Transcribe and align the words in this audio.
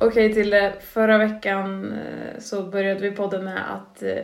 Okej, 0.00 0.34
till 0.34 0.52
eh, 0.54 0.70
förra 0.80 1.18
veckan 1.18 1.92
eh, 1.92 2.40
så 2.40 2.62
började 2.62 3.00
vi 3.00 3.10
podden 3.10 3.44
med 3.44 3.62
att 3.74 4.02
eh, 4.02 4.14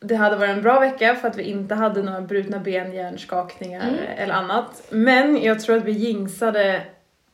det 0.00 0.14
hade 0.14 0.36
varit 0.36 0.50
en 0.50 0.62
bra 0.62 0.80
vecka 0.80 1.14
för 1.14 1.28
att 1.28 1.36
vi 1.36 1.42
inte 1.42 1.74
hade 1.74 2.02
några 2.02 2.20
brutna 2.20 2.58
ben, 2.58 2.92
hjärnskakningar 2.92 3.92
eller 4.16 4.34
annat. 4.34 4.82
Men 4.90 5.42
jag 5.42 5.60
tror 5.60 5.76
att 5.76 5.84
vi 5.84 5.92
jinxade 5.92 6.82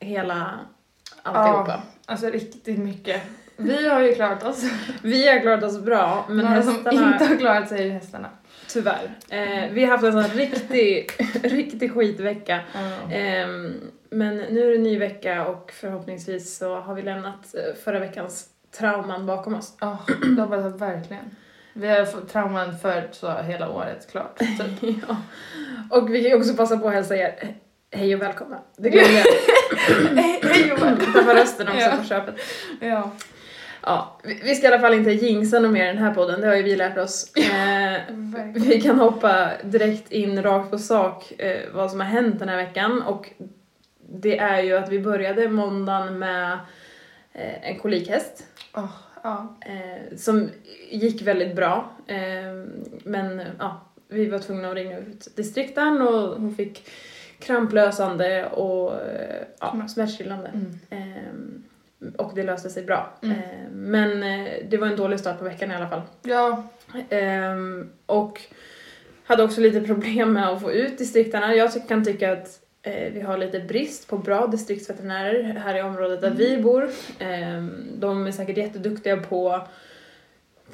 hela 0.01 0.59
alltihopa. 1.23 1.65
Ja, 1.69 1.83
alltså 2.07 2.31
riktigt 2.31 2.79
mycket. 2.79 3.23
Vi 3.57 3.89
har 3.89 4.01
ju 4.01 4.15
klarat 4.15 4.45
oss. 4.45 4.65
Vi 5.03 5.29
har 5.29 5.41
klarat 5.41 5.65
oss 5.65 5.81
bra, 5.81 6.27
men 6.29 6.45
Några 6.45 6.63
som 6.63 6.75
hästarna, 6.75 7.13
inte 7.13 7.25
har 7.25 7.37
klarat 7.37 7.69
sig 7.69 7.89
är 7.89 7.91
hästarna. 7.93 8.29
tyvärr. 8.69 9.11
Eh, 9.29 9.71
vi 9.73 9.85
har 9.85 9.91
haft 9.91 10.05
en 10.05 10.13
sån 10.13 10.23
riktig, 10.39 11.11
riktig 11.43 11.93
skitvecka. 11.93 12.61
Ja. 12.75 13.15
Ehm, 13.15 13.75
men 14.11 14.37
nu 14.37 14.67
är 14.69 14.71
det 14.73 14.79
ny 14.79 14.99
vecka 14.99 15.47
och 15.47 15.73
förhoppningsvis 15.75 16.57
så 16.59 16.75
har 16.81 16.95
vi 16.95 17.03
lämnat 17.03 17.55
eh, 17.55 17.75
förra 17.85 17.99
veckans 17.99 18.47
trauman 18.79 19.27
bakom 19.27 19.55
oss. 19.55 19.77
Ja, 19.81 19.99
det 20.37 20.43
hoppas 20.43 20.63
jag 20.65 20.79
verkligen. 20.79 21.25
Vi 21.73 21.89
har 21.89 22.05
fått 22.05 22.29
trauman 22.33 22.79
för 22.79 23.09
så 23.13 23.33
hela 23.39 23.71
året 23.71 24.09
klart. 24.11 24.39
Typ. 24.81 24.97
Ja. 25.09 25.17
Och 25.91 26.15
vi 26.15 26.21
kan 26.23 26.31
ju 26.31 26.37
också 26.37 26.55
passa 26.55 26.79
på 26.79 26.89
att 26.89 26.95
hälsa 26.95 27.17
er 27.17 27.35
he- 27.41 27.55
hej 27.99 28.15
och 28.15 28.23
välkomna. 28.23 28.59
Det 28.77 28.91
glömde 28.91 29.13
jag. 29.13 29.25
Hej 30.51 30.73
och 30.73 30.83
välkomna. 30.83 31.13
Tappa 31.21 31.35
rösten 31.35 31.69
också 31.69 31.81
Ja. 31.81 31.93
på 31.99 32.05
köpet. 32.05 32.35
Ja. 32.81 33.11
Ja, 33.83 34.21
vi 34.25 34.41
vi 34.45 34.55
ska 34.55 34.65
i 34.69 34.73
alla 34.73 34.81
fall 34.81 34.95
inte 34.95 35.11
jinxa 35.11 35.59
något 35.61 35.73
mer 35.73 35.85
i 35.85 35.87
den 35.87 35.99
här 36.05 36.15
podden, 36.15 36.41
det 36.41 36.47
har 36.47 36.55
ju 36.55 36.63
vi 36.63 36.77
lärt 36.77 36.99
oss. 36.99 37.33
Eh, 37.37 38.01
vi 38.55 38.81
kan 38.81 38.99
hoppa 38.99 39.49
direkt 39.65 40.13
in 40.13 40.43
rakt 40.43 40.71
på 40.71 40.79
sak 40.79 41.33
eh, 41.41 41.61
vad 41.73 41.91
som 41.91 42.01
har 42.01 42.07
hänt 42.07 42.39
den 42.39 42.49
här 42.49 42.57
veckan 42.57 43.03
och 43.03 43.31
det 44.11 44.39
är 44.39 44.63
ju 44.63 44.77
att 44.77 44.93
vi 44.93 45.01
började 45.01 45.49
måndagen 45.49 46.19
med 46.19 46.59
eh, 47.33 47.69
en 47.71 47.79
kolikhäst 47.79 48.47
Åh, 48.75 48.91
ja. 49.23 49.57
eh, 49.67 50.17
som 50.17 50.51
gick 50.91 51.23
väldigt 51.23 51.57
bra. 51.57 51.91
Eh, 52.07 52.17
men 53.05 53.43
ja, 53.59 53.81
vi 54.09 54.27
var 54.29 54.39
tvungna 54.39 54.69
att 54.69 54.75
ringa 54.75 54.99
ut 54.99 55.37
distrikten 55.37 56.03
och 56.03 56.41
hon 56.41 56.55
fick 56.55 56.89
kramplösande 57.39 58.47
och 58.47 58.95
eh, 58.95 59.43
ja, 59.61 59.89
smärtstillande. 59.89 60.51
Mm. 60.55 60.79
Eh, 60.91 62.17
och 62.17 62.33
det 62.35 62.43
löste 62.43 62.71
sig 62.71 62.85
bra. 62.85 63.13
Mm. 63.23 63.39
Eh, 63.39 63.71
men 63.73 64.21
det 64.69 64.77
var 64.77 64.87
en 64.87 64.97
dålig 64.97 65.21
start 65.21 65.39
på 65.39 65.45
veckan 65.45 65.71
i 65.71 65.75
alla 65.75 65.89
fall. 65.89 66.03
Ja. 66.23 66.65
Och 68.07 68.41
hade 69.25 69.43
också 69.43 69.61
lite 69.61 69.81
problem 69.81 70.33
med 70.33 70.49
att 70.49 70.61
få 70.61 70.73
ut 70.73 70.99
distrikterna. 70.99 71.55
Jag 71.55 71.89
kan 71.89 72.05
tycka 72.05 72.33
att 72.33 72.58
vi 72.83 73.21
har 73.27 73.39
lite 73.39 73.61
brist 73.61 74.09
på 74.09 74.19
bra 74.19 74.47
distriktsveterinärer 74.47 75.43
här 75.43 75.75
i 75.77 75.83
området 75.83 76.21
där 76.21 76.31
vi 76.31 76.59
bor. 76.59 76.91
Ehm, 77.19 77.87
de 77.95 78.27
är 78.27 78.33
säkert 78.33 78.57
jätteduktiga 78.57 79.17
på, 79.17 79.67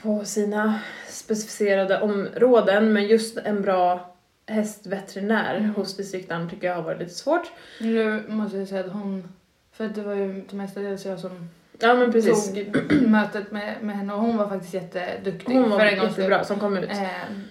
på 0.02 0.24
sina 0.24 0.78
specificerade 1.08 2.00
områden 2.00 2.92
men 2.92 3.06
just 3.06 3.38
en 3.38 3.62
bra 3.62 4.14
hästveterinär 4.46 5.56
Mm. 5.56 5.74
hos 5.74 5.96
distrikten 5.96 6.50
tycker 6.50 6.66
jag 6.66 6.74
har 6.74 6.82
varit 6.82 6.98
lite 6.98 7.14
svårt. 7.14 7.50
Nu 7.80 8.22
måste 8.28 8.56
jag 8.56 8.68
säga 8.68 8.80
att 8.84 8.92
hon... 8.92 9.32
För 9.72 9.86
att 9.86 9.94
det 9.94 10.02
var 10.02 10.14
ju 10.14 10.42
till 10.42 10.56
mestadels 10.56 11.04
jag 11.06 11.18
som 11.18 11.50
Ja 11.80 11.94
men 11.94 12.12
precis. 12.12 12.52
tog 12.54 12.92
mötet 13.08 13.52
med, 13.52 13.74
med 13.82 13.96
henne 13.96 14.12
och 14.14 14.20
hon 14.20 14.36
var 14.36 14.48
faktiskt 14.48 14.74
jätteduktig 14.74 15.54
Hon 15.54 15.70
var 15.70 15.78
för 15.78 15.86
en 15.86 15.96
skull. 15.96 16.08
jättebra 16.08 16.44
som 16.44 16.58
kom 16.60 16.76
ut. 16.76 16.90
Eh, 16.90 16.98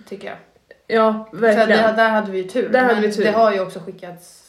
tycker 0.07 0.27
jag. 0.27 0.37
Ja, 0.87 1.29
verkligen. 1.33 1.69
det, 1.69 1.93
där 1.95 2.09
hade 2.09 2.31
vi 2.31 2.37
ju 2.37 2.43
tur. 2.43 2.69
Där 2.69 2.81
hade 2.81 2.93
men 2.93 3.03
vi 3.03 3.11
tur. 3.13 3.23
det 3.23 3.31
har 3.31 3.53
ju 3.53 3.59
också 3.59 3.79
skickats 3.79 4.42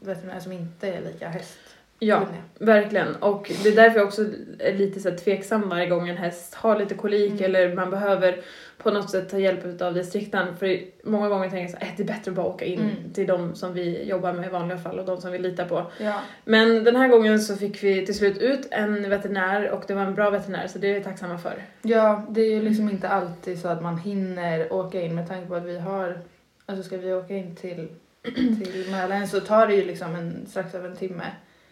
veterinärer 0.00 0.40
som 0.40 0.52
inte 0.52 0.88
är 0.88 1.00
lika 1.00 1.28
häst. 1.28 1.58
Ja, 1.98 2.26
verkligen. 2.58 3.14
Och 3.16 3.52
det 3.62 3.68
är 3.68 3.76
därför 3.76 3.98
jag 3.98 4.06
också 4.06 4.22
är 4.58 4.72
lite 4.74 5.00
så 5.00 5.10
tveksam 5.10 5.68
varje 5.68 5.86
gång 5.88 6.08
en 6.08 6.16
häst 6.16 6.54
har 6.54 6.78
lite 6.78 6.94
kolik 6.94 7.30
Mm. 7.32 7.44
eller 7.44 7.74
man 7.74 7.90
behöver 7.90 8.40
på 8.78 8.90
något 8.90 9.10
sätt 9.10 9.28
ta 9.30 9.38
hjälp 9.38 9.82
av 9.82 9.94
distrikten. 9.94 10.56
För 10.56 10.78
många 11.04 11.28
gånger 11.28 11.50
tänker 11.50 11.62
jag 11.62 11.70
så 11.70 11.76
här, 11.76 11.86
"Äh, 11.86 11.92
det 11.96 12.02
är 12.02 12.06
bättre 12.06 12.30
att 12.30 12.36
bara 12.36 12.46
åka 12.46 12.64
in 12.64 12.80
Mm. 12.80 13.12
till 13.12 13.26
de 13.26 13.54
som 13.54 13.72
vi 13.74 14.04
jobbar 14.04 14.32
med 14.32 14.46
i 14.46 14.48
vanliga 14.48 14.78
fall 14.78 14.98
och 14.98 15.06
de 15.06 15.20
som 15.20 15.32
vi 15.32 15.38
litar 15.38 15.64
på. 15.68 15.86
Ja. 16.00 16.20
Men 16.44 16.84
den 16.84 16.96
här 16.96 17.08
gången 17.08 17.40
så 17.40 17.56
fick 17.56 17.82
vi 17.82 18.06
till 18.06 18.14
slut 18.14 18.38
ut 18.38 18.68
en 18.70 19.10
veterinär 19.10 19.70
och 19.70 19.84
det 19.88 19.94
var 19.94 20.02
en 20.02 20.14
bra 20.14 20.30
veterinär 20.30 20.66
så 20.68 20.78
det 20.78 20.88
är 20.90 20.94
vi 20.94 21.04
tacksamma 21.04 21.38
för. 21.38 21.62
ja, 21.82 22.26
det 22.30 22.40
är 22.40 22.50
ju 22.50 22.62
liksom 22.62 22.90
inte 22.90 23.08
alltid 23.08 23.60
så 23.60 23.68
att 23.68 23.82
man 23.82 23.98
hinner 23.98 24.72
åka 24.72 25.00
in 25.00 25.14
med 25.14 25.28
tanke 25.28 25.48
på 25.48 25.54
att 25.54 25.64
vi 25.64 25.78
har... 25.78 26.18
Alltså 26.66 26.82
ska 26.82 26.96
vi 26.96 27.12
åka 27.12 27.34
in 27.34 27.56
till, 27.56 27.88
till 28.34 28.86
Mälaren 28.90 29.28
så 29.28 29.40
tar 29.40 29.66
det 29.66 29.74
ju 29.74 29.84
liksom 29.84 30.14
en, 30.14 30.46
strax 30.46 30.74
över 30.74 30.88
en 30.88 30.96
timme. 30.96 31.24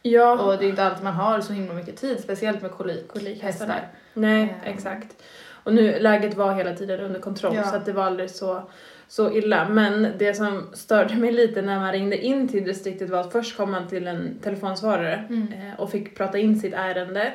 Ja, 0.02 0.38
Och 0.38 0.58
det 0.58 0.64
är 0.64 0.68
inte 0.68 0.84
alltid 0.84 1.04
man 1.04 1.12
har 1.14 1.40
så 1.40 1.52
himla 1.52 1.74
mycket 1.74 1.96
tid, 1.96 2.20
speciellt 2.20 2.62
med 2.62 2.70
kolik. 2.70 3.08
Kolikhästar. 3.08 3.66
hästar. 3.66 3.88
Nej, 4.14 4.42
Ehm. 4.42 4.72
exakt. 4.74 5.22
Och 5.64 5.74
nu, 5.74 5.98
läget 5.98 6.34
var 6.36 6.54
hela 6.54 6.74
tiden 6.74 7.00
under 7.00 7.20
kontroll 7.20 7.54
Ja. 7.54 7.62
så 7.64 7.76
att 7.76 7.84
det 7.86 7.92
var 7.92 8.04
aldrig 8.04 8.30
så, 8.30 8.62
så 9.08 9.32
illa. 9.32 9.68
Men 9.68 10.08
det 10.18 10.34
som 10.34 10.62
störde 10.72 11.14
mig 11.14 11.32
lite 11.32 11.62
när 11.62 11.80
man 11.80 11.92
ringde 11.92 12.16
in 12.18 12.48
till 12.48 12.64
distriktet 12.64 13.10
var 13.10 13.20
att 13.20 13.32
först 13.32 13.56
kom 13.56 13.70
man 13.70 13.88
till 13.88 14.06
en 14.06 14.38
telefonsvarare 14.42 15.24
Mm. 15.28 15.48
eh, 15.52 15.80
och 15.80 15.90
fick 15.90 16.16
prata 16.16 16.38
in 16.38 16.60
sitt 16.60 16.74
ärende. 16.74 17.32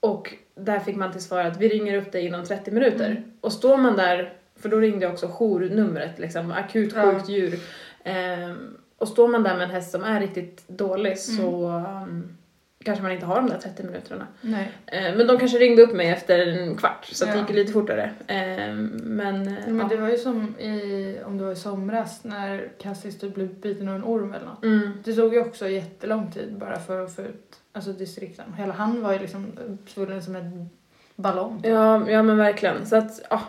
Och 0.00 0.34
där 0.54 0.78
fick 0.78 0.96
man 0.96 1.12
till 1.12 1.20
svar 1.22 1.40
att 1.44 1.60
vi 1.60 1.68
ringer 1.68 1.96
upp 1.98 2.12
dig 2.12 2.26
inom 2.26 2.44
30 2.44 2.70
minuter. 2.70 3.06
Mm. 3.10 3.22
Och 3.40 3.52
står 3.52 3.76
man 3.76 3.96
där, 3.96 4.32
för 4.60 4.68
då 4.68 4.76
ringde 4.78 5.04
jag 5.04 5.12
också 5.12 5.28
journumret, 5.28 6.18
liksom, 6.18 6.52
akut 6.52 6.92
Ja. 6.96 7.02
sjukt 7.12 7.28
djur. 7.28 7.58
Ehm, 8.04 8.76
och 8.98 9.08
står 9.08 9.28
man 9.28 9.42
där 9.42 9.54
med 9.56 9.64
en 9.64 9.70
häst 9.70 9.90
som 9.90 10.04
är 10.04 10.20
riktigt 10.20 10.68
dålig 10.68 11.06
Mm. 11.10 11.16
så 11.16 11.68
um, 11.68 12.36
kanske 12.84 13.02
man 13.02 13.12
inte 13.12 13.26
har 13.26 13.36
de 13.36 13.48
där 13.48 13.58
30 13.58 13.82
minuterna. 13.82 14.26
Nej. 14.40 14.72
Eh, 14.86 15.16
Men 15.16 15.26
de 15.26 15.38
kanske 15.38 15.58
ringde 15.58 15.82
upp 15.82 15.92
mig 15.94 16.08
efter 16.08 16.46
en 16.46 16.76
kvart 16.76 17.04
så 17.12 17.24
att 17.24 17.30
det 17.32 17.36
Ja. 17.38 17.46
gick 17.46 17.56
lite 17.56 17.72
fortare. 17.72 18.12
Men, 18.28 19.42
Men 19.66 19.78
ja. 19.78 19.86
det 19.88 19.96
var 19.96 20.08
ju 20.08 20.16
som 20.18 20.58
i, 20.58 21.18
om 21.26 21.38
det 21.38 21.44
var 21.44 21.52
i 21.52 21.56
somras 21.56 22.24
när 22.24 22.68
Cassis 22.78 23.18
typ 23.18 23.34
blev 23.34 23.54
biten 23.54 23.88
av 23.88 23.94
en 23.94 24.04
orm 24.04 24.34
eller 24.34 24.46
något. 24.46 24.64
Mm. 24.64 24.90
Det 25.04 25.14
tog 25.14 25.34
ju 25.34 25.40
också 25.40 25.68
jättelång 25.68 26.30
tid 26.30 26.56
bara 26.58 26.78
för 26.80 27.04
att 27.04 27.14
få 27.16 27.22
ut 27.22 27.56
alltså 27.72 27.92
distrikten. 27.92 28.52
Hela 28.54 28.72
han 28.72 29.02
var 29.02 29.12
ju 29.12 29.18
liksom 29.18 29.52
svullen 29.86 30.22
som 30.22 30.36
en 30.36 30.70
ballong. 31.16 31.60
Ja, 31.64 32.10
ja 32.10 32.22
men 32.22 32.36
verkligen. 32.36 32.86
Så 32.86 32.96
att, 32.96 33.20
ja. 33.30 33.40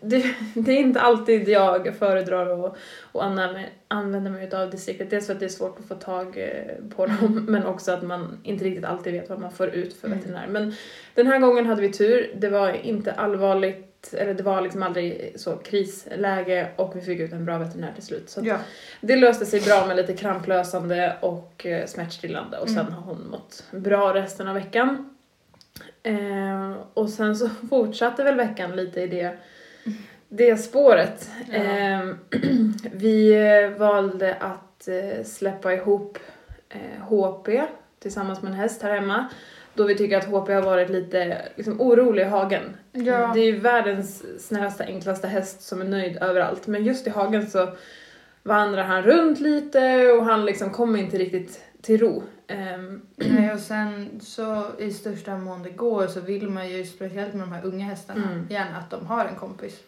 Det, 0.00 0.24
det 0.54 0.72
är 0.72 0.76
inte 0.78 1.00
alltid 1.00 1.48
jag 1.48 1.94
föredrar 1.98 2.66
att, 2.66 2.76
att 3.12 3.22
använda, 3.88 4.30
mig, 4.30 4.54
av 4.54 4.70
distriktet. 4.70 5.10
Dels 5.10 5.26
för 5.26 5.34
att 5.34 5.40
det 5.40 5.46
är 5.46 5.48
svårt 5.48 5.78
att 5.78 5.84
få 5.88 5.94
tag 5.94 6.38
eh, 6.38 6.94
på 6.96 7.06
dem 7.06 7.46
men 7.48 7.66
också 7.66 7.92
att 7.92 8.02
man 8.02 8.38
inte 8.42 8.64
riktigt 8.64 8.84
alltid 8.84 9.12
vet 9.12 9.28
vad 9.28 9.40
man 9.40 9.52
får 9.52 9.68
ut 9.68 9.94
för 10.00 10.06
Mm. 10.06 10.18
veterinär. 10.18 10.46
Men 10.48 10.74
den 11.14 11.26
här 11.26 11.38
gången 11.38 11.66
hade 11.66 11.80
vi 11.82 11.92
tur. 11.92 12.30
Det 12.38 12.48
var 12.48 12.72
inte 12.86 13.12
allvarligt, 13.12 14.14
eller 14.18 14.34
det 14.34 14.42
var 14.42 14.60
liksom 14.60 14.82
aldrig 14.82 15.32
så 15.36 15.56
krisläge 15.56 16.68
och 16.76 16.96
vi 16.96 17.00
fick 17.00 17.20
ut 17.20 17.32
en 17.32 17.44
bra 17.44 17.58
veterinär 17.58 17.92
till 17.94 18.06
slut. 18.06 18.30
Så 18.30 18.40
Ja. 18.44 18.58
Det 19.00 19.16
löste 19.16 19.46
sig 19.46 19.60
bra 19.60 19.86
med 19.86 19.96
lite 19.96 20.12
kramplösande 20.12 21.16
och 21.20 21.66
eh, 21.66 21.86
smärtstillande 21.86 22.58
och 22.58 22.68
sen 22.68 22.78
Mm. 22.78 22.92
har 22.92 23.02
hon 23.02 23.28
mått 23.30 23.64
bra 23.70 24.14
resten 24.14 24.48
av 24.48 24.54
veckan. 24.54 25.16
Eh, 26.02 26.72
och 26.94 27.08
sen 27.08 27.36
så 27.36 27.48
fortsatte 27.70 28.24
väl 28.24 28.34
veckan 28.36 28.76
lite 28.76 29.00
i 29.00 29.06
det, 29.06 29.36
det 30.30 30.56
spåret. 30.56 31.30
Ja. 31.52 31.58
Eh, 31.60 32.14
vi 32.92 33.34
valde 33.78 34.34
att 34.34 34.88
eh, 34.88 35.24
släppa 35.24 35.72
ihop 35.74 36.18
eh, 36.68 37.02
HP 37.08 37.48
tillsammans 37.98 38.42
med 38.42 38.52
en 38.52 38.58
häst 38.58 38.82
här 38.82 38.94
hemma. 38.94 39.26
Då 39.74 39.84
vi 39.84 39.96
tycker 39.96 40.18
att 40.18 40.24
HP 40.24 40.48
har 40.48 40.62
varit 40.62 40.90
lite 40.90 41.42
liksom, 41.56 41.80
orolig 41.80 42.22
i 42.22 42.26
hagen. 42.26 42.62
Ja. 42.92 43.30
Det 43.34 43.40
är 43.40 43.44
ju 43.44 43.60
världens 43.60 44.24
snällaste, 44.48 44.84
enklaste 44.84 45.28
häst 45.28 45.62
som 45.62 45.80
är 45.80 45.84
nöjd 45.84 46.16
överallt. 46.22 46.66
Men 46.66 46.84
just 46.84 47.06
i 47.06 47.10
hagen 47.10 47.46
så 47.50 47.68
vandrar 48.42 48.82
han 48.82 49.02
runt 49.02 49.40
lite 49.40 50.12
och 50.12 50.24
han 50.24 50.44
liksom 50.44 50.70
kommer 50.70 50.98
inte 50.98 51.18
riktigt 51.18 51.60
till 51.82 52.00
ro. 52.00 52.22
Ehm, 52.46 53.02
Nej, 53.16 53.52
och 53.52 53.60
sen 53.60 54.20
så 54.22 54.64
i 54.78 54.90
största 54.90 55.36
mån 55.36 55.62
det 55.62 55.70
går 55.70 56.06
så 56.06 56.20
vill 56.20 56.48
man 56.48 56.68
ju 56.70 56.84
speciellt 56.84 57.34
med 57.34 57.42
de 57.42 57.52
här 57.52 57.64
unga 57.64 57.84
hästarna 57.84 58.28
Mm. 58.32 58.46
gärna 58.50 58.76
att 58.78 58.90
de 58.90 59.06
har 59.06 59.24
en 59.24 59.36
kompis. 59.36 59.80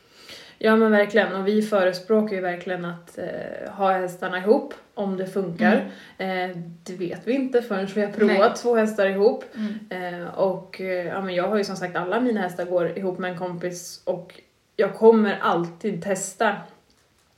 Ja 0.64 0.76
men 0.76 0.92
verkligen 0.92 1.34
och 1.34 1.48
vi 1.48 1.62
förespråkar 1.62 2.36
ju 2.36 2.42
verkligen 2.42 2.84
att 2.84 3.18
eh, 3.18 3.72
ha 3.72 3.92
hästarna 3.92 4.38
ihop 4.38 4.74
om 4.94 5.16
det 5.16 5.26
funkar. 5.26 5.90
Eh, 6.18 6.56
det 6.84 6.92
vet 6.96 7.20
vi 7.24 7.32
inte 7.32 7.62
förrän 7.62 7.86
vi 7.86 8.00
har 8.00 8.12
provat 8.12 8.38
Nej. 8.38 8.52
två 8.56 8.76
hästar 8.76 9.06
ihop. 9.06 9.44
Mm. 9.54 10.20
Eh, 10.22 10.28
och 10.38 10.80
eh, 10.80 11.06
ja, 11.06 11.20
men 11.22 11.34
jag 11.34 11.48
har 11.48 11.56
ju 11.56 11.64
som 11.64 11.76
sagt 11.76 11.96
alla 11.96 12.20
mina 12.20 12.40
hästar 12.40 12.64
går 12.64 12.98
ihop 12.98 13.18
med 13.18 13.30
en 13.30 13.38
kompis 13.38 14.02
och 14.04 14.40
jag 14.76 14.94
kommer 14.94 15.38
alltid 15.40 16.02
testa 16.02 16.56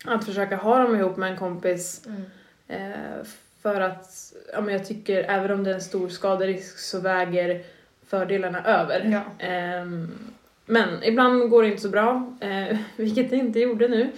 att 0.04 0.24
försöka 0.24 0.56
ha 0.56 0.78
dem 0.78 0.96
ihop 0.96 1.16
med 1.16 1.30
en 1.30 1.36
kompis 1.36 2.02
Mm. 2.06 2.22
eh, 2.68 3.24
för 3.62 3.80
att 3.80 4.32
ja, 4.52 4.60
men 4.60 4.74
jag 4.74 4.86
tycker 4.86 5.22
även 5.22 5.50
om 5.50 5.64
det 5.64 5.70
är 5.70 5.74
en 5.74 5.80
stor 5.80 6.08
skaderisk 6.08 6.78
så 6.78 7.00
väger 7.00 7.62
fördelarna 8.06 8.64
över. 8.64 9.00
Ja. 9.12 9.46
Men 10.66 11.02
ibland 11.02 11.50
går 11.50 11.62
det 11.62 11.68
inte 11.68 11.82
så 11.82 11.88
bra, 11.88 12.36
eh, 12.40 12.78
vilket 12.96 13.30
det 13.30 13.36
inte 13.36 13.60
gjorde 13.60 13.88
nu. 13.88 14.10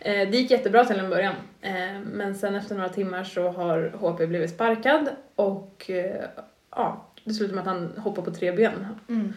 Eh, 0.00 0.30
det 0.30 0.36
gick 0.36 0.50
jättebra 0.50 0.84
till 0.84 0.98
en 0.98 1.10
början, 1.10 1.34
eh, 1.60 2.00
men 2.12 2.34
sen 2.34 2.54
efter 2.54 2.74
några 2.74 2.88
timmar 2.88 3.24
så 3.24 3.48
har 3.48 3.92
HP 4.00 4.26
blivit 4.26 4.50
sparkad 4.50 5.08
och 5.34 5.90
eh, 5.90 6.24
ja, 6.70 7.06
det 7.24 7.34
slutade 7.34 7.54
med 7.54 7.62
att 7.62 7.76
han 7.76 7.92
hoppade 7.96 8.30
på 8.30 8.36
tre 8.36 8.52
ben. 8.52 8.86
Mm. 9.08 9.32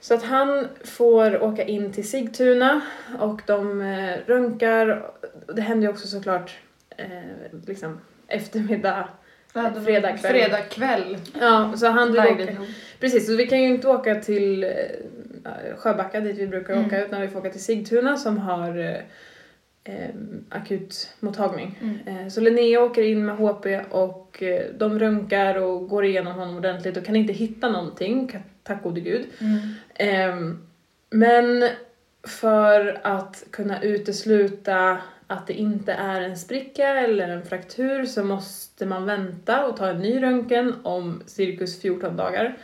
Så 0.00 0.14
att 0.14 0.22
han 0.22 0.68
får 0.84 1.42
åka 1.42 1.64
in 1.64 1.92
till 1.92 2.08
Sigtuna 2.08 2.80
och 3.18 3.42
de 3.46 3.80
eh, 3.80 4.16
röntgar. 4.26 5.10
Det 5.54 5.62
händer 5.62 5.86
ju 5.86 5.92
också 5.92 6.06
såklart 6.08 6.58
eh, 6.96 7.06
liksom 7.66 8.00
eftermiddag. 8.28 9.08
Ja, 9.52 9.72
Fredag 9.84 10.16
kväll. 10.16 10.32
Fredag 10.32 10.60
kväll. 10.60 11.18
Ja, 11.40 11.72
så 11.76 11.86
han 11.86 12.12
Lägligt 12.12 12.50
åka. 12.50 12.60
Precis, 13.00 13.26
så 13.26 13.36
vi 13.36 13.46
kan 13.46 13.62
ju 13.62 13.68
inte 13.68 13.88
åka 13.88 14.14
till 14.14 14.64
Sjöbacka 15.76 16.20
dit 16.20 16.38
vi 16.38 16.46
brukar 16.46 16.74
Mm. 16.74 16.86
åka 16.86 17.04
utan 17.06 17.20
vi 17.20 17.28
får 17.28 17.40
åka 17.40 17.50
till 17.50 17.64
Sigtuna 17.64 18.16
som 18.16 18.38
har 18.38 18.78
eh, 18.78 18.96
eh, 19.94 20.10
akutmottagning. 20.48 21.78
Mm. 21.82 21.98
Eh, 22.24 22.28
så 22.28 22.40
Linnea 22.40 22.80
åker 22.80 23.02
in 23.02 23.24
med 23.24 23.36
HP 23.36 23.66
och 23.90 24.42
eh, 24.42 24.64
de 24.78 24.98
röntgar 24.98 25.54
och 25.54 25.88
går 25.88 26.04
igenom 26.04 26.34
honom 26.34 26.56
ordentligt 26.56 26.96
och 26.96 27.04
kan 27.04 27.16
inte 27.16 27.32
hitta 27.32 27.68
någonting, 27.68 28.42
tack 28.62 28.82
gode 28.82 29.00
gud. 29.00 29.26
Mm. 29.40 29.58
Ehm, 29.94 30.66
men 31.10 31.68
för 32.26 33.00
att 33.02 33.44
kunna 33.50 33.82
utesluta 33.82 34.98
att 35.26 35.46
det 35.46 35.52
inte 35.52 35.92
är 35.92 36.20
en 36.20 36.36
spricka 36.36 36.88
eller 36.88 37.28
en 37.28 37.42
fraktur 37.44 38.04
så 38.04 38.24
måste 38.24 38.86
man 38.86 39.06
vänta 39.06 39.66
och 39.66 39.76
ta 39.76 39.88
en 39.88 39.98
ny 39.98 40.22
röntgen 40.22 40.74
om 40.82 41.22
cirkus 41.26 41.80
14 41.80 42.16
dagar. 42.16 42.56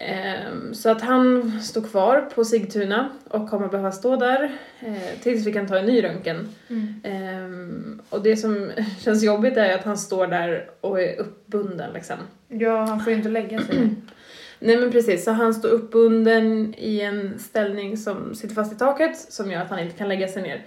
Ehm, 0.00 0.74
så 0.74 0.90
att 0.90 1.02
han 1.02 1.52
står 1.62 1.82
kvar 1.82 2.20
på 2.34 2.44
Sigtuna 2.44 3.08
och 3.28 3.50
kommer 3.50 3.68
behöva 3.68 3.92
stå 3.92 4.16
där 4.16 4.52
eh, 4.80 5.20
tills 5.22 5.46
vi 5.46 5.52
kan 5.52 5.66
ta 5.66 5.78
en 5.78 5.86
ny 5.86 6.04
röntgen. 6.04 6.48
Mm. 6.68 7.00
Ehm, 7.04 8.02
och 8.08 8.22
det 8.22 8.36
som 8.36 8.70
känns 9.00 9.22
jobbigt 9.22 9.56
är 9.56 9.74
att 9.74 9.84
han 9.84 9.98
står 9.98 10.26
där 10.26 10.70
och 10.80 11.00
är 11.00 11.20
uppbunden 11.20 11.92
liksom. 11.92 12.16
Ja, 12.48 12.84
han 12.84 13.00
får 13.00 13.10
ju 13.12 13.16
inte 13.16 13.28
lägga 13.28 13.58
sig. 13.58 13.76
Nej 14.58 14.76
men 14.76 14.92
precis, 14.92 15.24
så 15.24 15.30
han 15.30 15.54
står 15.54 15.68
uppbunden 15.68 16.74
i 16.78 17.00
en 17.00 17.38
ställning 17.38 17.96
som 17.96 18.34
sitter 18.34 18.54
fast 18.54 18.72
i 18.72 18.76
taket 18.76 19.18
som 19.18 19.50
gör 19.50 19.60
att 19.60 19.70
han 19.70 19.78
inte 19.78 19.98
kan 19.98 20.08
lägga 20.08 20.28
sig 20.28 20.42
ner. 20.42 20.64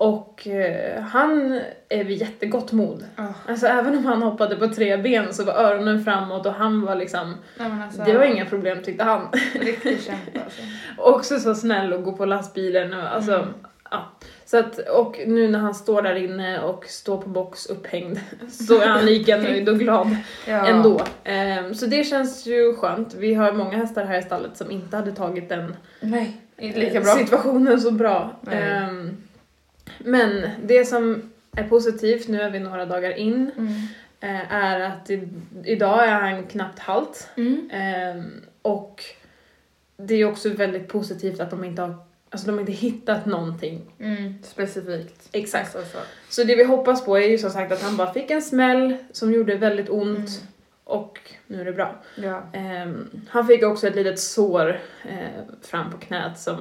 Och 0.00 0.46
eh, 0.46 1.02
han 1.02 1.60
är 1.88 2.04
vid 2.04 2.18
jättegott 2.20 2.72
mod. 2.72 3.04
Ja. 3.16 3.34
Alltså 3.48 3.66
även 3.66 3.98
om 3.98 4.04
han 4.06 4.22
hoppade 4.22 4.56
på 4.56 4.68
tre 4.68 4.96
ben 4.96 5.34
så 5.34 5.44
var 5.44 5.52
öronen 5.52 6.04
framåt 6.04 6.46
och 6.46 6.52
han 6.52 6.82
var 6.82 6.94
liksom, 6.94 7.34
Nej, 7.56 7.70
alltså, 7.84 8.02
det 8.02 8.18
var 8.18 8.24
inga 8.24 8.44
problem 8.46 8.82
tyckte 8.82 9.04
han. 9.04 9.28
Riktig 9.60 10.00
kämpe 10.02 10.40
alltså. 10.44 10.60
Också 10.98 11.38
så 11.40 11.54
snäll 11.54 11.92
och 11.92 12.02
gå 12.04 12.12
på 12.12 12.24
lastbilen 12.24 12.94
och 12.94 13.14
alltså, 13.14 13.32
Mm. 13.34 13.48
ja. 13.90 14.06
Så 14.44 14.58
att, 14.58 14.78
och 14.78 15.20
nu 15.26 15.48
när 15.48 15.58
han 15.58 15.74
står 15.74 16.02
där 16.02 16.14
inne 16.14 16.60
och 16.60 16.84
står 16.84 17.18
på 17.22 17.28
box 17.28 17.66
upphängd 17.66 18.18
så 18.50 18.80
är 18.80 18.86
han 18.88 19.04
lika 19.06 19.36
nöjd 19.36 19.68
och 19.68 19.78
glad 19.78 20.16
Ja. 20.46 20.66
ändå. 20.66 21.00
Ehm, 21.24 21.74
så 21.74 21.86
det 21.86 22.04
känns 22.04 22.46
ju 22.46 22.74
skönt. 22.74 23.14
Vi 23.14 23.34
har 23.34 23.52
många 23.52 23.76
hästar 23.78 24.04
här 24.04 24.18
i 24.18 24.22
stallet 24.22 24.56
som 24.56 24.70
inte 24.70 24.96
hade 24.96 25.12
tagit 25.12 25.48
den 25.48 25.76
Nej, 26.00 26.40
lika 26.56 27.00
bra. 27.00 27.14
situationen 27.14 27.80
så 27.80 27.90
bra. 27.90 28.30
Nej. 28.40 28.86
Men 29.98 30.50
det 30.64 30.84
som 30.84 31.30
är 31.56 31.68
positivt, 31.68 32.28
nu 32.28 32.40
är 32.40 32.50
vi 32.50 32.58
några 32.60 32.86
dagar 32.86 33.10
in, 33.10 33.50
Mm. 33.56 33.72
eh, 34.20 34.52
är 34.54 34.80
att 34.80 35.10
i, 35.10 35.28
idag 35.64 36.04
är 36.08 36.12
han 36.20 36.46
knappt 36.46 36.78
halt. 36.78 37.28
Mm. 37.36 37.70
Ehm, 37.72 38.24
och 38.62 39.04
det 39.96 40.14
är 40.14 40.24
också 40.24 40.48
väldigt 40.48 40.88
positivt 40.88 41.40
att 41.40 41.50
de 41.50 41.64
inte 41.64 41.82
har 41.82 41.94
Alltså 42.30 42.46
de 42.46 42.52
har 42.52 42.60
inte 42.60 42.72
hittat 42.72 43.26
någonting. 43.26 43.80
Mm. 44.00 44.34
Specifikt. 44.42 45.28
Exakt. 45.32 45.76
Alltså, 45.76 45.92
så. 45.98 46.04
Så 46.28 46.44
det 46.44 46.54
vi 46.56 46.64
hoppas 46.64 47.04
på 47.04 47.18
är 47.18 47.28
ju 47.28 47.38
som 47.38 47.50
sagt 47.50 47.72
att 47.72 47.82
han 47.82 47.96
bara 47.96 48.12
fick 48.12 48.30
en 48.30 48.42
smäll 48.42 48.96
som 49.12 49.32
gjorde 49.32 49.54
väldigt 49.56 49.88
ont 49.88 50.18
Mm. 50.18 50.30
och 50.84 51.18
nu 51.46 51.60
är 51.60 51.64
det 51.64 51.72
bra. 51.72 51.94
Ja. 52.14 52.42
Ehm, 52.52 53.10
han 53.28 53.46
fick 53.46 53.62
också 53.64 53.86
ett 53.88 53.94
litet 53.96 54.18
sår 54.20 54.80
eh, 55.08 55.42
fram 55.62 55.90
på 55.90 55.98
knät 55.98 56.38
som 56.38 56.58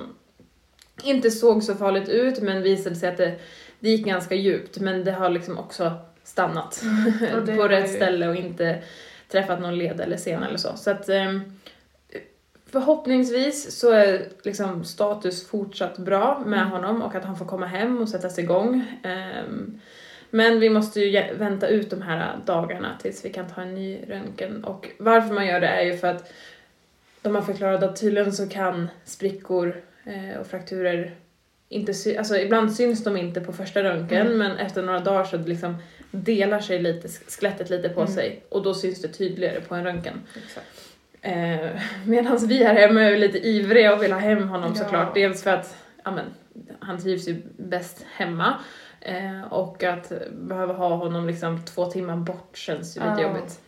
inte 1.04 1.32
såg 1.32 1.64
så 1.64 1.76
farligt 1.76 2.10
ut 2.10 2.42
men 2.42 2.64
visade 2.64 2.96
sig 2.96 3.10
att 3.10 3.18
det, 3.18 3.36
det 3.80 3.90
gick 3.90 4.06
ganska 4.06 4.36
djupt 4.36 4.80
men 4.80 5.04
det 5.04 5.12
har 5.12 5.30
liksom 5.30 5.58
också 5.58 5.92
stannat 6.24 6.84
på 7.58 7.68
rätt 7.68 7.90
ju- 7.90 7.96
ställe 7.96 8.28
och 8.28 8.36
inte 8.36 8.84
träffat 9.28 9.62
någon 9.62 9.78
led 9.78 10.02
eller 10.02 10.18
sena 10.18 10.48
eller 10.48 10.58
så. 10.58 10.78
Så 10.78 10.92
att 10.92 11.10
ehm, 11.10 11.42
förhoppningsvis 12.72 13.80
så 13.80 13.92
är 13.92 14.28
liksom 14.44 14.84
status 14.84 15.48
fortsatt 15.48 15.98
bra 15.98 16.44
med 16.46 16.60
Mm. 16.60 16.72
honom 16.72 17.02
och 17.02 17.16
att 17.16 17.26
han 17.26 17.36
får 17.38 17.46
komma 17.46 17.66
hem 17.66 18.02
och 18.02 18.10
sättas 18.10 18.40
igång. 18.40 18.86
Ehm, 19.04 19.80
men 20.30 20.60
vi 20.60 20.70
måste 20.70 21.00
ju 21.02 21.34
vänta 21.38 21.68
ut 21.68 21.90
de 21.90 22.02
här 22.02 22.36
dagarna 22.46 22.98
tills 23.02 23.26
vi 23.26 23.30
kan 23.30 23.48
ta 23.48 23.62
en 23.62 23.76
ny 23.76 24.00
röntgen. 24.08 24.64
Och 24.64 24.90
varför 25.00 25.34
man 25.34 25.48
gör 25.48 25.60
det 25.60 25.68
är 25.68 25.82
ju 25.82 25.98
för 25.98 26.08
att 26.08 26.32
de 27.22 27.36
har 27.36 27.42
förklarat 27.42 27.84
att 27.84 28.00
tydligen 28.02 28.34
så 28.34 28.50
kan 28.50 28.88
sprickor 29.06 29.76
och 30.40 30.48
frakturer 30.48 31.16
inte 31.70 31.94
sy- 31.94 32.16
alltså 32.18 32.38
ibland 32.38 32.74
syns 32.74 33.04
de 33.04 33.18
inte 33.18 33.42
på 33.42 33.54
första 33.54 33.84
röntgen 33.84 34.22
Mm. 34.28 34.38
men 34.38 34.58
efter 34.58 34.82
några 34.84 35.00
dagar 35.00 35.24
så 35.24 35.38
liksom 35.38 35.76
delar 36.12 36.60
sig 36.60 36.80
lite, 36.82 37.08
skelettet 37.08 37.70
lite 37.70 37.90
på 37.90 38.02
Mm. 38.02 38.14
sig 38.14 38.44
och 38.50 38.64
då 38.64 38.74
syns 38.74 39.02
det 39.02 39.08
tydligare 39.08 39.62
på 39.62 39.76
en 39.76 39.84
röntgen. 39.84 40.22
Eh, 41.22 41.70
Medan 42.06 42.38
vi 42.48 42.64
här 42.64 42.74
hemma 42.76 43.02
är 43.02 43.18
lite 43.18 43.38
ivriga 43.48 43.96
och 43.96 44.04
vill 44.04 44.12
ha 44.12 44.20
hem 44.20 44.48
honom 44.50 44.74
Ja. 44.76 44.84
såklart. 44.84 45.14
Dels 45.16 45.44
för 45.44 45.52
att 45.54 45.76
ja, 46.06 46.12
men, 46.12 46.26
han 46.80 47.00
trivs 47.00 47.28
ju 47.28 47.42
bäst 47.58 48.06
hemma 48.16 48.54
eh, 49.02 49.42
och 49.54 49.84
att 49.84 50.12
behöva 50.32 50.74
ha 50.74 50.96
honom 50.96 51.28
liksom 51.28 51.66
två 51.66 51.86
timmar 51.86 52.16
bort 52.18 52.58
känns 52.58 52.98
ju 52.98 53.02
lite 53.02 53.14
Ja. 53.18 53.22
jobbigt. 53.22 53.60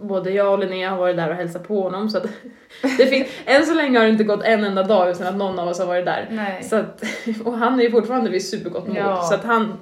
Både 0.00 0.30
jag 0.30 0.52
och 0.52 0.58
Linnea 0.58 0.90
har 0.90 0.96
varit 0.98 1.16
där 1.16 1.30
och 1.30 1.36
hälsat 1.36 1.68
på 1.68 1.82
honom 1.82 2.08
så 2.10 2.18
att 2.18 2.24
det 2.82 3.06
fin- 3.06 3.26
än 3.44 3.66
så 3.66 3.74
länge 3.74 3.98
har 3.98 4.04
det 4.04 4.10
inte 4.12 4.24
gått 4.24 4.42
en 4.44 4.64
enda 4.64 4.82
dag 4.82 5.10
utan 5.10 5.26
att 5.26 5.36
någon 5.36 5.58
av 5.58 5.68
oss 5.68 5.78
har 5.78 5.86
varit 5.86 6.04
där. 6.04 6.28
Nej. 6.30 6.62
Så 6.62 6.76
att, 6.76 7.02
och 7.44 7.58
han 7.58 7.78
är 7.80 7.84
ju 7.84 7.90
fortfarande 7.90 8.30
vid 8.30 8.46
supergott 8.46 8.86
mod. 8.88 8.96
Ja. 8.96 9.22
Så 9.22 9.34
att 9.34 9.44
han, 9.44 9.72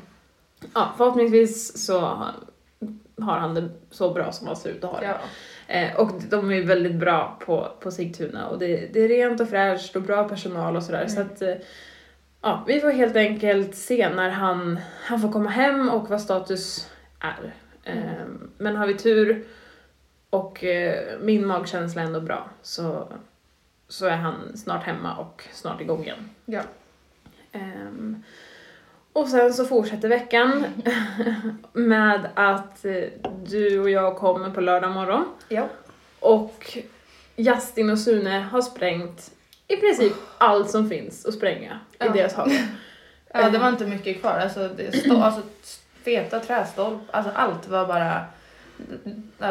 ja, 0.74 0.94
förhoppningsvis 0.96 1.86
så 1.86 1.98
har- 2.00 3.36
han 3.38 3.54
det 3.54 3.68
så 3.90 4.10
bra 4.12 4.32
som 4.32 4.46
han 4.46 4.56
ser 4.56 4.70
ut 4.70 4.84
att 4.84 4.90
ha 4.90 5.00
det. 5.00 5.06
Ja. 5.06 5.16
Eh, 5.74 5.96
och 6.00 6.10
de 6.30 6.52
är 6.52 6.62
väldigt 6.62 6.94
bra 6.94 7.38
på, 7.46 7.68
på 7.80 7.90
Sigtuna 7.90 8.48
och 8.48 8.58
det, 8.58 8.88
det 8.92 9.00
är 9.00 9.08
rent 9.08 9.40
och 9.40 9.48
fräscht 9.48 9.96
och 9.96 10.02
bra 10.02 10.28
personal 10.28 10.76
och 10.76 10.82
sådär. 10.82 11.06
Så 11.06 11.20
Mm. 11.20 11.32
att, 11.32 11.42
eh, 11.42 11.54
ja, 12.42 12.64
vi 12.66 12.80
får 12.80 12.90
helt 12.90 13.16
enkelt 13.16 13.74
se 13.76 14.08
när 14.08 14.30
han, 14.30 14.80
han 15.04 15.20
får 15.20 15.32
komma 15.32 15.50
hem 15.50 15.88
och 15.88 16.10
vad 16.10 16.20
status 16.20 16.90
är. 17.20 17.54
Eh, 17.84 17.96
Mm. 18.12 18.50
men 18.58 18.76
har 18.76 18.86
vi 18.86 18.94
tur 18.94 19.44
och 20.30 20.64
eh, 20.64 21.18
min 21.20 21.46
magkänsla 21.46 22.02
är 22.02 22.06
ändå 22.06 22.20
bra 22.20 22.48
så, 22.62 23.08
så 23.88 24.06
är 24.06 24.16
han 24.16 24.56
snart 24.56 24.82
hemma 24.84 25.16
och 25.16 25.44
snart 25.52 25.80
igång 25.80 26.02
igen. 26.02 26.30
Ja. 26.44 26.60
Ehm, 27.52 28.22
och 29.12 29.28
sen 29.28 29.54
så 29.54 29.64
fortsätter 29.64 30.08
veckan 30.08 30.64
med 31.72 32.28
att 32.34 32.84
eh, 32.84 33.02
du 33.44 33.80
och 33.80 33.90
jag 33.90 34.16
kommer 34.16 34.50
på 34.50 34.60
lördag 34.60 34.90
morgon 34.90 35.24
Ja. 35.48 35.68
och 36.20 36.78
Justin 37.36 37.90
och 37.90 37.98
Sune 37.98 38.38
har 38.38 38.62
sprängt 38.62 39.30
i 39.68 39.76
princip 39.76 40.12
allt 40.38 40.70
som 40.70 40.88
finns 40.90 41.26
att 41.26 41.34
spränga 41.34 41.80
i 41.92 41.96
Ja. 41.98 42.08
deras 42.12 42.34
hage. 42.34 42.68
Ja, 43.34 43.50
det 43.50 43.58
var 43.58 43.68
inte 43.68 43.86
mycket 43.86 44.20
kvar. 44.20 44.30
Alltså, 44.30 44.68
det 44.68 44.92
stå, 44.96 45.16
alltså 45.22 45.42
feta 46.04 46.40
trästolp, 46.40 47.00
alltså 47.10 47.32
allt 47.34 47.68
var 47.68 47.86
bara 47.86 48.24
äh, 49.40 49.50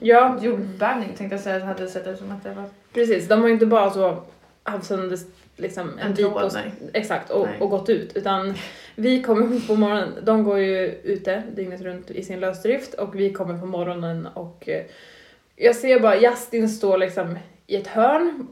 Ja, 0.00 0.38
jordbävning 0.42 1.08
tänkte 1.16 1.34
jag 1.36 1.40
säga. 1.40 1.64
Hade 1.64 1.88
sett 1.88 2.06
ut 2.06 2.18
som 2.18 2.30
att 2.30 2.42
det 2.44 2.52
var... 2.52 2.64
precis. 2.94 3.28
De 3.28 3.42
har 3.42 3.48
inte 3.48 3.66
bara 3.66 3.90
så 3.90 4.22
haft 4.62 4.86
sönder 4.86 5.18
liksom 5.56 5.98
En 5.98 6.08
bit 6.14 6.16
tråd, 6.26 6.32
på- 6.42 6.50
nej. 6.54 6.72
Exakt, 6.92 7.30
och, 7.30 7.48
och 7.58 7.70
gått 7.70 7.88
ut. 7.88 8.16
Utan 8.16 8.54
vi 8.94 9.22
kommer 9.22 9.66
på 9.66 9.74
morgonen, 9.74 10.08
de 10.22 10.44
går 10.44 10.58
ju 10.58 10.86
ute 11.02 11.42
dygnet 11.54 11.80
runt 11.80 12.10
i 12.10 12.22
sin 12.22 12.40
lösdrift 12.40 12.94
och 12.94 13.14
vi 13.20 13.32
kommer 13.32 13.58
på 13.58 13.66
morgonen 13.66 14.26
och 14.26 14.68
eh, 14.68 14.84
jag 15.56 15.76
ser 15.76 16.00
bara 16.00 16.16
Justin 16.20 16.68
stå 16.68 16.96
liksom 16.96 17.38
i 17.66 17.76
ett 17.76 17.86
hörn, 17.86 18.46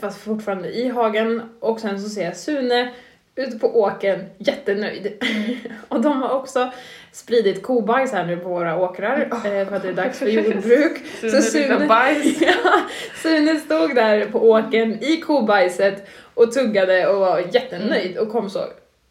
fast 0.00 0.18
fortfarande 0.18 0.72
i 0.72 0.88
hagen 0.88 1.42
och 1.60 1.80
sen 1.80 2.00
så 2.02 2.08
ser 2.08 2.24
jag 2.24 2.36
Sune 2.36 2.92
ute 3.36 3.58
på 3.58 3.80
åkern, 3.80 4.24
jättenöjd. 4.38 5.12
och 5.88 6.00
de 6.00 6.22
har 6.22 6.30
också 6.30 6.70
spridit 7.12 7.62
kobajs 7.62 8.12
här 8.12 8.24
nu 8.26 8.36
på 8.36 8.48
våra 8.48 8.76
åkrar 8.78 9.28
eh, 9.32 9.68
för 9.68 9.76
att 9.76 9.82
det 9.82 9.88
är 9.88 9.92
dags 9.92 10.18
för 10.18 10.26
jordbruk. 10.26 10.98
Sune 11.20 11.68
luktar 11.68 11.86
bajs. 11.88 12.40
ja, 12.40 12.80
Sune 13.22 13.56
stod 13.56 13.94
där 13.94 14.26
på 14.26 14.50
åkern 14.50 14.98
i 15.00 15.16
kobajset 15.16 16.06
och 16.34 16.52
tuggade 16.52 17.06
och 17.06 17.20
var 17.20 17.38
jättenöjd 17.52 18.18
och 18.18 18.28
kom 18.32 18.50
så 18.50 18.64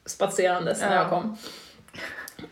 spatserandes 0.05 0.81
när 0.81 0.95
Ja. 0.95 1.01
jag 1.01 1.09
kom. 1.09 1.37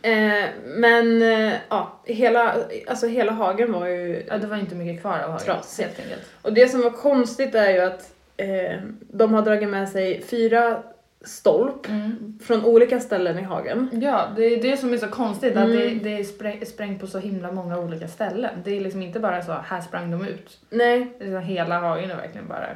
Eh, 0.02 0.44
men 0.64 1.22
eh, 1.22 1.52
ja, 1.68 2.00
hela, 2.04 2.56
alltså 2.86 3.06
hela 3.06 3.32
hagen 3.32 3.72
var 3.72 3.86
ju... 3.86 4.22
Ja, 4.28 4.38
det 4.38 4.46
var 4.46 4.56
inte 4.56 4.74
mycket 4.74 5.00
kvar 5.00 5.18
av 5.18 5.30
hagen. 5.30 5.44
Trasigt. 5.44 5.88
Helt 5.88 6.00
enkelt. 6.00 6.22
Och 6.42 6.52
det 6.52 6.68
som 6.68 6.80
var 6.82 6.90
konstigt 6.90 7.54
är 7.54 7.70
ju 7.70 7.78
att 7.80 8.10
eh, 8.36 8.78
de 9.00 9.34
har 9.34 9.42
dragit 9.42 9.68
med 9.68 9.88
sig 9.88 10.22
fyra 10.22 10.82
stolp 11.24 11.88
Mm. 11.88 12.38
från 12.42 12.64
olika 12.64 13.00
ställen 13.00 13.38
i 13.38 13.42
hagen. 13.42 13.88
Ja, 14.02 14.28
det 14.36 14.42
är 14.44 14.62
det 14.62 14.76
som 14.76 14.92
är 14.92 14.96
så 14.96 15.08
konstigt, 15.08 15.56
att 15.56 15.66
det, 15.68 15.86
Mm. 15.86 16.02
det 16.02 16.18
är 16.18 16.24
spräng, 16.24 16.66
sprängt 16.66 17.00
på 17.00 17.06
så 17.06 17.18
himla 17.18 17.52
många 17.52 17.78
olika 17.78 18.08
ställen. 18.08 18.50
Det 18.64 18.76
är 18.76 18.80
liksom 18.80 19.02
inte 19.02 19.20
bara 19.20 19.42
så, 19.42 19.52
här 19.52 19.80
sprang 19.80 20.10
de 20.10 20.26
ut. 20.26 20.58
Nej, 20.70 21.12
Det 21.18 21.24
är 21.24 21.30
så 21.30 21.38
hela 21.38 21.78
hagen 21.78 22.10
är 22.10 22.16
verkligen 22.16 22.48
bara... 22.48 22.66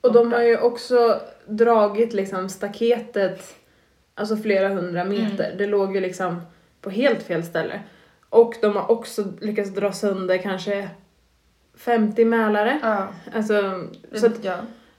och 0.00 0.12
de 0.12 0.32
har 0.32 0.42
ju 0.42 0.58
också 0.58 1.20
dragit 1.46 2.12
liksom 2.12 2.48
staketet 2.48 3.54
alltså 4.14 4.36
flera 4.36 4.68
hundra 4.68 5.04
meter. 5.04 5.54
Det 5.58 5.66
låg 5.66 5.94
ju 5.94 6.00
liksom 6.00 6.40
på 6.80 6.90
helt 6.90 7.22
fel 7.22 7.44
ställe. 7.44 7.80
Och 8.28 8.54
de 8.60 8.76
har 8.76 8.90
också 8.90 9.24
lyckats 9.40 9.70
dra 9.74 9.92
sönder 9.92 10.38
kanske 10.38 10.88
50 11.76 12.24
mälare. 12.24 12.78
Ja, 12.82 13.08
Alltså, 13.34 13.84
så 14.14 14.26
att 14.26 14.44
ja. 14.44 14.56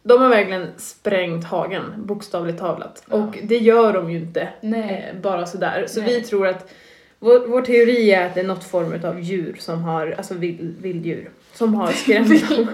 De 0.08 0.22
har 0.22 0.30
verkligen 0.30 0.68
sprängt 0.78 1.46
hagen, 1.46 1.84
bokstavligt 1.98 2.60
talat. 2.60 3.04
Ja. 3.10 3.16
Och 3.16 3.38
det 3.44 3.58
gör 3.58 3.94
de 3.94 4.12
ju 4.12 4.18
inte 4.18 4.50
Nej. 4.62 5.12
eh, 5.14 5.22
bara 5.22 5.46
sådär. 5.46 5.86
Så 5.88 6.02
Nej. 6.02 6.16
vi 6.16 6.22
tror 6.22 6.48
att 6.48 6.72
vår, 7.20 7.48
vår 7.48 7.62
teori 7.62 8.12
är 8.12 8.26
att 8.26 8.36
det 8.36 8.40
är 8.40 8.48
något 8.48 8.64
form 8.64 9.06
av 9.06 9.20
djur 9.20 9.56
som 9.60 9.84
har, 9.84 10.16
alltså 10.18 10.34
vild, 10.34 10.82
vilddjur, 10.82 11.30
som 11.54 11.74
har 11.76 11.92
skrämt 11.92 12.50
dem. 12.50 12.68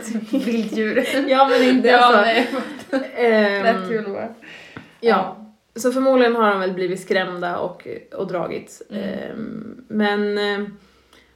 Vilddjur. 0.45 1.05
ja 1.27 1.47
men 1.49 1.69
inte 1.69 1.87
ja, 1.87 1.97
alltså. 1.97 2.21
nej. 2.21 2.47
ehm, 3.15 3.87
kul 3.87 4.03
bara. 4.03 4.29
ja. 4.99 5.39
Så 5.75 5.91
förmodligen 5.91 6.35
har 6.35 6.49
de 6.49 6.59
väl 6.59 6.73
blivit 6.73 7.01
skrämda 7.01 7.57
och, 7.57 7.87
och 8.15 8.27
dragit. 8.27 8.81
Mm. 8.89 9.03
Ehm, 9.03 9.85
men 9.87 10.37
eh, 10.37 10.67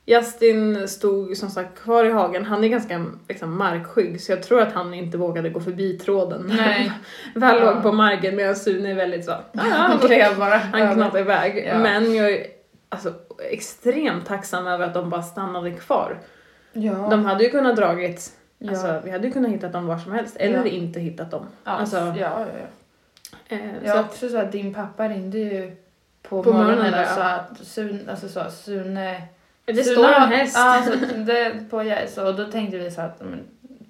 Justin 0.10 0.88
stod 0.88 1.38
som 1.38 1.50
sagt 1.50 1.80
kvar 1.80 2.06
i 2.06 2.12
hagen. 2.12 2.46
Han 2.46 2.64
är 2.64 2.68
ganska 2.68 3.06
liksom, 3.28 3.58
markskygg 3.58 4.22
så 4.22 4.32
jag 4.32 4.44
tror 4.44 4.62
att 4.62 4.74
han 4.74 4.94
inte 4.94 5.18
vågade 5.18 5.50
gå 5.50 5.60
förbi 5.60 5.98
tråden. 5.98 6.52
Nej. 6.58 6.92
Väl 7.36 7.58
Ja. 7.58 7.74
låg 7.74 7.84
på 7.84 7.92
marken 7.92 8.36
medan 8.36 8.56
Sune 8.56 8.92
är 8.92 8.96
väldigt 8.96 9.26
så. 9.26 9.32
"Ja, 9.52 9.62
Han 9.62 10.00
klev 10.00 10.38
bara. 10.38 10.58
Han 10.58 10.94
knatade 10.96 11.20
iväg. 11.20 11.66
Ja. 11.68 11.78
Men 11.80 12.16
jag 12.16 12.32
är 12.32 12.46
alltså, 12.90 13.14
extremt 13.52 14.26
tacksam 14.26 14.68
över 14.68 14.86
att 14.86 14.94
de 14.94 15.10
bara 15.10 15.24
stannade 15.24 15.72
kvar. 15.72 16.18
Ja. 16.74 17.08
De 17.12 17.26
hade 17.26 17.44
ju 17.44 17.50
kunnat 17.50 17.76
dragit, 17.76 18.32
alltså, 18.70 19.02
vi 19.04 19.12
hade 19.12 19.28
ju 19.28 19.34
kunnat 19.34 19.52
hitta 19.52 19.68
dem 19.70 19.88
var 19.88 19.98
som 19.98 20.12
helst. 20.12 20.36
Eller 20.40 20.66
inte 20.66 21.00
hittat 21.00 21.32
dem. 21.32 21.46
Alltså, 21.64 21.98
ja, 21.98 22.16
ja, 22.18 22.46
ja. 23.50 23.56
eh, 23.58 23.70
Jag 23.86 23.96
så 23.96 24.02
också 24.02 24.30
så 24.30 24.38
att 24.38 24.52
din 24.52 24.74
pappa 24.74 25.08
ringde 25.10 25.38
ju 25.38 25.76
på, 26.30 26.44
På 26.44 26.54
morgonen, 26.54 26.76
morgonen, 26.78 26.94
och 26.94 27.00
ja. 27.00 27.16
sa 27.16 27.24
att 27.24 27.58
Sune, 27.68 28.12
alltså 28.12 28.28
så, 28.30 28.44
Sune... 28.52 29.22
det 29.76 29.84
Sune 29.84 29.96
står 29.96 30.14
en 30.14 30.30
häst. 30.32 30.56
Ja, 30.58 30.84
så 30.86 31.16
det, 31.18 31.70
på 31.70 31.78
och 32.28 32.36
då 32.36 32.46
tänkte 32.52 32.78
vi 32.78 32.92
så 32.92 33.02
att 33.02 33.22
men, 33.22 33.40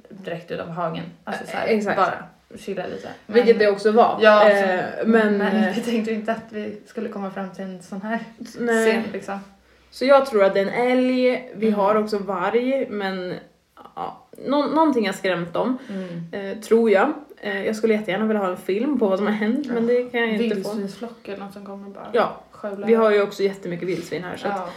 direkt 0.10 0.52
utanför 0.52 0.74
hagen. 0.74 1.04
Alltså 1.24 1.46
så 1.46 1.58
här, 1.58 1.68
Exakt. 1.68 1.98
bara 1.98 2.14
chilla 2.58 2.88
lite. 2.88 3.10
Men- 3.26 3.36
Vilket 3.36 3.60
det 3.60 3.68
också 3.70 3.92
var. 3.92 4.20
Ja, 4.22 4.50
eh, 4.50 4.66
så- 5.02 5.08
men, 5.08 5.38
men 5.38 5.56
eh, 5.64 5.76
vi 5.76 5.82
tänkte 5.82 6.12
inte 6.12 6.32
att 6.32 6.44
vi 6.50 6.78
skulle 6.86 7.10
komma 7.10 7.32
fram 7.32 7.50
till 7.54 7.64
en 7.64 7.82
sån 7.82 8.02
här 8.02 8.20
nej. 8.60 8.92
scen 8.92 9.04
liksom. 9.14 9.40
Så 9.92 10.06
jag 10.06 10.26
tror 10.26 10.44
att 10.44 10.54
det 10.54 10.60
är 10.60 10.66
en 10.66 10.92
älg, 10.92 11.52
vi 11.56 11.68
Mm. 11.68 11.80
har 11.80 11.96
också 11.96 12.18
varg, 12.18 12.88
men 12.90 13.34
ja, 13.96 14.28
nå- 14.48 14.66
någonting 14.68 15.06
har 15.06 15.14
skrämt 15.14 15.54
dem. 15.54 15.78
Mm. 15.90 16.52
Eh, 16.52 16.58
tror 16.62 16.92
jag. 16.92 17.14
Eh, 17.42 17.66
jag 17.66 17.76
skulle 17.76 17.94
jättegärna 17.94 18.26
vilja 18.26 18.42
ha 18.44 18.50
en 18.50 18.58
film 18.58 19.00
på 19.00 19.08
vad 19.08 19.18
som 19.18 19.28
har 19.28 19.34
hänt, 19.34 19.68
men 19.68 19.88
det 19.88 20.04
kan 20.04 20.20
jag 20.20 20.30
inte 20.30 20.44
få. 20.44 20.54
Vildsvinsflock 20.54 21.28
eller 21.28 21.38
något 21.40 21.54
som 21.54 21.66
kommer 21.66 21.90
bara 21.90 22.08
Ja, 22.14 22.42
vi 22.86 22.94
har 22.94 23.12
ju 23.12 23.22
också 23.22 23.44
jättemycket 23.44 23.88
vildsvin 23.88 24.24
här. 24.24 24.38
Så 24.38 24.48
att 24.48 24.54
ja. 24.58 24.70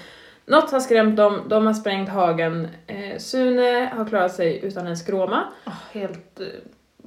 Något 0.50 0.71
har 0.71 0.80
skrämt 0.80 1.16
dem, 1.16 1.40
de 1.49 1.66
har 1.66 1.75
sprängt 1.75 2.09
hagen. 2.09 2.69
Eh, 2.87 3.19
Sune 3.19 3.90
har 3.97 4.04
klarat 4.04 4.35
sig 4.35 4.64
utan 4.64 4.87
en 4.87 4.97
skråma. 4.97 5.45
Åh, 5.66 5.73
helt 5.92 6.40
eh, 6.40 6.47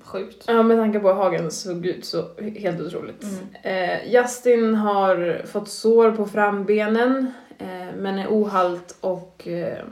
sjukt. 0.03 0.43
Ja, 0.47 0.63
med 0.63 0.77
tanke 0.77 0.99
på 0.99 1.07
hur 1.07 1.15
hagen 1.15 1.51
såg 1.51 1.85
ut 1.85 2.05
så 2.05 2.25
helt 2.57 2.81
otroligt. 2.81 3.23
Mm. 3.23 3.99
Eh, 3.99 4.13
Justin 4.13 4.75
har 4.75 5.41
fått 5.45 5.69
sår 5.69 6.11
på 6.11 6.25
frambenen 6.25 7.33
eh, 7.57 7.95
men 7.97 8.19
är 8.19 8.27
ohalt 8.27 8.97
och 9.01 9.47
eh, 9.47 9.83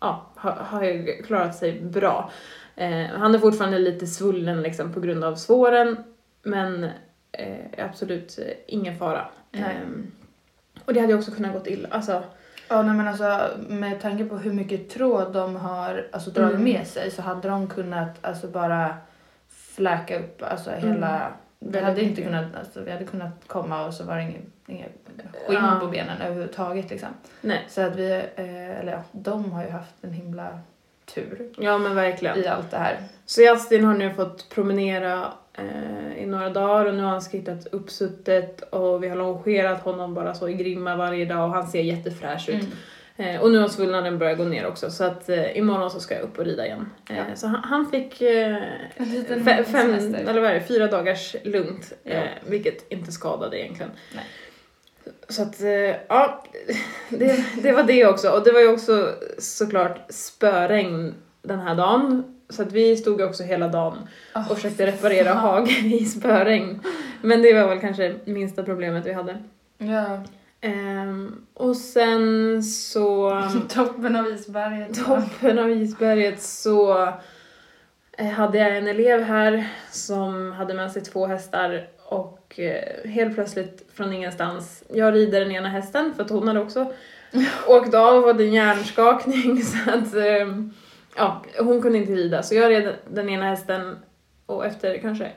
ja, 0.00 0.26
har, 0.34 0.52
har 0.52 1.22
klarat 1.22 1.56
sig 1.56 1.80
bra. 1.80 2.30
Eh, 2.76 3.06
han 3.06 3.34
är 3.34 3.38
fortfarande 3.38 3.78
lite 3.78 4.06
svullen 4.06 4.62
liksom, 4.62 4.92
på 4.92 5.00
grund 5.00 5.24
av 5.24 5.34
svåren 5.34 5.96
men 6.42 6.84
eh, 7.32 7.84
absolut 7.84 8.38
ingen 8.66 8.98
fara. 8.98 9.26
Nej. 9.50 9.62
Eh, 9.62 9.88
och 10.84 10.94
det 10.94 11.00
hade 11.00 11.12
ju 11.12 11.18
också 11.18 11.30
kunnat 11.30 11.52
gått 11.52 11.66
illa. 11.66 11.88
Alltså, 11.90 12.22
Ja, 12.68 12.82
nej, 12.82 12.94
men 12.94 13.08
alltså 13.08 13.50
med 13.68 14.00
tanke 14.00 14.24
på 14.24 14.36
hur 14.36 14.52
mycket 14.52 14.90
tråd 14.90 15.32
de 15.32 15.56
har 15.56 16.06
alltså, 16.12 16.30
dragit 16.30 16.50
Mm. 16.54 16.64
med 16.64 16.86
sig 16.86 17.10
så 17.10 17.22
hade 17.22 17.48
de 17.48 17.66
kunnat 17.68 18.10
alltså 18.20 18.46
bara 18.46 18.96
fläka 19.48 20.18
upp 20.18 20.42
alltså 20.42 20.70
hela... 20.70 21.32
Vi 21.58 21.80
hade 21.80 22.02
inte 22.02 22.22
kunnat, 22.22 22.44
alltså, 22.58 22.80
vi 22.80 22.90
hade 22.90 23.04
kunnat 23.04 23.30
komma 23.46 23.86
och 23.86 23.94
så 23.94 24.04
var 24.04 24.16
det 24.16 24.22
ingen, 24.22 24.52
ingen 24.66 24.88
skinn 25.46 25.58
Ja. 25.62 25.76
på 25.80 25.86
benen 25.86 26.20
överhuvudtaget 26.22 26.90
liksom. 26.90 27.08
nej. 27.40 27.64
Så 27.68 27.80
att 27.80 27.96
vi, 27.96 28.12
eh, 28.36 28.80
eller 28.80 28.92
ja, 28.92 29.02
de 29.12 29.52
har 29.52 29.64
ju 29.64 29.70
haft 29.70 29.94
en 30.00 30.12
himla 30.12 30.58
tur 31.14 31.48
Ja 31.58 31.78
men 31.78 31.94
verkligen. 31.94 32.38
i 32.38 32.46
allt 32.46 32.70
det 32.70 32.76
här. 32.76 32.96
Så 33.26 33.40
Justin 33.40 33.84
har 33.84 33.94
nu 33.94 34.14
fått 34.14 34.48
promenera 34.48 35.32
eh, 35.58 36.22
i 36.22 36.26
några 36.26 36.50
dagar 36.50 36.86
och 36.86 36.94
nu 36.94 37.02
har 37.02 37.10
han 37.10 37.22
skrittat 37.22 37.66
uppsuttet 37.72 38.60
och 38.60 39.04
vi 39.04 39.08
har 39.08 39.16
longerat 39.16 39.80
honom 39.82 40.14
bara 40.14 40.34
så 40.34 40.48
i 40.48 40.54
grimma 40.54 40.96
varje 40.96 41.24
dag 41.24 41.44
och 41.48 41.54
han 41.54 41.66
ser 41.66 41.80
jättefräsch 41.82 42.48
ut. 42.48 42.54
Mm. 42.54 42.70
Eh, 43.16 43.40
och 43.40 43.50
nu 43.50 43.58
har 43.58 43.68
svullnaden 43.68 44.18
börjat 44.18 44.38
gå 44.38 44.44
ner 44.44 44.66
också 44.66 44.90
så 44.90 45.04
att 45.04 45.28
eh, 45.28 45.58
imorgon 45.58 45.90
så 45.90 46.00
ska 46.00 46.14
jag 46.14 46.22
upp 46.22 46.38
och 46.38 46.44
rida 46.44 46.66
igen. 46.66 46.90
Eh, 47.10 47.16
Ja. 47.16 47.24
Så 47.34 47.46
han, 47.46 47.60
han 47.64 47.90
fick 47.90 48.20
eh, 48.22 48.56
fe, 48.96 49.44
fem, 49.44 49.64
semester. 49.64 50.30
eller 50.30 50.40
vad 50.40 50.50
är 50.50 50.54
det, 50.54 50.60
fyra 50.60 50.86
dagars 50.86 51.36
lugnt 51.44 51.92
eh, 52.04 52.16
Ja. 52.16 52.22
vilket 52.46 52.92
inte 52.92 53.12
skadade 53.12 53.60
egentligen. 53.60 53.90
Nej. 54.14 54.24
Så 55.28 55.42
att 55.42 55.60
eh, 55.62 55.68
ja, 56.08 56.44
det, 57.08 57.44
det 57.62 57.72
var 57.72 57.82
det 57.82 58.06
också 58.06 58.30
och 58.30 58.44
det 58.44 58.52
var 58.52 58.60
ju 58.60 58.68
också 58.68 59.08
såklart 59.38 59.98
spöregn 60.08 61.14
den 61.42 61.60
här 61.60 61.74
dagen. 61.74 62.24
Så 62.54 62.62
att 62.62 62.72
vi 62.72 62.96
stod 62.96 63.20
också 63.20 63.42
hela 63.42 63.68
dagen 63.68 63.98
och 64.50 64.56
försökte 64.56 64.86
reparera 64.86 65.32
fan. 65.32 65.36
hagen 65.38 65.66
i 65.92 66.04
spöregn. 66.04 66.80
Men 67.22 67.42
det 67.42 67.52
var 67.52 67.68
väl 67.68 67.80
kanske 67.80 68.14
minsta 68.24 68.62
problemet 68.62 69.06
vi 69.06 69.12
hade. 69.12 69.36
Ja. 69.78 70.22
Ehm, 70.60 71.46
och 71.54 71.76
sen 71.76 72.62
så, 72.62 73.42
Toppen 73.68 74.16
av 74.16 74.26
isberget. 74.26 75.04
toppen 75.04 75.58
av 75.58 75.70
isberget 75.70 76.42
så 76.42 77.08
eh, 78.18 78.26
hade 78.26 78.58
jag 78.58 78.76
en 78.76 78.86
elev 78.86 79.22
här 79.22 79.68
som 79.90 80.52
hade 80.52 80.74
med 80.74 80.92
sig 80.92 81.02
två 81.02 81.26
hästar 81.26 81.88
och 82.06 82.60
eh, 82.60 83.08
helt 83.10 83.34
plötsligt 83.34 83.86
från 83.94 84.12
ingenstans, 84.12 84.82
jag 84.94 85.14
rider 85.14 85.40
den 85.40 85.52
ena 85.52 85.68
hästen 85.68 86.12
för 86.16 86.22
att 86.24 86.30
hon 86.30 86.48
hade 86.48 86.60
också 86.60 86.92
åkt 87.68 87.94
av 87.94 88.22
och 88.22 88.26
hade 88.26 88.44
en 88.44 88.52
hjärnskakning 88.52 89.62
så 89.62 89.90
att 89.90 90.14
ehm, 90.14 90.72
ja, 91.16 91.42
hon 91.58 91.82
kunde 91.82 91.98
inte 91.98 92.12
rida 92.12 92.42
så 92.42 92.54
jag 92.54 92.70
red 92.70 92.94
den 93.08 93.28
ena 93.28 93.44
hästen 93.44 93.96
och 94.46 94.66
efter 94.66 94.98
kanske 94.98 95.32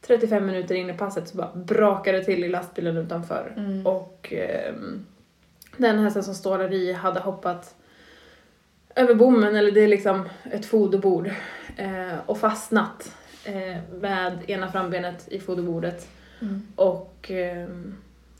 35 0.00 0.46
minuter 0.46 0.74
in 0.74 0.90
i 0.90 0.94
passet 0.94 1.28
så 1.28 1.36
bara 1.36 1.52
brakade 1.54 2.18
det 2.18 2.24
till 2.24 2.44
i 2.44 2.48
lastbilen 2.48 2.96
utanför 2.96 3.52
Mm. 3.56 3.86
och 3.86 4.28
ehm, 4.32 5.06
den 5.76 5.98
hästen 5.98 6.22
som 6.24 6.34
står 6.34 6.58
där 6.58 6.72
i 6.72 6.92
hade 6.92 7.20
hoppat 7.20 7.74
över 8.96 9.14
bommen, 9.14 9.56
eller 9.56 9.72
det 9.72 9.80
är 9.80 9.88
liksom 9.88 10.28
ett 10.52 10.66
foderbord, 10.66 11.30
eh, 11.76 12.18
och 12.26 12.38
fastnat 12.38 13.16
eh, 13.44 13.76
med 14.00 14.38
ena 14.46 14.72
frambenet 14.72 15.28
i 15.28 15.40
foderbordet. 15.40 16.08
Mm. 16.40 16.62
Och 16.76 17.30
ehm, 17.30 17.94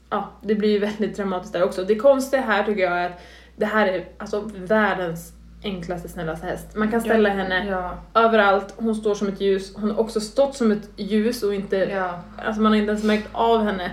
ja, 0.09 0.29
det 0.41 0.55
blir 0.55 0.69
ju 0.69 0.79
väldigt 0.79 1.15
dramatiskt 1.15 1.53
där 1.53 1.63
också. 1.63 1.83
Det 1.83 1.95
konstiga 1.95 2.41
här 2.41 2.63
tycker 2.63 2.81
jag 2.81 2.99
är 2.99 3.09
att 3.09 3.21
det 3.55 3.65
här 3.65 3.87
är 3.87 4.05
alltså 4.17 4.51
världens 4.55 5.33
enklaste, 5.65 6.09
snällaste 6.09 6.45
häst. 6.47 6.75
Man 6.75 6.91
kan 6.91 7.01
ställa 7.01 7.29
henne 7.29 7.65
Ja, 7.69 7.97
överallt, 8.21 8.73
hon 8.77 8.95
står 8.95 9.15
som 9.15 9.27
ett 9.27 9.41
ljus. 9.41 9.75
Hon 9.75 9.91
har 9.91 9.99
också 9.99 10.19
stått 10.19 10.55
som 10.55 10.71
ett 10.71 10.89
ljus 10.95 11.43
och 11.43 11.53
inte, 11.53 11.75
ja. 11.77 12.19
alltså 12.45 12.61
man 12.61 12.71
har 12.71 12.79
inte 12.79 12.89
ens 12.91 13.03
märkt 13.03 13.27
av 13.31 13.63
henne 13.63 13.91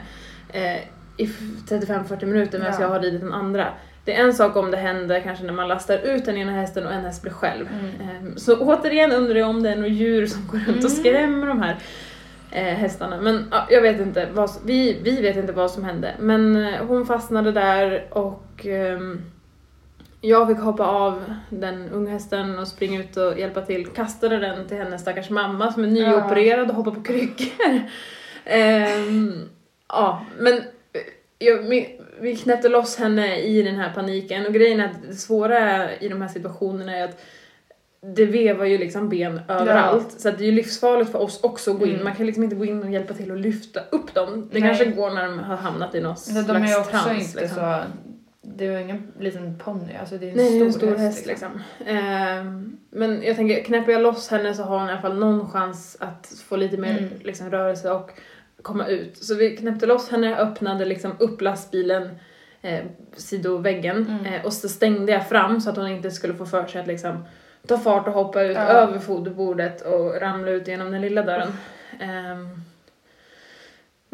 eh, 0.53 0.77
i 1.17 1.25
f- 1.25 1.41
35-40 1.69 2.27
minuter 2.27 2.59
medan 2.59 2.75
Ja. 2.75 2.81
jag 2.81 2.89
har 2.89 3.01
ridit 3.01 3.21
den 3.21 3.33
andra. 3.33 3.69
Det 4.05 4.15
är 4.15 4.25
en 4.25 4.35
sak 4.35 4.57
om 4.57 4.71
det 4.71 4.77
händer 4.77 5.21
kanske 5.21 5.45
när 5.45 5.53
man 5.53 5.69
lastar 5.69 5.99
ut 5.99 6.25
den 6.25 6.37
ena 6.37 6.53
hästen 6.53 6.87
och 6.87 6.93
en 6.93 7.05
häst 7.05 7.23
blir 7.23 7.33
själv. 7.33 7.67
Mm. 7.73 8.27
Eh, 8.27 8.35
så 8.37 8.59
återigen 8.61 9.13
undrar 9.13 9.35
jag 9.35 9.49
om 9.49 9.63
det 9.63 9.71
är 9.71 9.77
några 9.77 9.89
djur 9.89 10.27
som 10.27 10.47
går 10.47 10.59
runt 10.59 10.69
och 10.85 10.91
Mm. 10.91 10.91
skrämmer 10.91 11.47
de 11.47 11.63
här 11.63 11.77
eh, 12.51 12.63
hästarna. 12.75 13.21
Men 13.21 13.49
ja, 13.51 13.67
jag 13.71 13.83
vet 13.83 14.01
inte, 14.01 14.29
vad, 14.35 14.51
vi, 14.65 14.99
vi 15.03 15.21
vet 15.23 15.37
inte 15.37 15.53
vad 15.53 15.71
som 15.71 15.85
hände. 15.85 16.15
Men 16.19 16.57
eh, 16.67 16.85
hon 16.87 17.07
fastnade 17.07 17.53
där 17.53 18.05
och 18.11 18.67
ehm, 18.67 19.21
jag 20.25 20.49
fick 20.49 20.59
hoppa 20.59 20.87
av 20.87 21.35
den 21.51 21.89
unghästen 21.91 22.59
och 22.59 22.69
springa 22.69 23.01
ut 23.01 23.17
och 23.17 23.39
hjälpa 23.39 23.61
till. 23.61 23.87
Kastade 23.87 24.39
den 24.39 24.69
till 24.69 24.77
hennes 24.77 25.03
stackars 25.03 25.31
mamma 25.31 25.73
som 25.73 25.85
är 25.85 25.89
nyopererad 25.89 26.71
och 26.71 26.77
hoppar 26.77 26.91
på 26.91 27.03
kryckor. 27.03 27.81
Ehm, 28.45 29.49
ja, 29.89 30.27
men 30.39 30.53
eh, 30.53 31.01
jag, 31.39 31.59
vi, 32.21 32.37
knäppte 32.37 32.69
loss 32.69 32.97
henne 32.97 33.41
i 33.41 33.63
den 33.63 33.77
här 33.77 33.93
paniken 33.95 34.47
och 34.47 34.55
grejen 34.55 34.81
är 34.81 34.85
att 34.85 35.03
det 35.09 35.15
svåra 35.15 35.93
i 35.97 36.09
de 36.09 36.23
här 36.23 36.29
situationerna 36.29 36.97
är 36.97 37.05
att 37.05 37.23
det 38.07 38.27
vevar 38.27 38.65
ju 38.65 38.79
liksom 38.79 39.09
ben 39.09 39.41
överallt 39.49 40.21
så 40.21 40.29
att 40.29 40.39
det 40.39 40.45
är 40.45 40.47
ju 40.47 40.53
livsfarligt 40.53 41.13
för 41.13 41.19
oss 41.19 41.41
också 41.43 41.71
att 41.71 41.79
gå 41.79 41.87
in. 41.87 41.93
Mm. 41.93 42.05
Man 42.05 42.15
kan 42.15 42.27
liksom 42.27 42.45
inte 42.45 42.57
gå 42.57 42.65
in 42.65 42.83
och 42.83 42.91
hjälpa 42.91 43.15
till 43.15 43.33
att 43.33 43.39
lyfta 43.39 43.81
upp 43.91 44.15
dem. 44.15 44.49
Det 44.53 44.61
Nej. 44.61 44.69
kanske 44.69 44.85
går 44.85 45.11
när 45.11 45.25
de 45.25 45.39
har 45.39 45.57
hamnat 45.57 45.95
i 45.95 46.01
någon 46.01 46.17
Så 46.17 46.31
slags 46.31 46.47
de 46.47 46.57
är 46.57 46.79
också 46.79 46.91
trans. 46.91 47.29
inte 47.29 47.41
liksom. 47.41 47.57
så... 47.57 47.83
Det 48.45 48.65
ju 48.65 48.81
ingen 48.81 49.13
liten 49.19 49.59
ponny, 49.59 49.95
alltså 50.01 50.19
det 50.19 50.27
är 50.27 50.31
en 50.31 50.37
Nej, 50.37 50.47
stor, 50.57 50.67
en 50.67 50.73
stor 50.73 50.97
häst, 50.97 51.27
liksom. 51.27 51.49
Ehm, 51.87 52.77
men 52.91 53.23
jag 53.23 53.37
tänker, 53.37 53.63
knäpper 53.65 53.93
jag 53.93 54.03
loss 54.03 54.29
henne 54.29 54.55
så 54.55 54.63
har 54.63 54.79
hon 54.79 54.89
i 54.89 54.93
alla 54.93 55.01
fall 55.01 55.19
någon 55.19 55.51
chans 55.51 55.97
att 56.01 56.33
få 56.45 56.57
lite 56.57 56.77
mer 56.77 56.99
Mm. 56.99 57.11
liksom, 57.25 57.51
rörelse 57.51 57.91
och 57.91 58.11
komma 58.63 58.87
ut. 58.87 59.17
Så 59.17 59.35
vi 59.35 59.57
knäppte 59.57 59.87
loss 59.87 60.11
henne, 60.11 60.37
öppnade 60.37 60.85
liksom 60.85 61.13
upp 61.19 61.41
lastbilen, 61.41 62.11
eh, 62.63 62.85
sidoväggen 63.17 64.07
Mm. 64.21 64.35
eh, 64.35 64.45
och 64.45 64.53
så 64.53 64.69
stängde 64.69 65.13
jag 65.13 65.29
fram 65.29 65.61
så 65.61 65.71
att 65.71 65.77
hon 65.77 65.89
inte 65.89 66.11
skulle 66.11 66.35
få 66.35 66.47
för 66.47 66.67
sig 66.67 66.81
att 66.81 66.87
liksom 66.87 67.25
ta 67.67 67.79
fart 67.79 68.07
och 68.07 68.13
hoppa 68.13 68.43
ut 68.43 68.57
Ja. 68.57 68.63
över 68.63 68.99
foderbordet 68.99 69.81
och 69.81 70.21
ramla 70.21 70.51
ut 70.51 70.69
genom 70.69 70.91
den 70.91 71.01
lilla 71.01 71.23
dörren. 71.23 71.53
Ehm, 72.01 72.49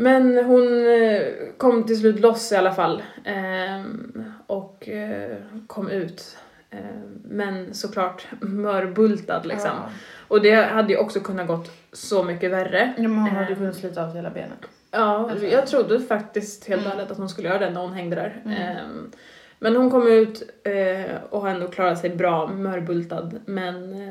men 0.01 0.45
hon 0.45 0.87
eh, 0.87 1.23
kom 1.57 1.85
till 1.85 1.99
slut 1.99 2.21
loss 2.21 2.53
i 2.53 2.57
alla 2.57 2.73
fall 2.75 3.03
ehm, 3.25 4.23
och 4.47 4.89
eh, 4.89 5.37
kom 5.67 5.89
ut. 5.91 6.37
Ehm, 6.71 7.19
men 7.25 7.75
såklart 7.75 8.27
mörbultad 8.41 9.43
liksom. 9.45 9.71
Ja. 9.75 9.91
Och 10.29 10.43
det 10.43 10.55
hade 10.55 10.93
ju 10.93 10.99
också 10.99 11.21
kunnat 11.21 11.47
gått 11.47 11.71
så 11.93 12.23
mycket 12.25 12.51
värre. 12.51 12.95
Ja, 12.97 13.03
men 13.03 13.19
hon 13.19 13.29
hade 13.31 13.47
Ehm. 13.47 13.57
kunnat 13.57 13.77
slita 13.77 14.03
av 14.05 14.15
hela 14.15 14.31
benet. 14.31 14.59
Ja, 14.91 15.31
Alltså. 15.31 15.47
jag 15.47 15.67
trodde 15.67 16.01
faktiskt 16.01 16.69
helt 16.69 16.87
Mm. 16.87 16.99
ärligt 16.99 17.11
att 17.11 17.19
hon 17.19 17.29
skulle 17.29 17.49
göra 17.49 17.59
det 17.59 17.71
när 17.71 17.81
hon 17.81 17.93
hängde 17.93 18.17
där. 18.17 18.43
Mm. 18.45 19.11
Men 19.59 19.77
hon 19.77 19.91
kom 19.91 20.07
ut 20.09 20.43
eh, 20.65 21.15
och 21.31 21.41
har 21.41 21.49
ändå 21.49 21.69
klarat 21.69 21.99
sig 21.99 22.11
bra, 22.11 22.47
mörbultad. 22.47 23.31
Men 23.47 24.11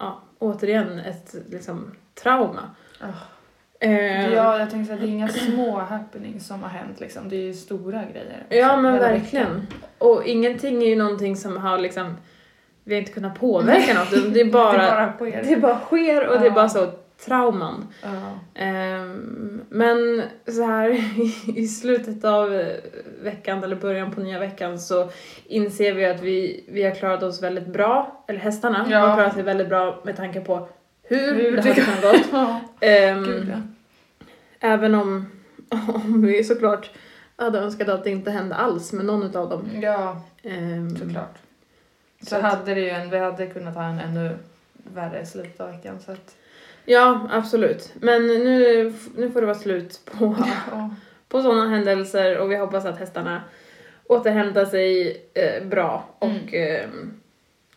ja, 0.00 0.22
återigen 0.38 0.98
ett 0.98 1.34
liksom, 1.50 1.90
trauma. 2.22 2.70
Ah. 3.00 3.06
Ehm, 3.80 4.32
Ja, 4.32 4.58
jag 4.58 4.70
tänkte 4.70 4.94
att 4.94 5.00
det 5.00 5.06
är 5.06 5.10
inga 5.10 5.28
små 5.28 5.78
happenings 5.78 6.46
som 6.46 6.62
har 6.62 6.70
hänt 6.70 7.00
liksom. 7.00 7.28
Det 7.28 7.36
är 7.36 7.40
ju 7.42 7.54
stora 7.54 8.02
grejer. 8.12 8.42
Ja 8.48 8.56
Liksom, 8.56 8.82
men 8.82 8.98
verkligen. 8.98 9.46
veckan. 9.54 9.66
Och 9.98 10.24
ingenting 10.26 10.82
är 10.82 10.86
ju 10.86 10.96
någonting 10.96 11.36
som 11.36 11.56
har 11.56 11.78
liksom, 11.78 12.16
vi 12.84 12.94
har 12.94 13.00
inte 13.00 13.12
kunnat 13.12 13.38
påverka 13.40 13.94
något. 13.94 14.34
Det 14.34 14.40
är 14.40 14.44
bara, 14.52 14.72
det 14.76 14.82
är 14.82 14.90
bara 14.96 15.12
på 15.12 15.26
er. 15.28 15.42
det 15.48 15.56
bara 15.56 15.78
sker 15.78 16.28
och 16.28 16.38
det 16.40 16.44
är 16.46 16.48
Ja. 16.50 16.54
bara 16.54 16.68
så 16.68 16.90
trauman. 17.26 17.86
Ja. 18.02 18.38
Ehm, 18.62 19.60
men 19.68 20.22
så 20.46 20.62
här 20.62 20.90
i 21.58 21.66
slutet 21.68 22.24
av 22.24 22.54
eh, 22.54 22.66
veckan 23.22 23.64
eller 23.64 23.76
början 23.76 24.10
på 24.10 24.20
nya 24.20 24.38
veckan 24.38 24.78
så 24.78 25.08
inser 25.46 25.92
vi 25.92 26.04
att 26.06 26.20
vi, 26.22 26.64
vi 26.68 26.82
har 26.82 26.90
klarat 26.94 27.22
oss 27.22 27.42
väldigt 27.42 27.66
bra, 27.66 28.24
eller 28.28 28.40
hästarna 28.40 28.86
Ja. 28.90 28.98
har 28.98 29.16
klarat 29.16 29.34
sig 29.34 29.42
väldigt 29.42 29.68
bra 29.68 30.00
med 30.04 30.16
tanke 30.16 30.40
på 30.40 30.68
hur, 31.08 31.34
Hur 31.34 31.56
det 31.56 31.62
har 31.62 31.74
kunnat 31.74 32.02
gått. 32.02 32.32
Ja, 32.80 33.14
gud 33.24 33.48
ja. 33.50 33.60
Även 34.60 34.94
om, 34.94 35.26
om 35.88 36.22
vi 36.26 36.44
såklart 36.44 36.90
hade 37.36 37.58
önskat 37.58 37.88
att 37.88 38.04
det 38.04 38.10
inte 38.10 38.30
hände 38.30 38.54
alls 38.54 38.92
med 38.92 39.04
någon 39.04 39.36
av 39.36 39.48
dem. 39.50 39.68
Ja, 39.82 40.22
Ehm, 40.42 40.96
såklart. 40.96 41.34
Så, 42.20 42.26
Så 42.26 42.40
hade 42.40 42.74
det 42.74 42.80
ju 42.80 42.88
en, 42.90 43.10
vi 43.10 43.18
hade 43.18 43.46
kunnat 43.46 43.74
ha 43.74 43.84
en 43.84 43.98
ännu 43.98 44.38
värre 44.94 45.26
slut 45.26 45.60
av 45.60 45.70
veckan 45.70 46.00
så 46.00 46.12
att... 46.12 46.36
Ja, 46.84 47.28
absolut. 47.30 47.92
Men 48.00 48.26
nu, 48.26 48.92
nu 49.16 49.30
får 49.30 49.40
det 49.40 49.46
vara 49.46 49.58
slut 49.58 50.00
på, 50.04 50.36
Ja. 50.70 50.90
på 51.28 51.42
sådana 51.42 51.68
händelser 51.68 52.38
och 52.38 52.50
vi 52.50 52.56
hoppas 52.56 52.84
att 52.84 52.98
hästarna 52.98 53.42
återhämtar 54.06 54.64
sig 54.64 55.16
eh, 55.34 55.64
bra 55.66 56.04
och 56.18 56.54
ehm, 56.54 57.20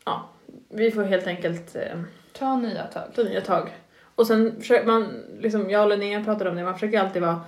ja, 0.06 0.30
vi 0.70 0.91
får 0.91 1.04
helt 1.04 1.28
enkelt 1.28 1.76
eh, 1.76 2.00
Ta 2.41 2.56
nya 2.56 2.84
tag. 2.84 3.04
ta 3.15 3.23
nya 3.23 3.41
tag. 3.41 3.69
Och 4.15 4.27
sen 4.27 4.56
försöker 4.60 4.86
man, 4.88 5.23
liksom 5.39 5.69
jag 5.69 5.84
och 5.84 5.89
Linnea 5.89 6.23
pratade 6.23 6.49
om 6.49 6.56
det, 6.56 6.63
man 6.63 6.73
försöker 6.73 6.99
alltid 6.99 7.21
vara 7.21 7.41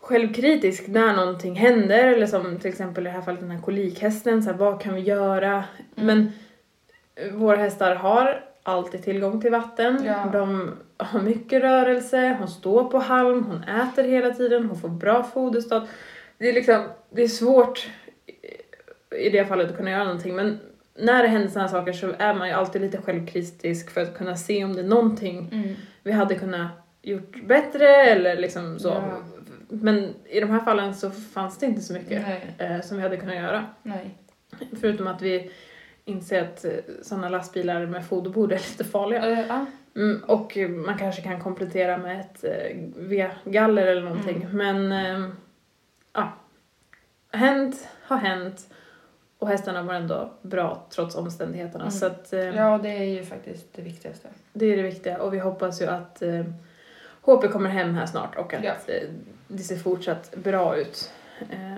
självkritisk 0.00 0.86
när 0.88 1.16
någonting 1.16 1.54
händer 1.54 2.06
eller 2.06 2.26
som 2.26 2.58
till 2.58 2.70
exempel 2.70 3.06
i 3.06 3.10
det 3.10 3.14
här 3.14 3.22
fallet 3.22 3.40
den 3.40 3.50
här 3.50 3.60
kolikhästen, 3.62 4.42
så 4.42 4.50
här, 4.50 4.56
vad 4.58 4.80
kan 4.80 4.94
vi 4.94 5.00
göra? 5.00 5.64
Men 5.94 6.32
eh, 7.14 7.32
våra 7.34 7.56
hästar 7.56 7.94
har 7.94 8.44
alltid 8.62 9.02
tillgång 9.02 9.40
till 9.40 9.50
vatten, 9.50 10.02
Ja. 10.04 10.30
de 10.32 10.70
har 10.96 11.20
mycket 11.20 11.62
rörelse, 11.62 12.36
hon 12.38 12.48
står 12.48 12.84
på 12.84 12.98
halm, 12.98 13.44
hon 13.44 13.62
äter 13.82 14.04
hela 14.04 14.30
tiden, 14.34 14.66
hon 14.66 14.80
får 14.80 14.88
bra 14.88 15.22
foderstat. 15.22 15.88
Det 16.38 16.48
är 16.48 16.52
liksom, 16.52 16.84
det 17.10 17.22
är 17.22 17.28
svårt 17.28 17.88
i- 18.26 19.26
i 19.26 19.30
det 19.30 19.44
fallet 19.44 19.70
att 19.70 19.76
kunna 19.76 19.90
göra 19.90 20.04
någonting 20.04 20.36
men 20.36 20.58
när 20.98 21.22
det 21.22 21.28
händer 21.28 21.48
sådana 21.48 21.68
saker 21.68 21.92
så 21.92 22.12
är 22.18 22.34
man 22.34 22.48
ju 22.48 22.54
alltid 22.54 22.82
lite 22.82 23.02
självkritisk 23.02 23.90
för 23.90 24.00
att 24.00 24.16
kunna 24.18 24.36
se 24.36 24.64
om 24.64 24.72
det 24.72 24.80
är 24.80 24.84
någonting 24.84 25.48
Mm. 25.52 25.74
vi 26.02 26.12
hade 26.12 26.34
kunnat 26.34 26.70
gjort 27.02 27.46
bättre 27.46 27.88
eller 27.88 28.36
liksom 28.36 28.78
så. 28.78 28.88
Ja. 28.88 29.18
Men 29.68 30.14
i 30.24 30.40
de 30.40 30.50
här 30.50 30.60
fallen 30.60 30.94
så 30.94 31.10
fanns 31.10 31.58
det 31.58 31.66
inte 31.66 31.80
så 31.80 31.92
mycket 31.92 32.26
eh, 32.58 32.80
som 32.80 32.96
vi 32.96 33.02
hade 33.02 33.16
kunnat 33.16 33.36
göra. 33.36 33.64
nej. 33.82 34.10
Förutom 34.80 35.06
att 35.06 35.22
vi 35.22 35.50
inser 36.04 36.42
att 36.42 36.64
eh, 36.64 36.70
sådana 37.02 37.28
lastbilar 37.28 37.86
med 37.86 38.06
foderbord 38.06 38.52
är 38.52 38.56
lite 38.56 38.84
farliga. 38.84 39.26
Eh, 39.30 39.44
ja. 39.48 39.66
Mm, 39.96 40.22
och 40.26 40.56
eh, 40.56 40.68
man 40.68 40.98
kanske 40.98 41.22
kan 41.22 41.40
komplettera 41.40 41.98
med 41.98 42.20
ett 42.20 42.44
eh, 42.44 42.76
V-galler 42.96 43.86
eller 43.86 44.02
någonting. 44.02 44.42
Mm. 44.52 44.56
Men 44.88 44.92
eh, 45.22 45.28
ja, 46.12 46.32
hänt 47.32 47.88
har 48.02 48.16
hänt 48.16 48.68
och 49.38 49.48
hästarna 49.48 49.82
var 49.82 49.94
ändå 49.94 50.32
bra 50.42 50.86
trots 50.90 51.14
omständigheterna. 51.16 51.84
Mm. 51.84 51.90
Så 51.90 52.06
att, 52.06 52.32
eh, 52.32 52.40
ja, 52.40 52.78
det 52.82 52.88
är 52.88 53.04
ju 53.04 53.24
faktiskt 53.24 53.66
det 53.72 53.82
viktigaste. 53.82 54.28
det 54.52 54.66
är 54.66 54.76
det 54.76 54.82
viktiga 54.82 55.18
och 55.22 55.34
vi 55.34 55.38
hoppas 55.38 55.82
ju 55.82 55.86
att 55.86 56.22
eh, 56.22 56.44
HP 57.22 57.48
kommer 57.48 57.70
hem 57.70 57.94
här 57.94 58.06
snart 58.06 58.36
och 58.36 58.54
att 58.54 58.64
Ja. 58.64 58.72
eh, 58.86 59.08
det 59.48 59.62
ser 59.62 59.76
fortsatt 59.76 60.36
bra 60.36 60.76
ut. 60.76 61.12
Eh, 61.50 61.74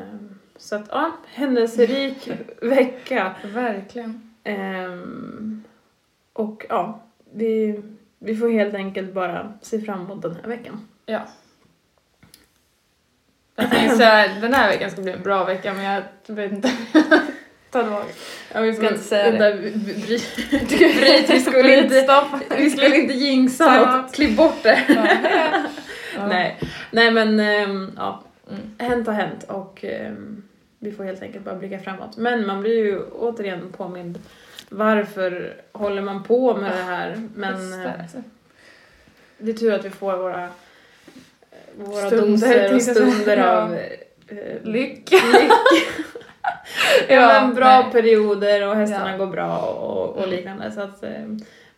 så 0.57 0.77
att 0.77 0.87
ja, 0.91 1.13
händelserik 1.27 2.31
vecka. 2.63 3.35
Verkligen. 3.45 4.35
Ehm, 4.45 5.65
och 6.33 6.67
ja, 6.69 7.01
vi, 7.33 7.83
vi 8.19 8.37
får 8.37 8.49
helt 8.49 8.75
enkelt 8.75 9.13
bara 9.13 9.53
se 9.63 9.81
fram 9.81 10.01
emot 10.01 10.23
den 10.23 10.37
här 10.43 10.49
veckan. 10.49 10.89
Ja. 11.07 11.21
Jag 13.57 13.71
tänkte 13.71 13.97
säga 13.97 14.41
den 14.41 14.55
här 14.55 14.69
veckan 14.69 14.91
ska 14.91 15.03
bli 15.03 15.13
en 15.13 15.23
bra 15.23 15.45
vecka 15.45 15.75
men 15.75 15.85
jag 15.85 16.03
vet 16.27 16.53
inte. 16.53 16.71
Ta 17.71 17.83
tillbaka. 17.83 18.07
Ja, 18.55 18.61
vi 18.61 18.73
ska 18.75 18.89
inte 18.89 18.99
säga 19.05 19.31
det. 19.31 19.39
det. 19.39 19.71
Bryt, 19.79 20.39
vi 21.31 21.41
skulle 21.41 21.77
inte, 21.83 22.25
vi 22.57 22.71
skulle 22.71 22.97
inte 22.97 23.15
jinxa 23.15 23.87
något. 23.87 24.15
Klipp 24.15 24.37
bort 24.37 24.63
det. 24.63 24.81
Ja. 26.17 26.27
Nej. 26.27 26.61
Nej 26.91 27.11
men 27.11 27.41
ehm, 27.41 27.91
ja, 27.97 28.23
Mm. 28.51 28.61
hänt 28.79 29.07
har 29.07 29.15
hänt 29.15 29.45
och 29.49 29.85
ehm, 29.85 30.43
vi 30.79 30.93
får 30.93 31.05
helt 31.05 31.23
enkelt 31.23 31.45
bara 31.45 31.55
blicka 31.55 31.79
framåt. 31.79 32.17
Men 32.17 32.47
man 32.47 32.61
blir 32.61 32.85
ju 32.85 33.03
återigen 33.03 33.73
påmind 33.77 34.19
varför 34.69 35.57
håller 35.73 36.03
man 36.03 36.23
på 36.25 36.57
med 36.57 36.71
det 36.73 36.83
här? 36.83 37.29
Men 37.35 37.85
eh, 37.85 37.91
det 39.39 39.51
är 39.51 39.55
tur 39.55 39.73
att 39.73 39.85
vi 39.85 39.91
får 39.91 40.17
våra, 40.17 40.45
eh, 40.45 40.49
våra 41.77 42.07
Stunder, 42.07 42.73
doser 42.73 42.75
och 42.75 42.83
stunder 42.83 43.37
av 43.39 43.75
eh, 43.75 44.37
Lycka. 44.63 45.17
lycka. 45.17 45.55
ja, 47.09 47.41
men 47.41 47.55
bra 47.55 47.81
nej. 47.83 47.93
perioder 47.93 48.69
och 48.69 48.77
hästarna 48.77 49.11
Ja. 49.11 49.17
går 49.17 49.27
bra 49.27 49.59
och, 49.59 50.09
och 50.17 50.19
Mm. 50.25 50.31
liknande. 50.37 50.71
Så 50.73 50.81
att 50.81 51.03
eh, 51.05 51.11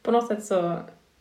på 0.03 0.11
något 0.11 0.29
sätt 0.29 0.45
så 0.45 0.77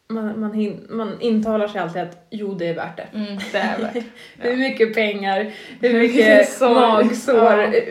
man, 0.08 0.40
man, 0.40 0.54
hin, 0.54 0.88
man 0.90 1.22
intalar 1.22 1.68
sig 1.68 1.82
alltid 1.82 2.02
att 2.02 2.28
jo, 2.30 2.54
det 2.54 2.68
är 2.68 2.74
värt 2.76 2.98
det. 2.98 3.08
Mm, 3.18 3.38
det 3.52 3.58
är 3.58 3.78
värt. 3.80 4.04
Hur 4.38 4.58
mycket 4.58 4.94
pengar, 4.96 5.52
hur 5.82 5.94
mycket 6.00 6.50
sorg. 6.50 6.74
magsår 7.06 7.36
Ja. 7.60 7.64
eh, 7.64 7.84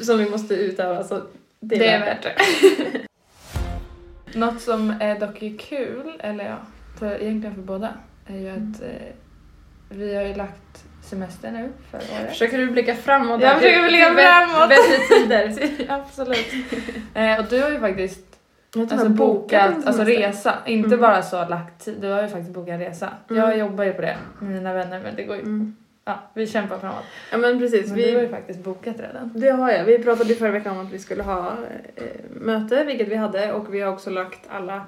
som 0.00 0.18
vi 0.18 0.30
måste 0.30 0.54
utöva. 0.54 1.04
Så 1.04 1.20
det 1.60 1.76
är, 1.76 1.80
Det 1.80 1.88
är 1.88 2.00
värt 2.00 2.08
värt 2.08 2.22
det. 2.22 2.34
det. 2.92 4.38
Något 4.38 4.60
som 4.60 4.94
är 5.00 5.18
dock 5.20 5.42
är 5.42 5.58
kul, 5.58 6.12
eller 6.20 6.44
ja, 6.44 6.56
för, 6.98 7.22
egentligen 7.22 7.54
för 7.54 7.62
båda, 7.62 7.88
är 8.26 8.36
ju 8.38 8.48
att 8.50 8.82
eh, 8.82 9.12
vi 9.88 10.14
har 10.14 10.22
ju 10.22 10.34
lagt 10.34 10.83
semester 11.04 11.50
nu 11.50 11.68
för 11.90 11.96
året. 11.98 12.28
Försöker 12.28 12.58
du 12.58 12.66
blicka 12.70 12.94
framåt? 12.94 13.42
Jag 13.42 13.56
försöker 13.58 13.88
blicka 13.88 14.14
framåt. 14.14 14.68
Bättre 14.68 14.98
tider. 15.18 15.68
Absolut. 15.92 16.46
eh, 17.14 17.38
och 17.38 17.44
du 17.50 17.62
har 17.62 17.70
ju 17.70 17.80
faktiskt 17.80 18.26
alltså, 18.76 19.08
bokat 19.08 19.86
alltså, 19.86 20.02
resa, 20.04 20.54
inte 20.66 20.86
Mm. 20.88 21.00
bara 21.00 21.22
så 21.22 21.48
lagt 21.48 21.84
tid, 21.84 21.96
du 22.00 22.08
har 22.10 22.22
ju 22.22 22.28
faktiskt 22.28 22.50
bokat 22.50 22.68
en 22.74 22.80
resa. 22.80 23.10
Mm. 23.30 23.42
Jag 23.42 23.58
jobbar 23.58 23.84
ju 23.84 23.92
på 23.92 24.02
det 24.02 24.16
med 24.38 24.50
mina 24.50 24.72
vänner 24.74 25.00
men 25.04 25.16
det 25.16 25.22
går 25.22 25.36
ju 25.36 25.42
Mm. 25.42 25.76
Ja, 26.06 26.18
vi 26.34 26.46
kämpar 26.46 26.78
framåt. 26.78 27.04
Ja 27.32 27.38
men 27.38 27.58
precis. 27.58 27.86
Men 27.88 27.96
du 27.98 28.02
har 28.02 28.10
ju 28.10 28.26
Vi, 28.26 28.28
faktiskt 28.28 28.60
bokat 28.64 28.96
redan. 29.00 29.30
det 29.34 29.50
har 29.50 29.70
jag. 29.70 29.84
Vi 29.84 29.98
pratade 29.98 30.34
förra 30.34 30.50
veckan 30.50 30.78
om 30.78 30.86
att 30.86 30.92
vi 30.92 30.98
skulle 30.98 31.22
ha 31.22 31.52
eh, 31.96 32.02
möte, 32.30 32.84
vilket 32.84 33.08
vi 33.08 33.14
hade. 33.16 33.52
Och 33.52 33.74
vi 33.74 33.80
har 33.80 33.92
också 33.92 34.10
lagt 34.10 34.40
alla, 34.48 34.84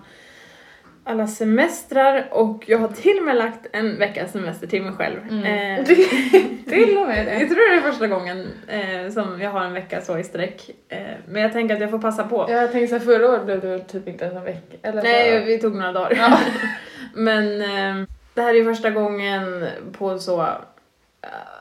alla 1.06 1.26
semestrar. 1.26 2.28
Och 2.30 2.64
jag 2.66 2.78
har 2.78 2.88
till 2.88 3.18
och 3.18 3.24
med 3.24 3.36
lagt 3.36 3.66
en 3.72 3.98
veckas 3.98 4.32
semester 4.32 4.66
till 4.66 4.82
mig 4.82 4.92
själv. 4.92 5.16
Mm. 5.30 5.44
Eh, 5.78 5.84
Till 6.68 6.98
och 6.98 7.06
med 7.06 7.18
jag 7.18 7.40
det. 7.40 7.46
tror 7.54 7.70
det 7.70 7.76
är 7.76 7.90
första 7.90 8.06
gången 8.06 8.46
eh, 8.68 9.12
som 9.12 9.40
jag 9.40 9.50
har 9.50 9.64
en 9.64 9.72
vecka 9.72 10.00
så 10.00 10.18
i 10.18 10.24
sträck. 10.24 10.70
Eh, 10.88 10.98
men 11.28 11.42
jag 11.42 11.52
tänker 11.52 11.74
att 11.74 11.80
jag 11.80 11.90
får 11.90 11.98
passa 11.98 12.24
på. 12.24 12.46
Jag 12.48 12.72
tänkte 12.72 12.98
såhär, 13.00 13.18
förra 13.18 13.28
året 13.30 13.44
blev 13.44 13.60
det 13.60 13.78
typ 13.78 14.08
inte 14.08 14.24
ens 14.24 14.36
en 14.36 14.44
vecka. 14.44 14.76
Eller 14.82 15.02
Nej, 15.02 15.44
vi 15.44 15.58
tog 15.58 15.74
några 15.74 15.92
dagar. 15.92 16.16
Ja. 16.16 16.38
Men 17.14 17.60
eh, 17.62 18.06
det 18.34 18.42
här 18.42 18.54
är 18.54 18.64
första 18.64 18.90
gången 18.90 19.66
på 19.92 20.18
så, 20.18 20.40
eh, 20.42 20.48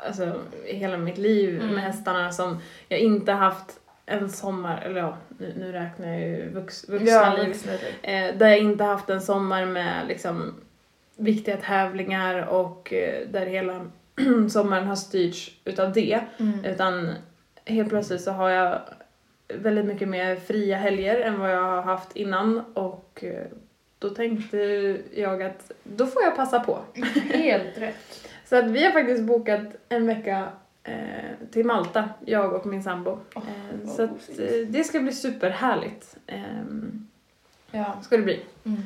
alltså 0.08 0.32
hela 0.66 0.98
mitt 0.98 1.18
liv 1.18 1.62
Mm. 1.62 1.76
med 1.76 1.84
hästarna 1.84 2.32
som 2.32 2.58
jag 2.88 3.00
inte 3.00 3.32
haft 3.32 3.80
en 4.06 4.30
sommar, 4.30 4.82
eller 4.82 5.02
ja, 5.02 5.18
nu, 5.38 5.54
nu 5.58 5.72
räknar 5.72 6.08
jag 6.08 6.20
ju 6.22 6.50
vux, 6.50 6.90
vuxna 6.90 7.12
ja, 7.12 7.38
liv. 7.38 7.48
vuxna. 7.48 7.72
Eh, 8.02 8.38
där 8.38 8.48
jag 8.48 8.60
inte 8.60 8.84
haft 8.84 9.10
en 9.10 9.22
sommar 9.22 9.66
med 9.66 10.08
liksom 10.08 10.54
viktiga 11.18 11.58
tävlingar 11.58 12.46
och 12.46 12.94
eh, 12.94 13.28
där 13.28 13.46
hela 13.46 13.88
sommaren 14.50 14.88
har 14.88 14.96
styrts 14.96 15.52
utav 15.66 15.94
det. 15.94 16.20
Mm. 16.38 16.66
Utan 16.66 17.14
helt 17.66 17.90
plötsligt 17.90 18.22
så 18.22 18.32
har 18.32 18.50
jag 18.50 18.82
väldigt 19.48 19.86
mycket 19.86 20.08
mer 20.08 20.36
fria 20.36 20.78
helger 20.78 21.22
än 21.22 21.40
vad 21.40 21.52
jag 21.52 21.64
har 21.64 21.82
haft 21.82 22.16
innan 22.16 22.64
och 22.74 23.24
eh, 23.24 23.46
då 24.00 24.10
tänkte 24.10 24.58
jag 25.14 25.44
att 25.44 25.72
då 25.84 26.06
får 26.06 26.24
jag 26.24 26.36
passa 26.36 26.60
på. 26.60 26.80
Helt 27.34 27.78
rätt. 27.78 27.96
Så 28.46 28.56
att 28.56 28.66
vi 28.66 28.84
har 28.84 28.92
faktiskt 28.92 29.24
bokat 29.24 29.62
en 29.90 30.08
vecka 30.08 30.48
eh, 30.86 31.48
till 31.52 31.66
Malta, 31.66 32.10
jag 32.26 32.54
och 32.54 32.66
min 32.66 32.84
sambo. 32.84 33.20
Åh, 33.36 33.44
eh, 33.84 33.90
så 33.90 34.04
att, 34.04 34.10
eh, 34.40 34.68
det 34.68 34.84
ska 34.84 35.00
bli 35.00 35.12
superhärligt. 35.12 36.16
Ehm, 36.28 37.08
Ja. 37.72 37.98
ska 38.02 38.18
det 38.18 38.24
bli. 38.24 38.40
Mm. 38.66 38.78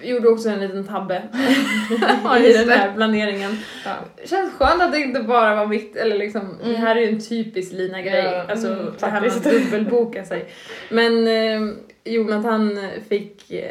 Vi 0.00 0.08
gjorde 0.10 0.28
också 0.28 0.48
en 0.48 0.60
liten 0.60 0.86
tabbe 0.86 1.14
i 2.40 2.52
den 2.52 2.66
det. 2.66 2.74
här 2.74 2.92
planeringen. 2.94 3.56
Ja. 3.84 3.94
Känns 4.24 4.52
skönt 4.52 4.82
att 4.82 4.92
det 4.92 4.98
inte 4.98 5.22
bara 5.22 5.54
var 5.54 5.66
mitt, 5.66 5.96
eller 5.96 6.18
liksom, 6.18 6.56
det 6.62 6.68
Mm. 6.70 6.80
här 6.80 6.96
är 6.96 7.00
ju 7.00 7.08
en 7.08 7.20
typisk 7.20 7.72
Lina-grej, 7.72 8.24
Ja, 8.24 8.44
alltså 8.50 8.72
mm, 8.72 8.86
det 9.00 9.06
här 9.06 9.20
med 9.20 9.30
att 9.30 9.44
dubbelboka 9.44 10.24
sig. 10.24 10.46
Men 10.90 11.26
eh, 11.26 11.74
Jonathan 12.04 12.78
fick, 13.08 13.50
eh, 13.50 13.70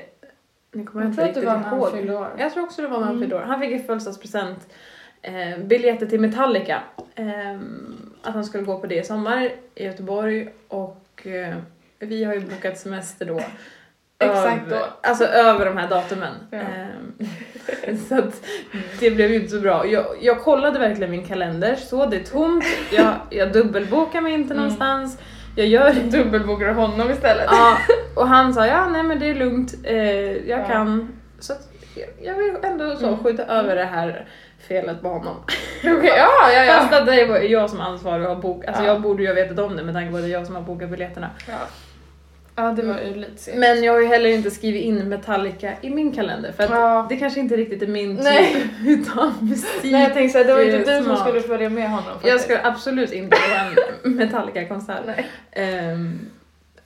nu 0.71 0.86
kommer 0.86 1.05
jag, 1.05 1.09
Jag 1.09 1.27
inte 1.27 1.41
det 1.41 1.45
riktigt 1.55 2.09
ihåg. 2.12 2.27
Jag 2.38 2.53
tror 2.53 2.63
också 2.63 2.81
det 2.81 2.88
var 2.88 2.97
när 2.99 3.05
han 3.05 3.15
Mm. 3.15 3.21
fyllde 3.21 3.36
år. 3.36 3.41
Han 3.41 3.59
fick 3.59 3.71
i 3.71 3.79
födelsedagspresent 3.79 4.67
eh, 5.23 5.57
biljetter 5.63 6.05
till 6.05 6.19
Metallica. 6.19 6.81
Eh, 7.15 7.55
att 8.23 8.33
han 8.33 8.45
skulle 8.45 8.63
gå 8.63 8.79
på 8.79 8.88
det 8.88 8.95
i 8.95 9.03
sommar 9.03 9.49
i 9.75 9.86
Göteborg 9.86 10.47
och 10.67 11.27
eh, 11.27 11.55
vi 11.99 12.23
har 12.23 12.33
ju 12.33 12.39
bokat 12.39 12.77
semester 12.77 13.25
då. 13.25 13.41
Exakt 14.19 14.69
då. 14.69 14.86
Alltså 15.01 15.25
över 15.25 15.65
de 15.65 15.77
här 15.77 15.89
datumen. 15.89 16.33
Ja. 16.51 16.57
Eh, 16.57 17.95
så 18.09 18.15
att 18.19 18.45
det 18.99 19.12
blev 19.12 19.29
ju 19.31 19.36
inte 19.36 19.47
så 19.49 19.59
bra. 19.59 19.88
Jag, 19.88 20.05
jag 20.21 20.41
kollade 20.41 20.79
verkligen 20.79 21.12
min 21.12 21.25
kalender, 21.25 21.75
så 21.75 22.05
det 22.05 22.17
är 22.17 22.23
tomt. 22.23 22.65
Jag, 22.91 23.13
jag 23.29 23.51
dubbelbokar 23.53 24.21
mig 24.21 24.33
inte 24.33 24.53
Mm. 24.53 24.57
någonstans. 24.63 25.17
Jag 25.55 25.67
gör 25.67 25.93
Dubbelbokar 25.93 26.73
honom 26.73 27.12
istället. 27.12 27.45
Ja, 27.51 27.77
och 28.15 28.27
han 28.27 28.53
sa 28.53 28.67
ja, 28.67 28.89
nej 28.89 29.03
men 29.03 29.19
det 29.19 29.29
är 29.29 29.36
lugnt, 29.36 29.73
eh, 29.83 29.97
jag 30.49 30.59
Ja. 30.59 30.67
kan. 30.67 31.09
Så 31.39 31.53
att 31.53 31.69
jag, 31.95 32.09
jag 32.27 32.38
vill 32.38 32.55
ändå 32.63 32.95
så 32.95 33.07
Mm. 33.07 33.23
skjuta 33.23 33.43
över 33.45 33.75
det 33.75 33.83
här 33.86 34.27
felet 34.67 35.02
på 35.02 35.08
honom. 35.10 35.36
Okej, 35.84 36.12
ja, 36.17 36.30
ja, 36.54 36.63
ja. 36.65 36.73
Fast 36.73 36.93
att 36.93 37.06
det 37.06 37.26
var 37.26 37.38
jag 37.38 37.69
som 37.69 37.80
är 37.80 37.84
ansvarig 37.84 38.23
och 38.28 38.36
har 38.36 38.41
bokat, 38.41 38.67
alltså 38.67 38.84
Ja. 38.84 38.88
jag 38.88 39.02
borde 39.02 39.21
ju 39.23 39.28
ha 39.30 39.36
vetat 39.36 39.60
om 39.60 39.76
det 39.76 39.84
med 39.84 39.93
tanke 39.93 40.12
på 40.12 40.17
att 40.17 40.23
det 40.23 40.30
är 40.30 40.34
jag 40.34 40.45
som 40.45 40.56
har 40.56 40.62
bokat 40.62 40.89
biljetterna. 40.89 41.30
ja. 41.47 41.54
Ja, 42.56 42.63
det 42.63 42.82
var 42.84 42.99
ju 42.99 43.15
lite 43.15 43.38
segt. 43.43 43.58
Men 43.58 43.84
jag 43.84 43.93
har 43.93 43.99
ju 43.99 44.08
heller 44.08 44.30
inte 44.30 44.52
skrivit 44.52 44.84
in 44.84 45.10
Metallica 45.10 45.71
i 45.82 45.89
min 45.89 46.12
kalender 46.12 46.52
för 46.52 46.63
att 46.63 46.69
Ja. 46.69 47.06
det 47.10 47.15
kanske 47.15 47.39
inte 47.39 47.56
riktigt 47.56 47.82
är 47.82 47.88
min 47.88 48.15
Nej. 48.15 48.54
typ 48.54 48.71
utav 48.88 49.34
musik. 49.43 49.91
Nej, 49.91 50.04
jag 50.04 50.13
tänkte 50.13 50.32
såhär, 50.32 50.45
det 50.45 50.54
var 50.54 50.62
ju 50.62 50.76
inte 50.78 50.97
du 50.99 51.04
som 51.04 51.17
skulle 51.17 51.41
följa 51.41 51.69
med 51.69 51.89
honom 51.89 52.04
Jag 52.08 52.21
faktiskt. 52.21 52.43
ska 52.43 52.67
absolut 52.67 53.12
inte 53.12 53.38
på 53.38 53.43
en 54.04 54.12
Metallica-konsert. 54.15 55.02
Nej. 55.06 55.28
Ehm, 55.52 56.19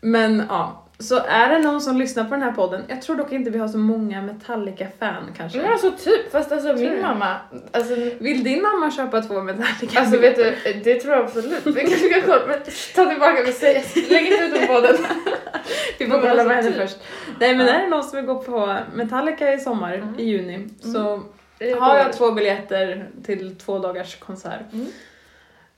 men 0.01 0.43
ja, 0.49 0.83
så 0.99 1.17
är 1.27 1.49
det 1.49 1.59
någon 1.59 1.81
som 1.81 1.97
lyssnar 1.97 2.23
på 2.23 2.29
den 2.29 2.41
här 2.41 2.51
podden, 2.51 2.83
jag 2.87 3.01
tror 3.01 3.15
dock 3.15 3.31
inte 3.31 3.49
vi 3.49 3.59
har 3.59 3.67
så 3.67 3.77
många 3.77 4.21
Metallica-fan 4.21 5.23
kanske. 5.37 5.57
Men 5.61 5.71
alltså 5.71 5.91
typ, 5.91 6.31
fast 6.31 6.51
alltså 6.51 6.67
Tror 6.67 6.77
min 6.79 6.91
du? 6.95 7.01
mamma, 7.01 7.35
alltså, 7.71 7.95
Vill 8.19 8.43
din 8.43 8.61
mamma 8.61 8.91
köpa 8.91 9.21
två 9.21 9.41
Metallica? 9.41 9.99
alltså 9.99 10.17
vet 10.17 10.35
du, 10.35 10.55
det 10.83 10.99
tror 10.99 11.13
jag 11.15 11.23
absolut. 11.25 11.65
Vi 11.65 11.73
kanske 11.81 12.09
kan 12.09 12.21
kolla, 12.21 12.41
men 12.47 12.59
ta 12.95 13.05
tillbaka 13.05 13.39
jag 13.45 13.53
säger. 13.53 14.09
Lägg 14.09 14.25
inte 14.31 14.43
ut 14.43 14.53
den 14.53 14.67
på 14.67 14.79
den. 14.81 14.95
Vi 15.99 16.05
får 16.07 16.21
kolla 16.21 16.43
med 16.43 16.55
henne 16.55 16.67
typ. 16.71 16.81
först. 16.81 16.97
Nej 17.39 17.55
men 17.55 17.67
Ja. 17.67 17.73
är 17.73 17.79
det 17.81 17.87
någon 17.87 18.03
som 18.03 18.15
vill 18.15 18.25
gå 18.25 18.39
på 18.43 18.77
Metallica 18.93 19.53
i 19.53 19.59
sommar, 19.59 19.93
Mm. 19.93 20.19
i 20.19 20.23
juni, 20.23 20.67
så 20.93 21.23
Det 21.57 21.71
är 21.71 21.79
har 21.79 21.97
jag 21.97 22.13
två 22.13 22.31
biljetter 22.31 23.09
till 23.25 23.55
två 23.57 23.79
dagars 23.79 24.15
konsert. 24.15 24.73
Mm. 24.73 24.87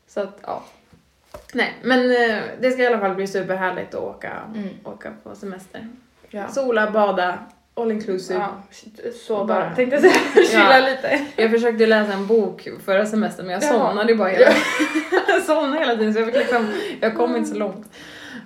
Så 0.08 0.20
att 0.22 0.40
ja. 0.46 0.64
Nej 1.54 1.74
men 1.84 2.00
eh, 2.12 2.44
det 2.60 2.72
ska 2.72 2.84
i 2.84 2.88
alla 2.88 3.00
fall 3.00 3.16
bli 3.16 3.28
superhärligt 3.28 3.94
att 3.96 4.02
åka, 4.02 4.34
Mm. 4.56 4.70
åka 4.84 5.14
på 5.24 5.36
semester. 5.36 5.88
Ja. 6.30 6.48
Sola, 6.48 6.92
bada, 6.92 7.40
all 7.74 7.92
inclusive. 7.92 8.40
Ja, 8.40 8.62
så 9.26 9.46
Bara-. 9.46 9.76
Tänkte 9.76 9.96
jag 9.96 10.02
säga, 10.02 10.46
chilla 10.48 10.80
Ja. 10.80 10.90
lite. 10.90 11.26
Jag 11.42 11.52
försökte 11.52 11.86
läsa 11.86 12.14
en 12.14 12.28
bok 12.28 12.68
förra 12.86 13.06
semestern 13.06 13.46
men 13.46 13.54
jag 13.54 13.64
Jaha. 13.64 13.88
somnade 13.88 14.16
bara 14.16 14.30
hela, 14.30 14.46
jag 15.28 15.42
somnade 15.44 15.80
hela 15.80 15.96
tiden 15.96 16.14
så 16.14 16.20
jag, 16.20 16.26
fick 16.28 16.36
liksom, 16.36 16.68
jag 17.02 17.16
kom 17.16 17.36
inte 17.36 17.50
så 17.50 17.56
långt. 17.58 17.88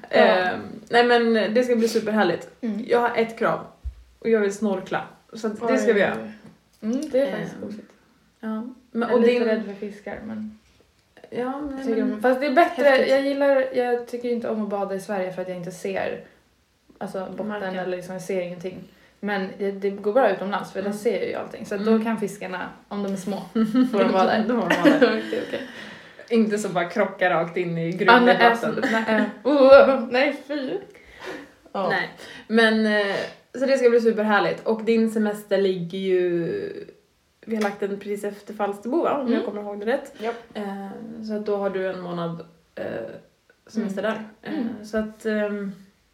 Ja. 0.10 0.17
Eh, 0.17 0.50
nej 0.89 1.04
men 1.04 1.34
det 1.54 1.63
ska 1.63 1.76
bli 1.76 1.88
superhärligt. 1.88 2.50
Mm. 2.62 2.86
Jag 2.88 3.00
har 3.00 3.12
ett 3.17 3.39
krav 3.39 3.60
och 4.19 4.30
jag 4.30 4.39
vill 4.39 4.54
snorkla. 4.54 5.02
Så 5.34 5.48
det 5.48 5.78
ska 5.78 5.93
vi 5.93 6.00
göra. 6.00 6.17
Mm, 6.82 7.10
det 7.12 7.19
är 7.22 7.32
faktiskt 7.32 7.56
gosigt. 7.62 7.91
Ja. 8.39 8.63
Men, 8.91 9.02
Jag 9.02 9.10
är 9.10 9.13
och 9.13 9.19
lite 9.22 9.34
din... 9.34 9.43
rädd 9.43 9.65
för 9.65 9.74
fiskar 9.74 10.19
men, 10.26 10.60
Ja, 11.38 11.62
nej, 11.62 11.86
tycker 11.86 12.04
men... 12.04 12.13
om, 12.13 12.22
fast 12.22 12.39
det 12.41 12.48
är 12.48 12.52
bättre, 12.56 12.84
Häftigt. 12.84 13.10
jag 13.10 13.22
gillar, 13.22 13.65
jag 13.74 14.08
tycker 14.08 14.30
inte 14.30 14.50
om 14.50 14.63
att 14.63 14.69
bada 14.69 14.96
i 14.96 15.00
Sverige 15.00 15.34
för 15.34 15.41
att 15.41 15.48
jag 15.48 15.58
inte 15.58 15.72
ser 15.72 16.22
alltså 16.98 17.28
botten 17.32 17.48
Marken. 17.48 17.76
eller 17.80 17.98
liksom, 17.98 18.13
jag 18.13 18.22
ser 18.22 18.41
ingenting. 18.41 18.78
Men 19.19 19.50
det, 19.58 19.72
det 19.72 19.89
går 19.89 20.13
bra 20.13 20.30
utomlands 20.32 20.72
för 20.72 20.80
Mm. 20.80 20.91
där 20.91 20.98
ser 21.00 21.19
jag 21.19 21.28
ju 21.30 21.34
allting 21.36 21.65
så 21.65 21.76
Mm. 21.76 21.86
då 21.98 22.04
kan 22.04 22.17
fiskarna, 22.19 22.69
om 22.88 23.04
de 23.04 23.13
är 23.13 23.17
små, 23.17 23.38
får 23.91 24.00
de 24.00 24.12
vara 24.12 24.26
där. 24.26 24.46
Då 24.48 24.62
får 24.62 24.69
de 24.69 24.76
vara 24.89 25.00
där. 25.00 25.22
Okej, 25.28 25.43
okej. 25.48 25.62
Inte 26.30 26.58
så 26.58 26.69
bara 26.69 26.89
krocka 26.89 27.30
rakt 27.30 27.58
in 27.58 27.78
i 27.78 27.88
Ah, 27.88 27.98
grumligt 27.98 28.39
nej, 28.39 28.50
vatten. 28.50 28.76
alltså, 28.76 28.82
nej, 28.91 29.15
äh, 29.17 29.24
oh, 29.43 30.08
nej 30.12 30.36
fy. 30.48 30.72
Ja. 31.72 31.89
Nej, 31.89 32.10
men 32.48 32.86
eh, 32.86 33.15
så 33.60 33.65
det 33.65 33.78
ska 33.78 33.89
bli 33.89 34.02
superhärligt. 34.02 34.67
Och 34.67 34.84
din 34.84 35.12
semester 35.12 35.58
ligger 35.58 35.98
ju... 36.00 36.88
Vi 37.45 37.56
har 37.56 37.63
lagt 37.63 37.79
den 37.79 37.99
precis 37.99 38.23
efter 38.23 38.53
Falsterbo 38.53 39.03
va? 39.03 39.13
Om 39.13 39.21
Mm. 39.21 39.34
jag 39.34 39.45
kommer 39.45 39.62
ihåg 39.62 39.79
det 39.79 39.86
rätt. 39.86 40.13
Japp. 40.21 40.36
Eh, 40.53 40.88
så 41.27 41.34
att 41.36 41.45
då 41.45 41.56
har 41.58 41.69
du 41.69 41.88
en 41.88 42.01
månad 42.01 42.45
eh, 42.75 42.86
semester 43.67 44.01
där. 44.01 44.23
Eh, 44.41 44.53
Mm. 44.53 44.86
Så 44.86 44.97
att... 44.97 45.25
ehm, 45.25 45.71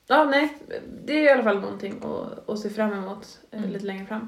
ja, 0.08 0.24
nej. 0.26 0.58
Det 1.06 1.14
är 1.14 1.24
i 1.24 1.30
alla 1.30 1.44
fall 1.44 1.60
någonting 1.60 2.02
att, 2.04 2.50
att 2.50 2.60
se 2.60 2.70
fram 2.70 2.94
emot 2.94 3.40
eh, 3.52 3.60
Mm. 3.60 3.72
lite 3.72 3.86
längre 3.86 4.06
fram. 4.06 4.28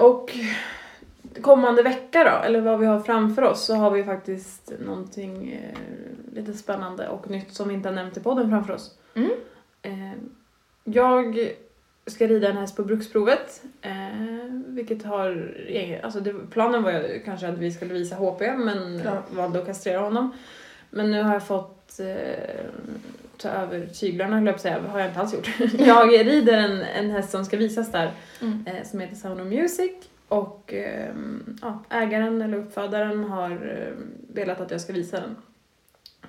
Och 0.00 0.36
kommande 1.42 1.82
vecka 1.82 2.24
då, 2.24 2.46
eller 2.46 2.60
vad 2.60 2.80
vi 2.80 2.86
har 2.86 3.00
framför 3.00 3.42
oss, 3.42 3.64
så 3.64 3.74
har 3.74 3.90
vi 3.90 4.04
faktiskt 4.04 4.72
någonting 4.86 5.52
eh, 5.52 5.78
lite 6.34 6.52
spännande 6.54 7.08
och 7.08 7.30
nytt 7.30 7.52
som 7.54 7.68
vi 7.68 7.74
inte 7.74 7.88
har 7.88 7.94
nämnt 7.94 8.16
i 8.16 8.20
podden 8.20 8.50
framför 8.50 8.74
oss. 8.74 8.98
Mm. 9.14 9.30
Eh, 9.82 10.18
jag 10.84 11.48
ska 12.06 12.26
rida 12.26 12.48
en 12.50 12.56
häst 12.56 12.76
på 12.76 12.84
bruksprovet, 12.84 13.62
eh, 13.82 13.92
vilket 14.66 15.04
har, 15.04 15.54
alltså 16.02 16.20
det, 16.20 16.34
planen 16.50 16.82
var 16.82 16.92
ju 16.92 17.22
kanske 17.24 17.48
att 17.48 17.58
vi 17.58 17.72
skulle 17.72 17.94
visa 17.94 18.16
HP 18.16 18.40
men 18.56 19.00
Ja. 19.04 19.22
valde 19.30 19.58
att 19.58 19.66
kastrera 19.66 20.00
honom. 20.00 20.32
Men 20.90 21.10
nu 21.10 21.22
har 21.22 21.32
jag 21.32 21.46
fått 21.46 22.00
eh, 22.00 22.64
ta 23.38 23.48
över 23.48 23.86
tyglarna, 23.86 24.36
höll 24.36 24.46
jag 24.46 24.54
på 24.54 24.56
att 24.56 24.62
säga, 24.62 24.80
har 24.80 24.98
jag 24.98 25.08
inte 25.08 25.20
alls 25.20 25.34
gjort. 25.34 25.50
jag 25.78 26.12
rider 26.26 26.58
en, 26.58 26.82
en 26.82 27.10
häst 27.10 27.30
som 27.30 27.44
ska 27.44 27.56
visas 27.56 27.92
där 27.92 28.12
Mm. 28.40 28.64
eh, 28.66 28.84
som 28.84 29.00
heter 29.00 29.16
Sound 29.16 29.40
of 29.40 29.46
Music 29.46 29.92
och 30.28 30.72
ehm, 30.74 31.56
ja, 31.62 31.84
ägaren 31.90 32.42
eller 32.42 32.58
uppfödaren 32.58 33.24
har 33.24 33.50
eh, 33.50 33.92
velat 34.34 34.60
att 34.60 34.70
jag 34.70 34.80
ska 34.80 34.92
visa 34.92 35.20
den. 35.20 35.36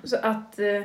Så 0.04 0.16
att 0.22 0.58
eh, 0.58 0.82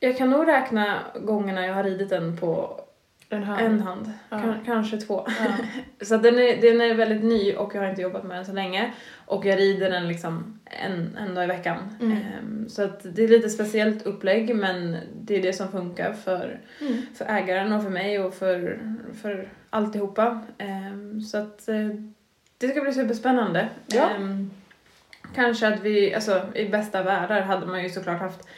jag 0.00 0.16
kan 0.18 0.30
nog 0.30 0.48
räkna 0.48 0.98
gångerna 1.20 1.66
jag 1.66 1.74
har 1.74 1.84
ridit 1.84 2.08
den 2.10 2.36
på 2.36 2.80
En 3.28 3.42
hand. 3.42 3.60
en 3.60 3.80
hand, 3.80 4.12
Ja. 4.28 4.38
Kan, 4.40 4.54
kanske 4.64 4.96
två. 4.96 5.26
Ja. 5.26 5.46
Så 6.06 6.16
den, 6.16 6.38
är, 6.38 6.60
den 6.60 6.80
är 6.80 6.94
väldigt 6.94 7.24
ny 7.24 7.54
och 7.54 7.74
jag 7.74 7.80
har 7.82 7.88
inte 7.90 8.02
jobbat 8.02 8.24
med 8.24 8.36
den 8.36 8.46
så 8.46 8.52
länge. 8.52 8.92
Och 9.26 9.44
jag 9.46 9.58
rider 9.58 9.90
den 9.90 10.08
liksom 10.08 10.60
en, 10.64 11.16
en 11.16 11.34
dag 11.34 11.44
i 11.44 11.46
veckan. 11.46 11.78
Mm. 12.00 12.12
Ehm, 12.12 12.68
så 12.68 12.82
att 12.84 13.00
det 13.14 13.24
är 13.24 13.28
lite 13.28 13.48
speciellt 13.50 14.02
upplägg 14.06 14.56
men 14.56 14.96
det 15.20 15.36
är 15.36 15.42
det 15.42 15.52
som 15.52 15.68
funkar 15.72 16.12
för, 16.12 16.60
Mm. 16.80 17.02
för 17.14 17.24
ägaren 17.24 17.72
och 17.72 17.82
för 17.82 17.90
mig 17.90 18.18
och 18.20 18.34
för, 18.34 18.78
för 19.22 19.48
alltihopa. 19.70 20.40
Ehm, 20.58 21.20
så 21.20 21.38
att 21.38 21.68
eh, 21.68 21.88
det 22.58 22.68
ska 22.68 22.80
bli 22.80 22.92
superspännande. 22.92 23.68
Ja. 23.86 24.10
Ehm, 24.10 24.50
kanske 25.34 25.68
att 25.68 25.80
vi, 25.80 26.14
alltså 26.14 26.42
i 26.54 26.68
bästa 26.68 27.02
världar 27.02 27.40
hade 27.40 27.66
man 27.66 27.82
ju 27.82 27.88
såklart 27.90 28.20
haft 28.20 28.48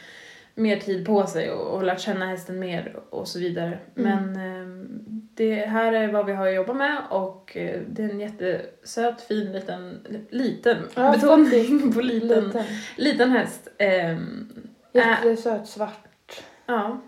mer 0.57 0.79
tid 0.79 1.05
på 1.05 1.27
sig 1.27 1.51
och, 1.51 1.67
och 1.75 1.83
lärt 1.83 1.99
känna 1.99 2.25
hästen 2.25 2.59
mer 2.59 2.99
och 3.09 3.27
så 3.27 3.39
vidare. 3.39 3.79
Mm. 3.97 4.31
Men 4.33 4.35
ehm, 4.61 4.87
det 5.33 5.55
här 5.55 5.93
är 5.93 6.11
vad 6.11 6.25
vi 6.25 6.33
har 6.33 6.49
jobbat 6.49 6.75
med 6.75 6.97
och 7.09 7.57
eh, 7.57 7.81
det 7.87 8.03
är 8.03 8.09
en 8.09 8.19
jättesöt, 8.19 9.21
fin 9.21 9.51
liten, 9.51 9.99
liten, 10.29 10.77
Ja, 10.95 11.11
betoning 11.11 11.93
på 11.93 12.01
liten, 12.01 12.43
Liten. 12.45 12.63
liten 12.95 13.31
häst. 13.31 13.67
Ehm, 13.77 14.47
Jättesöt 14.93 15.67
svart. 15.67 16.43
ja. 16.65 17.01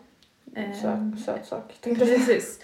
Ehm, 0.56 1.18
Söt, 1.18 1.46
sak. 1.46 1.74
Precis. 1.84 2.60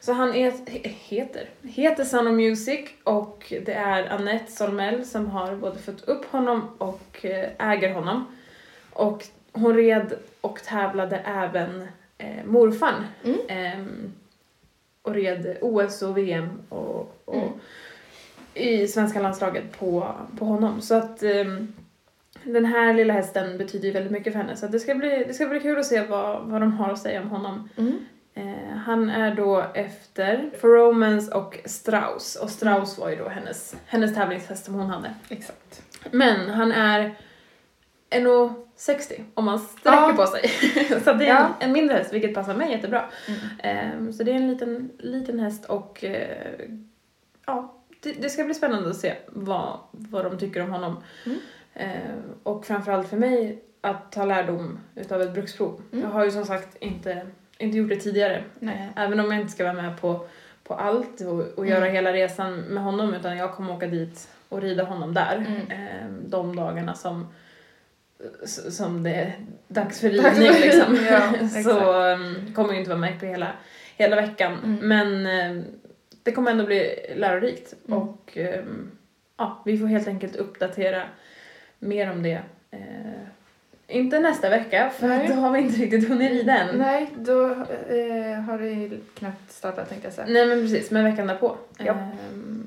Så 0.00 0.12
han 0.12 0.34
är, 0.34 0.50
he- 0.50 0.88
heter, 1.08 1.48
heter 1.62 2.04
Sound 2.04 2.28
of 2.28 2.34
Music 2.34 2.80
och 3.04 3.52
det 3.66 3.72
är 3.72 4.06
Annette 4.10 4.52
Solmell 4.52 5.04
som 5.04 5.26
har 5.26 5.56
både 5.56 5.78
fått 5.78 6.08
upp 6.08 6.24
honom 6.24 6.68
och 6.78 7.24
eh, 7.24 7.70
äger 7.72 7.94
honom. 7.94 8.36
Och 8.92 9.24
hon 9.60 9.76
red 9.76 10.14
och 10.40 10.62
tävlade 10.62 11.16
även 11.18 11.88
eh, 12.18 12.44
morfan. 12.44 12.94
Mm. 13.24 13.38
Ehm, 13.48 14.12
och 15.02 15.14
red 15.14 15.56
OS 15.60 16.02
och 16.02 16.18
VM 16.18 16.48
och, 16.68 17.20
och 17.24 17.34
Mm. 17.36 17.48
i 18.54 18.88
svenska 18.88 19.20
landslaget 19.22 19.78
på, 19.78 20.14
på 20.38 20.44
honom. 20.44 20.80
Så 20.80 20.94
att 20.94 21.22
ehm, 21.22 21.72
den 22.44 22.64
här 22.64 22.94
lilla 22.94 23.12
hästen 23.12 23.58
betyder 23.58 23.86
ju 23.86 23.92
väldigt 23.92 24.12
mycket 24.12 24.32
för 24.32 24.40
henne. 24.40 24.56
Så 24.56 24.66
det, 24.66 24.80
ska 24.80 24.94
bli, 24.94 25.24
det 25.28 25.34
ska 25.34 25.46
bli 25.46 25.60
kul 25.60 25.78
att 25.78 25.86
se 25.86 26.06
vad, 26.06 26.42
vad 26.44 26.60
de 26.60 26.72
har 26.72 26.92
att 26.92 26.98
säga 26.98 27.20
om 27.22 27.28
honom. 27.28 27.68
Mm. 27.76 28.06
Eh, 28.34 28.76
han 28.76 29.10
är 29.10 29.34
då 29.34 29.64
efter 29.74 30.50
For 30.60 30.68
Romance 30.68 31.34
och 31.34 31.58
Strauss. 31.64 32.36
Och 32.36 32.50
Strauss 32.50 32.98
var 32.98 33.10
ju 33.10 33.16
då 33.16 33.28
hennes, 33.28 33.76
hennes 33.86 34.14
tävlingshäst 34.14 34.64
som 34.64 34.74
hon 34.74 34.86
hade. 34.90 35.14
Exakt. 35.28 35.82
Men 36.10 36.50
han 36.50 36.72
är 36.72 37.14
1,60 38.10 39.24
om 39.34 39.44
man 39.44 39.58
sträcker 39.58 39.96
Ja. 39.98 40.12
på 40.16 40.26
sig. 40.26 40.48
så 41.04 41.12
det 41.12 41.26
är 41.26 41.28
Ja. 41.34 41.38
en, 41.60 41.66
en 41.68 41.72
mindre 41.72 41.96
häst, 41.96 42.12
vilket 42.12 42.34
passar 42.34 42.54
mig 42.54 42.70
jättebra. 42.70 43.04
Mm. 43.62 44.06
Eh, 44.06 44.12
så 44.12 44.22
det 44.22 44.30
är 44.30 44.36
en 44.36 44.48
liten, 44.48 44.90
liten 44.98 45.40
häst 45.40 45.64
och 45.64 46.04
eh, 46.04 46.60
ja, 47.46 47.74
det, 48.02 48.12
det 48.12 48.30
ska 48.30 48.44
bli 48.44 48.54
spännande 48.54 48.90
att 48.90 48.96
se 48.96 49.14
vad, 49.26 49.78
vad 49.90 50.24
de 50.24 50.38
tycker 50.38 50.62
om 50.62 50.70
honom. 50.70 51.02
Mm. 51.26 51.38
Eh, 51.74 52.14
och 52.42 52.66
framförallt 52.66 53.08
för 53.08 53.16
mig 53.16 53.62
att 53.80 54.12
ta 54.12 54.24
lärdom 54.24 54.78
utav 54.94 55.22
ett 55.22 55.32
bruksprov. 55.34 55.80
Mm. 55.92 56.04
Jag 56.04 56.10
har 56.10 56.24
ju 56.24 56.30
som 56.30 56.44
sagt 56.44 56.76
inte, 56.80 57.26
inte 57.58 57.76
gjort 57.78 57.88
det 57.88 57.96
tidigare. 57.96 58.44
Nej. 58.58 58.88
Även 58.96 59.20
om 59.20 59.32
jag 59.32 59.40
inte 59.40 59.52
ska 59.52 59.64
vara 59.64 59.82
med 59.82 60.00
på, 60.00 60.26
på 60.64 60.74
allt 60.74 61.20
och, 61.20 61.58
och 61.58 61.66
göra 61.66 61.78
Mm. 61.84 61.92
hela 61.94 62.12
resan 62.12 62.56
med 62.60 62.82
honom 62.82 63.14
utan 63.14 63.36
jag 63.36 63.52
kommer 63.54 63.74
åka 63.74 63.86
dit 63.86 64.28
och 64.48 64.60
rida 64.60 64.84
honom 64.84 65.14
där. 65.14 65.64
Eh, 65.68 66.06
de 66.26 66.56
dagarna 66.56 66.94
som, 66.94 67.26
som 68.46 69.02
det 69.02 69.14
är 69.14 69.32
dags 69.68 70.00
för 70.00 70.08
ridning 70.08 70.52
liksom. 70.60 70.96
ja. 71.10 71.48
Så 71.64 72.02
um, 72.12 72.52
kommer 72.54 72.70
jag 72.70 72.78
inte 72.78 72.90
vara 72.90 73.00
med 73.00 73.20
på 73.20 73.26
hela, 73.26 73.52
hela 73.96 74.16
veckan. 74.16 74.58
Mm. 74.64 74.88
Men 74.88 75.26
eh, 75.58 75.64
det 76.22 76.32
kommer 76.32 76.50
ändå 76.50 76.66
bli 76.66 76.96
lärorikt 77.16 77.74
Mm. 77.88 77.98
och 77.98 78.30
ehm, 78.34 78.90
ja, 79.36 79.62
vi 79.64 79.78
får 79.78 79.86
helt 79.86 80.08
enkelt 80.08 80.36
uppdatera 80.36 81.02
mer 81.78 82.10
om 82.10 82.22
det. 82.22 82.40
Eh, 82.70 82.78
inte 83.88 84.18
nästa 84.20 84.50
vecka 84.50 84.90
för 84.98 85.08
Nej. 85.08 85.28
då 85.28 85.34
har 85.34 85.52
vi 85.52 85.58
inte 85.58 85.80
riktigt 85.80 86.08
hunnit 86.08 86.30
rida 86.32 86.58
än. 86.58 86.78
Nej, 86.78 87.10
då 87.16 87.44
eh, 87.50 88.40
har 88.40 88.58
det 88.58 88.90
knappt 89.14 89.52
startat 89.52 89.88
tänkte 89.88 90.06
jag 90.06 90.14
säga. 90.14 90.26
Nej 90.30 90.46
men 90.46 90.60
precis, 90.60 90.90
men 90.90 91.04
veckan 91.04 91.26
därpå. 91.26 91.56
Ja. 91.78 92.10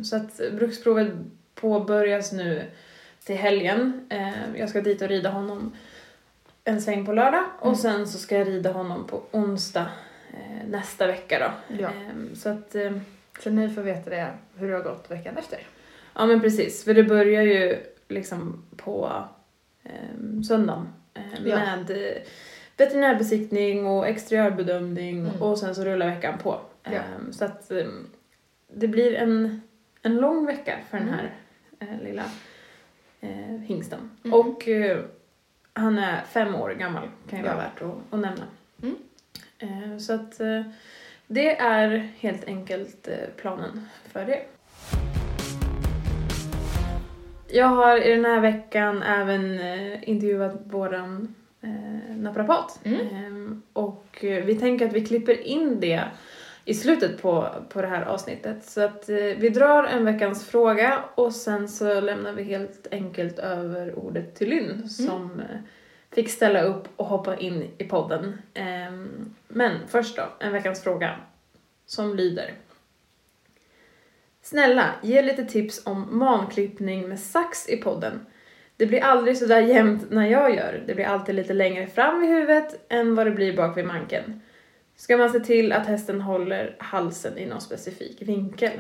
Så 0.03 0.15
att 0.15 0.37
bruksprovet 0.51 1.07
påbörjas 1.55 2.31
nu 2.31 2.63
till 3.25 3.35
helgen. 3.35 4.05
Ehm, 4.09 4.55
jag 4.55 4.69
ska 4.69 4.81
dit 4.81 5.01
och 5.01 5.07
rida 5.07 5.29
honom 5.29 5.71
en 6.63 6.81
sväng 6.81 7.05
på 7.05 7.13
lördag 7.13 7.43
och 7.59 7.65
Mm. 7.65 7.75
sen 7.77 8.07
så 8.07 8.17
ska 8.17 8.37
jag 8.37 8.47
rida 8.47 8.71
honom 8.71 9.07
på 9.07 9.21
onsdag 9.31 9.87
eh, 10.33 10.67
nästa 10.69 11.07
vecka 11.07 11.39
då. 11.39 11.75
Ja. 11.81 11.89
Ehm, 11.89 12.35
så 12.35 12.49
att, 12.49 12.75
ehm, 12.75 13.01
Så 13.39 13.49
ni 13.49 13.69
får 13.69 13.81
veta 13.81 14.09
det, 14.09 14.27
hur 14.55 14.67
det 14.67 14.73
har 14.75 14.83
gått 14.83 15.11
veckan 15.11 15.37
efter. 15.37 15.59
ja 16.15 16.25
men 16.25 16.41
precis, 16.41 16.83
för 16.83 16.93
det 16.93 17.03
börjar 17.03 17.41
ju 17.43 17.77
liksom 18.09 18.65
på 18.77 19.23
um, 20.13 20.43
söndagen 20.43 20.87
eh, 21.13 21.21
Ja. 21.45 21.55
med 21.55 21.91
eh, 21.91 22.21
veterinärbesiktning 22.77 23.85
och 23.87 24.07
exteriörbedömning 24.07 25.19
Mm. 25.19 25.41
och 25.41 25.57
sen 25.59 25.75
så 25.75 25.83
rullar 25.85 26.07
veckan 26.15 26.37
på. 26.43 26.59
Ja. 26.83 26.91
Ehm, 26.91 27.33
så 27.33 27.45
att 27.45 27.71
ehm, 27.71 28.07
det 28.73 28.87
blir 28.87 29.15
en, 29.15 29.61
en 30.01 30.15
lång 30.17 30.45
vecka 30.45 30.77
för 30.89 30.97
den 30.97 31.07
Mm. 31.07 31.19
här 31.19 31.33
eh, 31.79 32.03
lilla 32.03 32.23
eh, 33.23 33.59
hingsten. 33.61 34.09
Mm. 34.23 34.39
Och 34.39 34.67
eh, 34.67 34.99
han 35.73 35.97
är 35.97 36.21
fem 36.21 36.55
år 36.55 36.69
gammal 36.69 37.07
kan 37.29 37.39
ju 37.39 37.45
vara 37.45 37.55
värt 37.55 37.81
att, 37.81 38.13
att 38.13 38.19
nämna. 38.19 38.45
Mm. 38.81 38.95
Eh, 39.59 39.97
så 39.97 40.13
att 40.13 40.39
eh, 40.39 40.61
det 41.27 41.57
är 41.57 42.09
helt 42.19 42.47
enkelt 42.47 43.07
eh, 43.07 43.15
planen 43.37 43.87
för 44.07 44.25
det. 44.25 44.41
Jag 47.47 47.67
har 47.67 47.97
i 48.07 48.15
den 48.15 48.25
här 48.25 48.39
veckan 48.39 49.03
även 49.03 49.59
eh, 49.59 50.09
intervjuat 50.09 50.61
våran 50.65 51.35
eh, 51.61 52.15
naprapat. 52.15 52.79
Mm. 52.83 53.07
Ehm, 53.07 53.61
och 53.73 54.17
vi 54.21 54.55
tänker 54.55 54.87
att 54.87 54.93
vi 54.93 55.05
klipper 55.05 55.41
in 55.41 55.79
det 55.79 56.03
i 56.65 56.73
slutet 56.73 57.21
på, 57.21 57.49
på 57.69 57.81
det 57.81 57.87
här 57.87 58.05
avsnittet. 58.05 58.65
Så 58.65 58.81
att 58.81 59.09
eh, 59.09 59.15
vi 59.15 59.49
drar 59.49 59.83
en 59.83 60.05
veckans 60.05 60.45
fråga 60.45 61.03
och 61.15 61.33
sen 61.33 61.69
så 61.69 61.99
lämnar 61.99 62.33
vi 62.33 62.43
helt 62.43 62.87
enkelt 62.91 63.39
över 63.39 63.99
ordet 63.99 64.35
till 64.35 64.49
Lynn 64.49 64.89
som 64.89 65.39
eh, 65.39 65.57
fick 66.11 66.29
ställa 66.29 66.61
upp 66.61 66.87
och 66.95 67.05
hoppa 67.05 67.37
in 67.37 67.71
i 67.77 67.83
podden. 67.83 68.41
Ehm, 68.53 69.35
men 69.47 69.77
först 69.87 70.17
då, 70.17 70.23
en 70.39 70.53
veckans 70.53 70.83
fråga 70.83 71.15
som 71.85 72.15
lyder. 72.15 72.53
Snälla, 74.41 74.89
ge 75.01 75.21
lite 75.21 75.45
tips 75.45 75.81
om 75.85 76.17
manklippning 76.17 77.09
med 77.09 77.19
sax 77.19 77.69
i 77.69 77.77
podden. 77.77 78.25
Det 78.77 78.85
blir 78.85 79.03
aldrig 79.03 79.37
så 79.37 79.45
där 79.45 79.61
jämnt 79.61 80.11
när 80.11 80.27
jag 80.27 80.55
gör. 80.55 80.83
Det 80.87 80.95
blir 80.95 81.05
alltid 81.05 81.35
lite 81.35 81.53
längre 81.53 81.87
fram 81.87 82.23
i 82.23 82.27
huvudet 82.27 82.85
än 82.89 83.15
vad 83.15 83.27
det 83.27 83.31
blir 83.31 83.57
bak 83.57 83.77
vid 83.77 83.85
manken. 83.85 84.41
Ska 84.95 85.17
man 85.17 85.29
se 85.29 85.39
till 85.39 85.71
att 85.71 85.87
hästen 85.87 86.21
håller 86.21 86.75
halsen 86.79 87.37
i 87.37 87.45
någon 87.45 87.61
specifik 87.61 88.21
vinkel? 88.21 88.71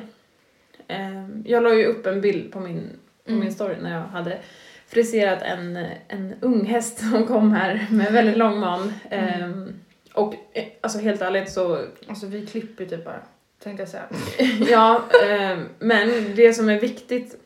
Ehm, 0.87 1.43
jag 1.45 1.63
la 1.63 1.73
ju 1.73 1.85
upp 1.85 2.05
en 2.05 2.21
bild 2.21 2.51
på 2.51 2.59
min, 2.59 2.89
på 3.25 3.31
Mm. 3.31 3.39
min 3.43 3.53
story 3.53 3.75
när 3.81 3.93
jag 3.93 4.01
hade 4.01 4.39
friserat 4.87 5.41
en, 5.41 5.85
en 6.07 6.33
ung 6.41 6.65
häst 6.65 6.99
som 7.11 7.27
kom 7.27 7.51
här 7.51 7.87
med 7.91 8.13
väldigt 8.13 8.37
lång 8.37 8.59
man. 8.59 8.93
Mm. 9.09 9.43
Ehm, 9.43 9.73
och 10.13 10.33
eh, 10.53 10.65
alltså 10.81 10.99
helt 10.99 11.21
ärligt 11.21 11.51
så, 11.51 11.85
Alltså 12.07 12.27
vi 12.27 12.45
klipper 12.45 12.85
typ 12.85 13.05
bara, 13.05 13.19
tänkte 13.63 13.81
jag 13.81 13.89
säga. 13.89 14.05
ja, 14.71 15.03
ehm, 15.29 15.65
men 15.79 16.35
det 16.35 16.53
som 16.53 16.69
är 16.69 16.79
viktigt 16.79 17.37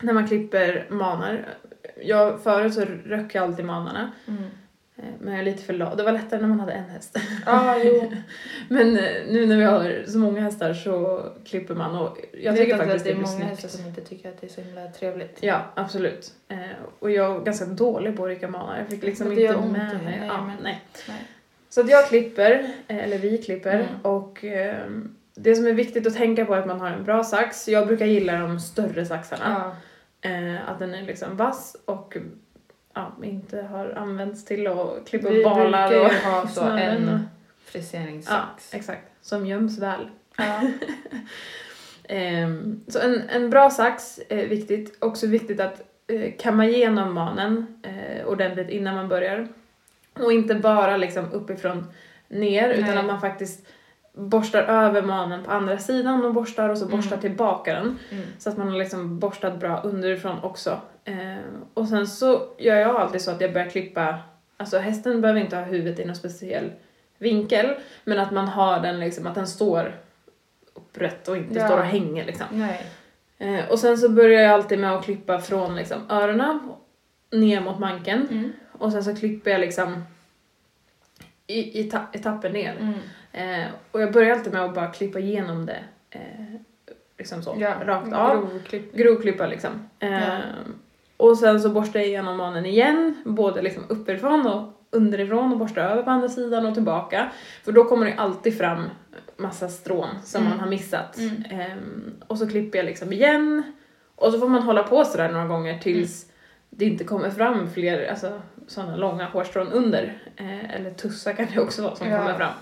när 0.00 0.12
man 0.12 0.28
klipper 0.28 0.86
manar, 0.90 1.48
jag, 2.02 2.42
förut 2.42 2.74
så 2.74 2.84
röck 3.06 3.34
jag 3.34 3.44
alltid 3.44 3.64
manarna, 3.64 4.12
Mm. 4.28 4.44
Eh, 4.98 5.04
men 5.20 5.32
jag 5.32 5.40
är 5.40 5.44
lite 5.44 5.62
för 5.62 5.72
lat. 5.72 5.96
Det 5.96 6.02
var 6.02 6.12
lättare 6.12 6.40
när 6.40 6.48
man 6.48 6.60
hade 6.60 6.72
en 6.72 6.84
häst. 6.90 7.16
Ja, 7.46 7.76
jo. 7.84 8.12
Men 8.68 8.96
eh, 8.98 9.04
nu 9.28 9.46
när 9.46 9.56
vi 9.56 9.64
har 9.64 10.04
så 10.06 10.18
många 10.18 10.40
hästar 10.40 10.74
så 10.74 11.24
klipper 11.44 11.74
man 11.74 11.96
och 11.96 12.18
jag 12.42 12.56
tycker 12.56 12.76
faktiskt 12.76 12.96
att 12.96 13.04
det 13.04 13.10
är 13.10 13.14
många 13.14 13.26
snyggt. 13.26 13.50
hästar 13.50 13.68
som 13.68 13.86
inte 13.86 14.00
tycker 14.00 14.28
att 14.28 14.40
det 14.40 14.46
är 14.46 14.50
så 14.50 14.60
himla 14.60 14.86
trevligt. 14.90 15.38
Ja, 15.40 15.60
absolut. 15.74 16.32
Eh, 16.48 16.58
och 16.98 17.10
jag 17.10 17.36
är 17.36 17.40
ganska 17.44 17.64
dålig 17.64 18.16
på 18.16 18.24
att 18.24 18.28
rycka 18.28 18.48
manar. 18.48 18.78
Jag 18.78 18.88
fick 18.88 19.02
liksom 19.02 19.32
inte 19.32 19.52
med 19.52 19.72
mig. 19.72 19.98
nej, 20.04 20.20
Ja, 20.28 20.44
men- 20.46 20.56
nej. 20.62 20.82
Nej. 21.08 21.22
Så 21.70 21.80
att 21.80 21.90
jag 21.90 22.08
klipper, 22.08 22.72
eller 22.88 23.18
vi 23.18 23.38
klipper, 23.42 23.74
Mm. 23.74 23.86
och 24.02 24.44
ehm, 24.44 25.14
det 25.34 25.54
som 25.54 25.66
är 25.66 25.72
viktigt 25.72 26.06
att 26.06 26.14
tänka 26.14 26.44
på 26.44 26.54
är 26.54 26.58
att 26.58 26.66
man 26.66 26.80
har 26.80 26.90
en 26.90 27.04
bra 27.04 27.24
sax. 27.24 27.68
Jag 27.68 27.86
brukar 27.86 28.06
gilla 28.06 28.38
de 28.40 28.60
större 28.60 29.06
saxarna. 29.06 29.44
Ja. 29.58 29.74
Att 30.66 30.78
den 30.78 30.94
är 30.94 31.02
liksom 31.02 31.36
vass 31.36 31.76
och 31.84 32.16
inte 33.48 33.66
har 33.66 33.90
använts 33.96 34.44
till 34.44 34.66
att 34.66 35.08
klippa 35.08 35.28
Vi 35.30 35.38
upp 35.38 35.44
balar 35.44 35.88
brukar 35.88 36.06
och 36.06 36.12
ju 36.12 36.18
ha 36.18 36.48
så 36.48 36.62
och- 36.72 36.78
en 36.80 37.08
Ja, 37.12 37.18
friseringssax. 37.64 38.74
exakt. 38.74 39.02
Som 39.22 39.46
göms 39.46 39.78
väl. 39.78 40.08
Ja. 40.38 40.60
Ehm, 42.08 42.80
så 42.88 42.98
en, 42.98 43.22
en 43.28 43.50
bra 43.50 43.70
sax 43.70 44.20
är 44.28 44.46
viktigt. 44.48 44.96
Också 45.04 45.26
viktigt 45.26 45.60
att 45.60 45.82
eh, 46.06 46.32
kamma 46.38 46.66
igenom 46.66 47.14
manen 47.14 47.66
eh, 47.82 48.26
ordentligt 48.26 48.68
innan 48.70 48.94
man 48.94 49.08
börjar. 49.08 49.48
Och 50.14 50.32
inte 50.32 50.54
bara 50.54 50.96
liksom 50.96 51.32
uppifrån 51.32 51.86
ner 52.28 52.68
utan 52.68 52.84
Nej. 52.88 52.98
att 52.98 53.06
man 53.06 53.20
faktiskt 53.20 53.66
borstar 54.14 54.62
över 54.62 55.02
manen 55.02 55.44
på 55.44 55.50
andra 55.50 55.78
sidan 55.78 56.24
och 56.24 56.34
borstar 56.34 56.68
och 56.68 56.78
så 56.78 56.86
borstar 56.86 57.16
Mm. 57.16 57.20
tillbaka 57.20 57.74
den. 57.74 57.98
Mm. 58.10 58.24
Så 58.38 58.50
att 58.50 58.56
man 58.58 58.68
har 58.68 58.76
liksom 58.78 59.18
borstat 59.18 59.60
bra 59.60 59.80
underifrån 59.80 60.36
också. 60.42 60.80
Ehm, 61.08 61.64
och 61.74 61.88
sen 61.88 62.06
så 62.06 62.48
gör 62.58 62.76
jag 62.76 62.96
alltid 62.96 63.20
så 63.20 63.30
att 63.30 63.40
jag 63.40 63.52
börjar 63.52 63.68
klippa, 63.70 64.18
alltså 64.56 64.78
hästen 64.78 65.20
behöver 65.20 65.40
inte 65.40 65.56
ha 65.56 65.64
huvudet 65.64 65.98
i 65.98 66.04
någon 66.04 66.16
speciell 66.16 66.70
vinkel, 67.18 67.74
men 68.04 68.18
att 68.18 68.30
man 68.32 68.48
har 68.48 68.80
den 68.80 69.00
liksom, 69.00 69.26
att 69.26 69.34
den 69.34 69.46
står 69.46 69.94
upprätt 70.74 71.28
och 71.28 71.36
inte 71.36 71.54
Ja. 71.58 71.66
står 71.66 71.78
och 71.78 71.84
hänger 71.84 72.24
liksom. 72.24 72.46
Eh, 73.38 73.70
och 73.70 73.78
sen 73.78 73.98
så 73.98 74.08
börjar 74.08 74.42
jag 74.42 74.52
alltid 74.52 74.78
med 74.78 74.92
att 74.94 75.04
klippa 75.04 75.38
från 75.38 75.76
liksom 75.76 75.98
öronen 76.10 76.60
ner 77.30 77.60
mot 77.60 77.78
manken 77.78 78.28
Mm. 78.30 78.52
och 78.72 78.92
sen 78.92 79.04
så 79.04 79.16
klipper 79.16 79.50
jag 79.50 79.60
liksom 79.60 80.04
i, 81.46 81.80
i 81.80 81.84
ta- 81.90 82.06
etapper 82.12 82.50
ner. 82.50 82.76
Mm. 82.80 82.94
Eh, 83.60 83.66
och 83.92 84.02
jag 84.02 84.12
börjar 84.12 84.36
alltid 84.36 84.52
med 84.52 84.64
att 84.64 84.74
bara 84.74 84.86
klippa 84.92 85.18
igenom 85.18 85.66
det 85.66 85.78
eh, 86.10 86.20
liksom 87.18 87.42
så, 87.42 87.56
Ja, 87.58 87.74
rakt 87.84 88.12
av. 88.12 88.48
grovklipp. 88.50 88.94
Grovklippa 88.94 89.46
liksom. 89.46 89.88
Ja. 89.98 90.38
Och 91.18 91.38
sen 91.38 91.60
så 91.60 91.68
borstar 91.68 92.00
jag 92.00 92.08
igenom 92.08 92.36
manen 92.36 92.66
igen, 92.66 93.14
både 93.24 93.62
liksom 93.62 93.82
uppifrån 93.88 94.46
och 94.46 94.62
underifrån 94.90 95.52
och 95.52 95.58
borstar 95.58 95.82
över 95.82 96.02
på 96.02 96.10
andra 96.10 96.28
sidan 96.28 96.66
och 96.66 96.74
tillbaka. 96.74 97.30
För 97.64 97.72
då 97.72 97.84
kommer 97.84 98.06
det 98.06 98.14
alltid 98.14 98.58
fram 98.58 98.84
massa 99.36 99.68
strån 99.68 100.08
som 100.24 100.40
Mm. 100.40 100.50
man 100.50 100.60
har 100.60 100.66
missat. 100.68 101.18
Mm. 101.18 101.42
Ehm, 101.50 102.14
och 102.28 102.38
så 102.38 102.48
klipper 102.48 102.78
jag 102.78 102.86
liksom 102.86 103.12
igen. 103.12 103.62
Och 104.16 104.32
så 104.32 104.38
får 104.40 104.48
man 104.48 104.62
hålla 104.62 104.82
på 104.82 105.04
sådär 105.04 105.32
några 105.32 105.46
gånger 105.46 105.78
tills 105.78 106.24
Mm. 106.24 106.34
det 106.70 106.84
inte 106.84 107.04
kommer 107.04 107.30
fram 107.30 107.70
fler 107.70 108.10
alltså, 108.10 108.40
sådana 108.66 108.96
långa 108.96 109.24
hårstrån 109.26 109.68
under. 109.72 110.22
Eh, 110.36 110.74
eller 110.74 110.90
tussar 110.90 111.32
kan 111.32 111.46
det 111.54 111.60
också 111.60 111.82
vara 111.82 111.96
som 111.96 112.08
Ja. 112.08 112.18
kommer 112.18 112.34
fram. 112.34 112.52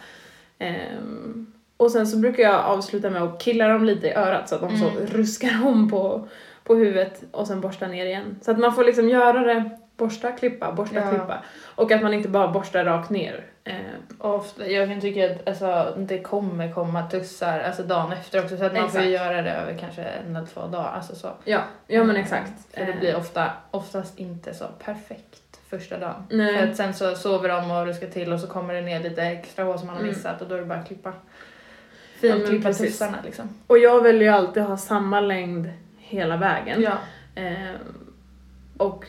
Ehm, 0.59 1.47
och 1.77 1.91
sen 1.91 2.07
så 2.07 2.17
brukar 2.17 2.43
jag 2.43 2.65
avsluta 2.65 3.11
med 3.11 3.23
att 3.23 3.41
killa 3.43 3.69
dem 3.69 3.85
lite 3.85 4.07
i 4.07 4.13
örat 4.15 4.49
så 4.49 4.55
att 4.55 4.61
de 4.61 4.77
så 4.79 4.89
Mm. 4.91 5.07
ruskar 5.07 5.61
om 5.67 5.91
på, 5.91 6.29
på 6.67 6.75
huvudet 6.75 7.23
och 7.33 7.47
sen 7.47 7.61
borsta 7.61 7.87
ner 7.87 8.07
igen. 8.07 8.39
Så 8.43 8.51
att 8.51 8.59
man 8.59 8.75
får 8.75 8.85
liksom 8.85 9.09
göra 9.09 9.41
det, 9.55 9.71
borsta, 9.97 10.33
klippa, 10.33 10.73
borsta, 10.73 10.95
Ja. 10.97 11.09
klippa. 11.11 11.43
Och 11.75 11.93
att 11.93 12.03
man 12.03 12.15
inte 12.15 12.29
bara 12.29 12.49
borstar 12.49 12.85
rakt 12.85 13.11
ner. 13.11 13.45
Ehm, 13.65 13.77
Ofta, 14.19 14.67
jag 14.67 14.89
kan 14.89 15.01
tycka 15.01 15.31
att 15.33 15.49
alltså, 15.49 15.95
det 15.99 16.19
kommer 16.19 16.73
komma 16.73 17.07
tussar 17.11 17.61
alltså, 17.61 17.83
dagen 17.83 18.13
efter 18.13 18.43
också 18.45 18.57
så 18.57 18.65
att 18.65 18.75
man 18.75 18.91
får 18.91 19.01
göra 19.03 19.43
det 19.43 19.51
över 19.51 19.79
kanske 19.79 20.03
en 20.03 20.37
eller 20.37 20.47
två 20.47 20.61
dagar. 20.61 20.93
Alltså, 20.95 21.15
så. 21.15 21.29
ja, 21.45 21.61
ja 21.87 21.99
men 22.01 22.11
Mm. 22.11 22.23
exakt. 22.23 22.53
För 22.75 22.81
det 22.87 22.93
Ehm, 22.93 22.99
blir 23.01 23.17
ofta, 23.17 23.51
oftast 23.71 24.19
inte 24.19 24.55
så 24.55 24.65
perfekt 24.85 25.61
första 25.71 25.99
dagen. 25.99 26.23
Nej. 26.31 26.59
För 26.59 26.67
att 26.67 26.77
sen 26.77 26.95
så 26.95 27.15
sover 27.15 27.49
de 27.49 27.71
och 27.71 27.87
ruskar 27.87 28.07
till 28.07 28.33
och 28.33 28.41
så 28.41 28.47
kommer 28.47 28.75
det 28.75 28.81
ner 28.81 29.01
lite 29.01 29.23
extra 29.23 29.65
hår 29.65 29.77
som 29.77 29.87
man 29.87 29.97
har 29.97 30.03
Mm. 30.03 30.15
missat 30.15 30.43
och 30.43 30.49
då 30.49 30.55
är 30.55 30.59
det 30.59 30.65
bara 30.67 30.79
att 30.79 30.87
klippa. 30.87 31.13
Ja, 32.21 32.29
men 32.29 32.39
Finklippa 32.41 32.69
precis. 32.69 32.87
tussarna 32.99 33.19
liksom. 33.25 33.49
Och 33.67 33.79
jag 33.79 34.03
väljer 34.03 34.23
ju 34.23 34.29
alltid 34.29 34.63
ha 34.63 34.77
samma 34.77 35.21
längd 35.21 35.71
hela 36.09 36.37
vägen. 36.37 36.83
Ja. 36.83 36.93
Ehm, 37.35 37.77
och 38.77 39.05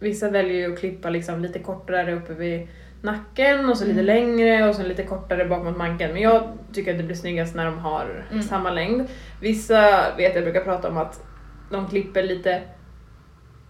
vissa 0.00 0.30
väljer 0.30 0.54
ju 0.68 0.72
att 0.72 0.78
klippa 0.78 1.10
liksom 1.10 1.40
lite 1.42 1.58
kortare 1.58 2.14
uppe 2.14 2.32
vid 2.34 2.68
nacken 3.02 3.68
och 3.68 3.78
så 3.78 3.84
lite 3.84 4.00
Mm. 4.00 4.06
längre 4.06 4.68
och 4.68 4.74
så 4.74 4.82
lite 4.82 5.02
kortare 5.02 5.44
bak 5.44 5.64
mot 5.64 5.76
manken. 5.76 6.12
Men 6.12 6.22
jag 6.22 6.48
tycker 6.72 6.90
att 6.92 6.98
det 6.98 7.04
blir 7.04 7.16
snyggast 7.16 7.54
när 7.54 7.64
de 7.64 7.78
har 7.78 8.24
Mm. 8.30 8.42
samma 8.42 8.70
längd. 8.70 9.08
Vissa 9.40 10.04
vet 10.16 10.34
jag 10.34 10.44
brukar 10.44 10.64
prata 10.64 10.88
om 10.88 10.96
att 10.96 11.24
de 11.70 11.88
klipper 11.88 12.22
lite, 12.22 12.52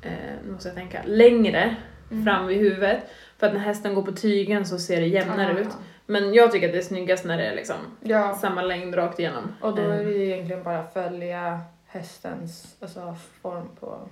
eh, 0.02 0.10
nu 0.46 0.52
måste 0.52 0.68
jag 0.68 0.76
tänka, 0.76 0.98
längre 1.04 1.76
Mm. 2.10 2.24
fram 2.24 2.46
vid 2.46 2.58
huvudet. 2.58 2.98
För 3.38 3.46
att 3.46 3.52
när 3.52 3.60
hästen 3.60 3.94
går 3.94 4.02
på 4.02 4.12
tygen 4.12 4.66
så 4.66 4.78
ser 4.78 5.00
det 5.00 5.06
jämnare 5.06 5.54
Ah. 5.56 5.58
ut. 5.60 5.68
Men 6.06 6.34
jag 6.34 6.52
tycker 6.52 6.66
att 6.66 6.72
det 6.72 6.78
är 6.78 6.82
snyggast 6.82 7.24
när 7.24 7.36
det 7.38 7.44
är 7.44 7.54
liksom 7.54 7.76
Ja. 8.00 8.34
samma 8.34 8.62
längd 8.62 8.96
rakt 8.96 9.18
igenom. 9.18 9.52
Och 9.60 9.76
då 9.76 9.82
är 9.82 9.98
Ehm, 10.00 10.06
det 10.06 10.12
ju 10.12 10.24
egentligen 10.32 10.62
bara 10.62 10.78
att 10.78 10.92
följa 10.92 11.60
hästens 11.98 12.76
alltså, 12.80 13.16
form 13.42 13.68
på 13.80 14.08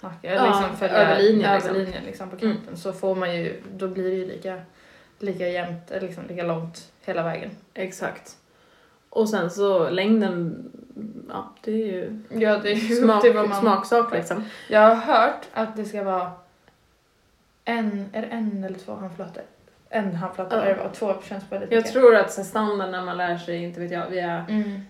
nacken. 0.00 0.34
Ja, 0.34 0.46
liksom 0.46 0.76
följa 0.76 0.96
över 0.96 1.22
linjen, 1.22 1.54
liksom. 1.54 1.70
över 1.70 1.84
linjen 1.84 2.04
liksom 2.04 2.30
på 2.30 2.36
Mm. 2.36 2.56
kanten. 2.56 2.76
Så 2.76 2.92
får 2.92 3.14
man 3.14 3.36
ju, 3.36 3.62
då 3.72 3.88
blir 3.88 4.10
det 4.10 4.16
ju 4.16 4.26
lika, 4.26 4.60
lika 5.18 5.48
jämnt, 5.48 5.90
eller 5.90 6.06
liksom 6.06 6.24
lika 6.28 6.42
långt 6.42 6.92
hela 7.04 7.22
vägen. 7.22 7.50
Exakt. 7.74 8.36
Och 9.10 9.28
sen 9.28 9.50
så 9.50 9.90
längden, 9.90 10.64
ja 11.28 11.54
det 11.64 11.70
är 11.72 11.86
ju 11.86 12.22
Ja, 12.28 12.58
det 12.58 12.70
är 12.72 12.74
ju 12.74 12.94
smak, 12.96 13.24
vad 13.34 13.48
man... 13.48 13.60
smaksak 13.60 14.12
liksom. 14.14 14.44
Jag 14.68 14.94
har 14.94 15.14
hört 15.14 15.46
att 15.52 15.76
det 15.76 15.84
ska 15.84 16.02
vara 16.02 16.32
en, 17.64 18.06
är 18.12 18.20
det 18.22 18.28
en 18.28 18.64
eller 18.64 18.78
två 18.78 18.94
handflator? 18.94 19.42
En 19.90 20.14
handflata 20.14 20.56
Ja. 20.56 20.64
det 20.64 20.74
vara, 20.74 20.88
två 20.88 21.14
känns 21.28 21.44
väldigt 21.52 21.72
Jag 21.72 21.86
tror 21.86 22.16
att 22.16 22.32
så 22.32 22.44
standard 22.44 22.90
när 22.90 23.04
man 23.04 23.16
lär 23.16 23.38
sig, 23.38 23.56
inte 23.62 23.80
vet 23.80 23.90
jag, 23.92 24.06
via 24.10 24.44
Mm. 24.48 24.80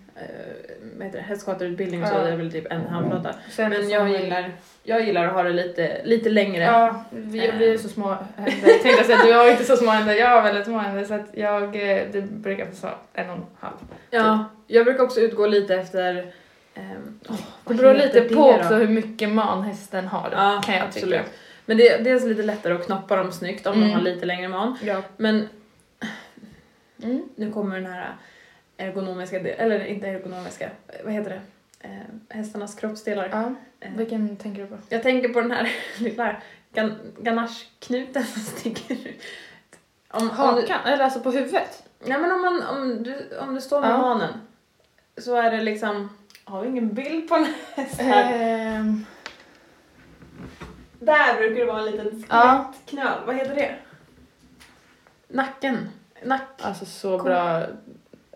Eh, 1.01 1.21
hästskötarutbildning 1.21 2.01
och 2.03 2.07
så, 2.09 2.13
Ja. 2.15 2.19
det 2.23 2.29
är 2.31 2.37
väl 2.37 2.51
typ 2.51 2.71
en 2.71 2.81
handflata. 2.87 3.35
Sen 3.51 3.69
Men 3.69 3.89
jag 3.89 4.09
gillar, 4.09 4.51
jag 4.83 5.05
gillar 5.05 5.25
att 5.27 5.33
ha 5.33 5.43
det 5.43 5.49
lite, 5.53 6.01
lite 6.03 6.29
längre. 6.29 6.63
Ja, 6.63 7.03
vi, 7.11 7.51
vi 7.57 7.73
är 7.73 7.77
så 7.77 7.89
små 7.89 8.17
händer. 8.35 8.69
Jag 8.69 8.81
tänkte 8.81 9.03
säga, 9.03 9.17
du 9.25 9.33
har 9.33 9.51
inte 9.51 9.63
så 9.63 9.77
små 9.77 9.91
händer, 9.91 10.13
jag 10.13 10.27
har 10.29 10.41
väldigt 10.41 10.65
små 10.65 10.77
händer 10.77 11.05
så 11.05 11.13
att 11.13 11.27
jag, 11.33 11.63
eh, 11.63 12.01
det 12.11 12.21
brukar 12.21 12.67
vara 12.81 12.93
en 13.13 13.29
och 13.29 13.35
en 13.35 13.45
halv. 13.59 13.73
Ja, 14.09 14.45
jag 14.67 14.85
brukar 14.85 15.03
också 15.03 15.19
utgå 15.19 15.47
lite 15.47 15.75
efter 15.75 16.31
åh, 17.29 17.35
Det 17.67 17.73
beror 17.73 17.93
lite 17.93 18.21
på 18.21 18.33
det 18.51 18.57
också 18.57 18.69
då? 18.69 18.75
hur 18.75 18.87
mycket 18.87 19.29
man 19.29 19.63
hästen 19.63 20.07
har 20.07 20.29
Ja, 20.31 20.61
kan 20.65 20.75
jag 20.75 20.83
absolut. 20.85 21.09
tycka. 21.19 21.23
Men 21.65 21.77
det 21.77 21.89
är 21.89 22.03
dels 22.03 22.23
lite 22.25 22.43
lättare 22.43 22.73
att 22.73 22.85
knoppa 22.85 23.15
dem 23.15 23.31
snyggt 23.31 23.67
om 23.67 23.73
de 23.73 23.79
Mm. 23.85 23.91
har 23.95 24.01
lite 24.01 24.25
längre 24.25 24.47
man. 24.47 24.77
Ja. 24.83 25.01
Men 25.17 25.49
Mm. 27.03 27.23
nu 27.35 27.51
kommer 27.51 27.75
den 27.75 27.85
här 27.85 28.13
ergonomiska, 28.79 29.39
eller 29.39 29.85
inte 29.85 30.07
ergonomiska, 30.07 30.69
vad 31.03 31.13
heter 31.13 31.29
det? 31.29 31.41
Eh, 31.87 32.37
hästarnas 32.37 32.75
kroppsdelar. 32.75 33.29
ja. 33.31 33.53
Eh, 33.79 33.91
Vilken 33.95 34.37
tänker 34.37 34.61
du 34.61 34.67
på? 34.67 34.77
Jag 34.89 35.03
tänker 35.03 35.29
på 35.29 35.41
den 35.41 35.51
här 35.51 35.71
lilla 35.99 36.35
gan- 36.73 36.97
ganacheknuten 37.21 38.23
som 38.23 38.41
sticker 38.41 38.93
ut. 38.93 39.21
Om, 40.11 40.21
om 40.21 40.27
du, 40.55 40.61
Hakan? 40.61 40.79
Eller 40.93 41.03
alltså 41.03 41.19
på 41.19 41.31
huvudet? 41.31 41.83
nej 41.99 42.19
men 42.19 42.31
om, 42.31 42.41
man, 42.41 42.63
om, 42.63 43.03
du, 43.03 43.37
om 43.37 43.55
du 43.55 43.61
står 43.61 43.81
med 43.81 43.89
Ja. 43.89 43.97
manen 43.97 44.33
så 45.17 45.35
är 45.35 45.51
det 45.51 45.61
liksom, 45.63 46.09
har 46.43 46.61
vi 46.61 46.67
ingen 46.67 46.93
bild 46.93 47.29
på 47.29 47.35
en 47.35 47.47
häst 47.75 48.01
här? 48.01 48.33
Ehm, 48.33 49.05
Där 50.99 51.37
brukar 51.37 51.55
det 51.55 51.65
vara 51.65 51.79
en 51.79 51.85
liten 51.91 52.23
Ja. 52.29 52.71
skelettknöl, 52.73 53.25
vad 53.25 53.35
heter 53.35 53.55
det? 53.55 53.75
Nacken. 55.27 55.89
Nack, 56.23 56.47
alltså 56.61 56.85
så 56.85 57.17
Kom. 57.17 57.25
bra. 57.25 57.63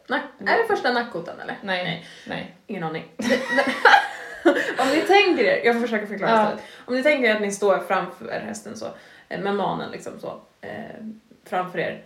Nack. 0.07 0.23
Är 0.39 0.57
det 0.57 0.67
första 0.67 0.91
nackkotan 0.93 1.39
eller? 1.39 1.57
Nej. 1.61 1.83
Nej. 1.83 2.05
Nej. 2.27 2.55
Ingen 2.67 2.83
aning. 2.83 3.03
om 4.79 4.87
ni 4.93 5.01
tänker 5.01 5.43
er, 5.43 5.65
jag 5.65 5.75
får 5.75 5.81
försöka 5.81 6.07
förklara 6.07 6.31
Ja. 6.31 6.43
istället. 6.43 6.63
Om 6.85 6.95
ni 6.95 7.03
tänker 7.03 7.29
er 7.29 7.35
att 7.35 7.41
ni 7.41 7.51
står 7.51 7.79
framför 7.87 8.39
hästen 8.45 8.77
så, 8.77 8.85
eh, 9.29 9.39
med 9.41 9.55
manen 9.55 9.91
liksom 9.91 10.19
så, 10.19 10.41
eh, 10.61 10.69
framför 11.49 11.79
er. 11.79 12.03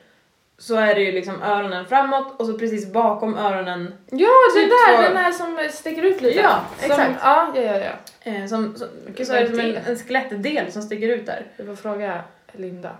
så 0.59 0.75
är 0.75 0.95
det 0.95 1.01
ju 1.01 1.11
liksom 1.11 1.41
öronen 1.43 1.85
framåt 1.85 2.39
och 2.39 2.45
så 2.47 2.59
precis 2.59 2.91
bakom 2.93 3.37
öronen 3.37 3.93
Ja, 4.11 4.27
det 4.55 4.61
Typ 4.61 4.69
där, 4.69 4.95
så- 4.97 5.01
den 5.01 5.15
där 5.23 5.31
som 5.31 5.69
sticker 5.71 6.01
ut 6.03 6.21
lite. 6.21 6.39
Ja, 6.39 6.61
Som, 6.79 6.91
exakt. 6.91 7.19
ja, 7.23 7.51
ja, 7.55 7.61
ja, 7.61 7.77
ja. 7.77 8.31
eh, 8.31 8.45
som, 8.45 8.75
som, 8.75 8.87
så 9.25 9.33
är 9.33 9.41
det 9.41 9.47
som 9.47 9.59
en, 9.59 9.75
en 9.75 9.95
skelettdel 9.97 10.71
som 10.71 10.81
sticker 10.81 11.07
ut 11.09 11.25
där. 11.25 11.45
Du 11.57 11.65
får 11.65 11.75
fråga 11.75 12.21
Linda. 12.51 12.91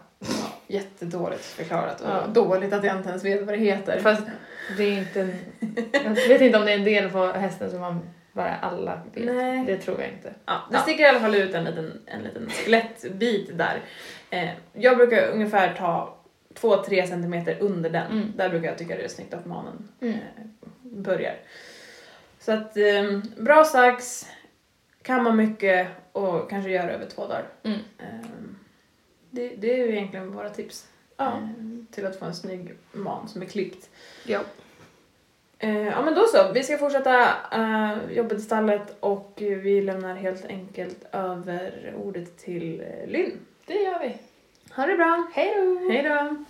Jättedåligt 0.67 1.45
förklarat 1.45 2.01
och 2.01 2.07
Ja. 2.09 2.23
dåligt 2.27 2.73
att 2.73 2.83
jag 2.83 2.97
inte 2.97 3.09
ens 3.09 3.25
vet 3.25 3.45
vad 3.45 3.53
det 3.53 3.59
heter. 3.65 3.99
Fast 3.99 4.21
det 4.77 4.83
är 4.83 4.97
inte 4.97 5.21
en... 5.21 5.33
Jag 5.91 6.27
vet 6.27 6.41
inte 6.41 6.57
om 6.59 6.65
det 6.65 6.71
är 6.71 6.77
en 6.77 6.83
del 6.83 7.09
på 7.09 7.25
hästen 7.25 7.71
som 7.71 7.79
man 7.79 7.99
bara 8.33 8.55
alla 8.55 9.01
vet. 9.13 9.25
Nej. 9.25 9.65
Det 9.65 9.77
tror 9.77 10.01
jag 10.01 10.09
inte. 10.09 10.33
Ja, 10.45 10.53
det 10.71 10.75
Ja. 10.75 10.81
sticker 10.81 11.03
i 11.03 11.07
alla 11.07 11.19
fall 11.19 11.35
ut 11.35 11.53
en 11.53 11.63
liten, 11.63 12.01
en 12.05 12.21
liten 12.23 12.49
skelettbit 12.49 13.57
där. 13.57 13.81
Eh, 14.29 14.49
jag 14.73 14.97
brukar 14.97 15.27
ungefär 15.31 15.73
ta 15.73 16.17
2-3 16.53 17.07
centimeter 17.07 17.57
under 17.59 17.89
den. 17.89 18.11
Mm. 18.11 18.33
Där 18.37 18.49
brukar 18.49 18.67
jag 18.67 18.77
tycka 18.77 18.95
det 18.97 19.03
är 19.03 19.07
snyggt 19.07 19.33
att 19.33 19.45
manen 19.45 19.87
Mm. 20.01 20.13
eh, 20.13 20.19
börjar. 20.81 21.35
Så 22.39 22.51
att 22.51 22.77
eh, 22.77 23.19
bra 23.37 23.63
sax, 23.63 24.27
kamma 25.01 25.31
mycket 25.31 25.87
och 26.11 26.49
kanske 26.49 26.71
göra 26.71 26.91
över 26.91 27.05
två 27.05 27.21
dagar. 27.27 27.45
Mm. 27.63 27.79
Eh, 27.99 28.29
det, 29.29 29.49
det 29.57 29.73
är 29.73 29.77
ju 29.87 29.91
egentligen 29.97 30.31
våra 30.31 30.49
tips. 30.49 30.87
Ja. 31.17 31.27
Eh, 31.27 31.41
till 31.91 32.05
att 32.05 32.19
få 32.19 32.25
en 32.25 32.35
snygg 32.35 32.73
man 32.91 33.27
som 33.27 33.41
är 33.41 33.45
klippt. 33.45 33.89
Ja. 34.29 34.39
Eh, 35.59 35.87
ja 35.87 36.01
men 36.01 36.15
då 36.15 36.27
så, 36.27 36.51
vi 36.53 36.63
ska 36.63 36.77
fortsätta 36.77 37.27
uh, 37.57 38.11
jobbet 38.11 38.37
i 38.37 38.41
stallet 38.41 38.97
och 38.99 39.33
vi 39.37 39.81
lämnar 39.81 40.15
helt 40.15 40.45
enkelt 40.45 41.05
över 41.11 41.93
ordet 41.97 42.37
till 42.37 42.81
uh, 42.81 43.11
Lynn. 43.11 43.39
Det 43.65 43.73
gör 43.73 43.99
vi. 43.99 44.17
Ha 44.75 44.85
det 44.85 44.95
bra! 44.95 45.27
Hej 45.33 45.53
då! 45.55 45.89
Hej 45.91 46.03
då! 46.03 46.45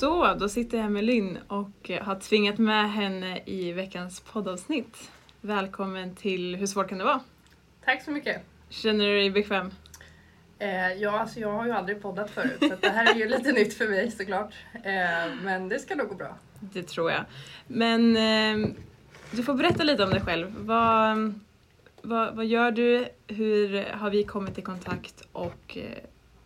Då, 0.00 0.34
då 0.40 0.48
sitter 0.48 0.78
jag 0.78 0.92
med 0.92 1.04
Lynn 1.04 1.38
och 1.48 1.90
eh, 1.90 2.02
har 2.02 2.14
tvingat 2.14 2.58
med 2.58 2.92
henne 2.92 3.40
i 3.46 3.72
veckans 3.72 4.20
poddavsnitt. 4.20 5.10
Välkommen 5.40 6.14
till 6.14 6.56
Hur 6.56 6.66
svårt 6.66 6.88
kan 6.88 6.98
det 6.98 7.04
vara? 7.04 7.20
Tack 7.84 8.02
så 8.02 8.10
mycket. 8.10 8.42
Känner 8.68 9.06
du 9.08 9.14
dig 9.14 9.30
bekväm? 9.30 9.70
Eh, 10.62 10.92
ja, 10.92 11.20
alltså 11.20 11.40
jag 11.40 11.52
har 11.52 11.66
ju 11.66 11.72
aldrig 11.72 12.02
poddat 12.02 12.30
förut 12.30 12.58
så 12.60 12.76
det 12.80 12.88
här 12.88 13.14
är 13.14 13.18
ju 13.18 13.28
lite 13.28 13.52
nytt 13.52 13.74
för 13.74 13.88
mig 13.88 14.10
såklart. 14.10 14.54
Eh, 14.72 15.34
men 15.42 15.68
det 15.68 15.78
ska 15.78 15.94
nog 15.94 16.08
gå 16.08 16.14
bra. 16.14 16.36
Det 16.60 16.82
tror 16.82 17.10
jag. 17.10 17.24
Men 17.66 18.16
eh, 18.16 18.68
du 19.30 19.42
får 19.42 19.54
berätta 19.54 19.84
lite 19.84 20.04
om 20.04 20.10
dig 20.10 20.20
själv. 20.20 20.54
Vad, 20.58 21.34
vad, 22.02 22.36
vad 22.36 22.46
gör 22.46 22.70
du? 22.70 23.08
Hur 23.26 23.84
har 23.84 24.10
vi 24.10 24.24
kommit 24.24 24.58
i 24.58 24.62
kontakt? 24.62 25.22
Och 25.32 25.76
eh, 25.76 25.98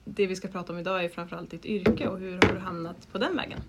det 0.04 0.26
vi 0.26 0.36
ska 0.36 0.48
prata 0.48 0.72
om 0.72 0.78
idag 0.78 1.04
är 1.04 1.08
framförallt 1.08 1.50
ditt 1.50 1.64
yrke 1.64 2.08
och 2.08 2.18
hur 2.18 2.32
har 2.32 2.54
du 2.54 2.58
hamnat 2.58 3.12
på 3.12 3.18
den 3.18 3.36
vägen? 3.36 3.60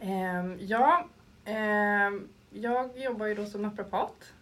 Eh, 0.00 0.64
ja, 0.64 1.08
eh, 1.44 2.10
jag 2.50 2.98
jobbar 2.98 3.26
ju 3.26 3.34
då 3.34 3.46
som 3.46 3.62
naprapat 3.62 4.32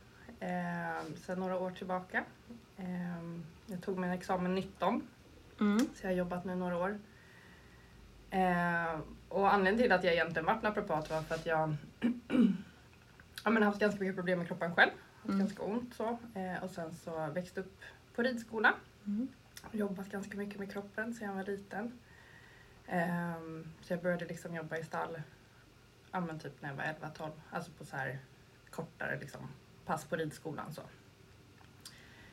eh, 0.40 1.14
sedan 1.26 1.40
några 1.40 1.58
år 1.58 1.70
tillbaka. 1.70 2.24
Eh, 3.66 3.72
jag 3.72 3.82
tog 3.82 3.98
min 3.98 4.10
examen 4.10 4.54
19 4.54 5.08
Mm. 5.60 5.78
så 5.78 5.86
jag 6.06 6.10
har 6.10 6.16
jobbat 6.16 6.44
nu 6.44 6.54
några 6.54 6.76
år. 6.76 6.98
Eh, 8.30 9.00
och 9.28 9.52
anledningen 9.52 9.78
till 9.78 9.92
att 9.92 10.04
jag 10.04 10.12
egentligen 10.14 10.46
vart 10.46 10.62
naprapat 10.62 11.10
var 11.10 11.22
för 11.22 11.34
att 11.34 11.46
jag 11.46 11.74
ja, 13.44 13.50
men 13.50 13.62
haft 13.62 13.78
ganska 13.80 14.00
mycket 14.00 14.16
problem 14.16 14.38
med 14.38 14.48
kroppen 14.48 14.74
själv. 14.74 14.90
Haft 15.16 15.24
Mm. 15.28 15.38
ganska 15.38 15.62
ont 15.62 15.94
så. 15.94 16.18
Eh, 16.34 16.62
och 16.64 16.70
sen 16.70 16.94
så 16.94 17.26
växte 17.26 17.60
upp 17.60 17.80
på 18.14 18.22
ridskola. 18.22 18.74
Mm. 19.06 19.28
Jobbat 19.72 20.08
ganska 20.10 20.36
mycket 20.36 20.58
med 20.58 20.72
kroppen 20.72 21.14
sedan 21.14 21.28
jag 21.28 21.34
var 21.34 21.44
liten. 21.44 21.98
Ehm, 22.86 23.68
så 23.80 23.92
jag 23.92 24.02
började 24.02 24.24
liksom 24.24 24.54
jobba 24.54 24.76
i 24.76 24.84
stall 24.84 25.22
ja, 26.12 26.20
men 26.20 26.38
typ 26.38 26.62
när 26.62 26.68
jag 26.68 26.76
var 26.76 26.84
11-12. 26.84 27.30
Alltså 27.50 27.70
på 27.78 27.84
så 27.84 27.96
här 27.96 28.18
kortare 28.70 29.18
liksom, 29.20 29.40
pass 29.86 30.04
på 30.04 30.16
ridskolan. 30.16 30.72
Så. 30.72 30.82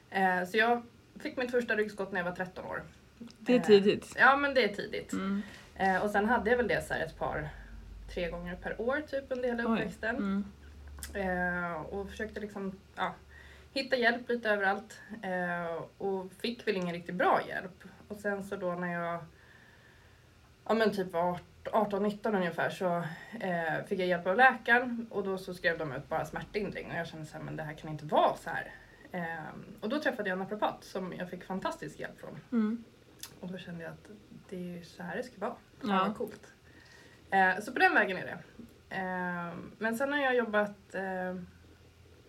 Eh, 0.09 0.45
så 0.45 0.57
jag 0.57 0.84
fick 1.20 1.38
mitt 1.38 1.51
första 1.51 1.76
ryggskott 1.76 2.11
när 2.11 2.20
jag 2.20 2.26
var 2.26 2.36
13 2.36 2.65
år. 2.65 2.84
Det 3.39 3.53
är 3.53 3.59
Eh, 3.59 3.63
tidigt. 3.65 4.15
Ja 4.20 4.36
men 4.36 4.53
det 4.53 4.63
är 4.63 4.76
tidigt. 4.76 5.13
Mm. 5.13 5.41
Eh, 5.76 6.03
och 6.03 6.09
sen 6.09 6.26
hade 6.26 6.49
jag 6.49 6.57
väl 6.57 6.67
det 6.67 6.88
så 6.88 6.93
här 6.93 7.05
ett 7.05 7.17
par, 7.17 7.49
tre 8.13 8.30
gånger 8.30 8.55
per 8.55 8.82
år 8.82 9.01
typ 9.07 9.26
under 9.30 9.49
hela 9.49 9.63
uppväxten. 9.63 10.15
Mm. 10.15 10.45
Eh, 11.13 11.74
och 11.82 12.09
försökte 12.09 12.39
liksom 12.39 12.80
ja, 12.95 13.15
hitta 13.74 13.95
hjälp 13.95 14.30
lite 14.30 14.49
överallt. 14.49 15.01
Och 15.97 16.32
fick 16.41 16.67
väl 16.67 16.76
ingen 16.76 16.95
riktigt 16.95 17.15
bra 17.15 17.41
hjälp. 17.47 17.84
Och 18.07 18.17
sen 18.17 18.43
så 18.43 18.55
då 18.55 18.72
när 18.72 18.93
jag 18.93 19.24
ja, 20.70 20.74
men 20.74 20.91
typ 20.91 21.13
var 21.13 21.39
18-19 21.63 22.36
ungefär 22.36 22.70
så 22.70 22.97
eh, 23.39 23.86
fick 23.88 23.99
jag 23.99 24.07
hjälp 24.07 24.28
av 24.28 24.36
läkaren 24.36 25.07
och 25.09 25.24
då 25.24 25.38
så 25.38 25.53
skrev 25.53 25.78
de 25.78 25.91
ut 25.91 26.09
bara 26.09 26.26
smärtlindring 26.26 26.91
och 26.91 26.97
jag 26.97 27.07
kände 27.07 27.26
så 27.26 27.38
här, 27.38 27.43
men 27.43 27.55
det 27.55 27.63
här 27.63 27.74
kan 27.74 27.89
inte 27.89 28.05
vara 28.05 28.36
så 28.36 28.49
här. 28.49 28.72
Eh, 29.12 29.49
och 29.82 29.89
då 29.89 29.99
träffade 29.99 30.30
jag 30.30 30.34
en 30.36 30.39
naprapat 30.39 30.84
som 30.84 31.14
jag 31.14 31.30
fick 31.30 31.43
fantastisk 31.43 31.99
hjälp 31.99 32.20
från. 32.20 32.39
Mm. 32.51 32.84
Och 33.39 33.51
då 33.51 33.57
kände 33.57 33.84
jag 33.84 33.93
att 33.93 34.10
det 34.49 34.55
är 34.55 34.78
ju 34.78 34.84
så 34.84 35.03
här 35.03 35.18
det 35.18 35.24
ska 35.24 35.39
vara. 35.39 35.55
Fan 35.82 35.89
Ja. 35.89 36.03
vad 36.07 36.18
coolt. 36.18 36.53
Eh, 37.30 37.60
så 37.60 37.72
på 37.74 37.80
den 37.80 37.93
vägen 37.93 38.18
är 38.18 38.26
det. 38.26 38.66
Eh, 38.95 39.53
men 39.78 39.97
sen 39.97 40.12
har 40.14 40.20
jag 40.20 40.36
jobbat 40.36 40.95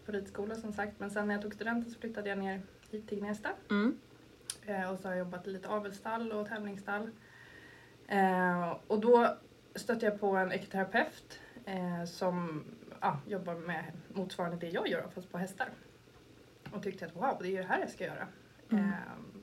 på 0.07 0.13
ridskola 0.13 0.55
som 0.55 0.73
sagt. 0.73 1.01
Men 1.01 1.11
sen 1.11 1.27
när 1.27 1.35
jag 1.35 1.43
tog 1.43 1.55
studenten 1.55 1.91
så 1.91 2.01
flyttade 2.01 2.29
jag 2.29 2.39
ner 2.39 2.63
hit 2.91 3.09
till 3.09 3.19
Gnesta. 3.19 3.49
Mm. 3.71 3.99
Och 4.93 4.99
så 4.99 5.09
har 5.09 5.15
jag 5.15 5.19
jobbat 5.19 5.47
i 5.47 5.51
lite 5.51 5.69
avelsstall 5.69 6.33
och 6.33 6.49
tävlingsstall. 6.49 7.11
Och 8.87 9.01
då 9.01 9.37
stötte 9.75 10.07
jag 10.07 10.21
på 10.21 10.37
en 10.37 10.53
ekoterapeut 10.53 11.41
som 12.07 12.65
ja, 13.01 13.19
jobbar 13.27 13.55
med 13.55 13.85
motsvarande 14.09 14.57
det 14.57 14.69
jag 14.69 14.89
gör 14.89 15.09
fast 15.15 15.33
på 15.33 15.39
hästar. 15.39 15.69
Och 16.73 16.83
tyckte 16.83 17.07
att 17.07 17.17
wow, 17.17 17.37
det 17.41 17.49
är 17.49 17.51
ju 17.51 17.57
det 17.57 17.69
här 17.69 17.81
jag 17.81 17.91
ska 17.91 18.05
göra. 18.05 18.27
Mm. 18.71 18.85
Eh, 18.85 18.95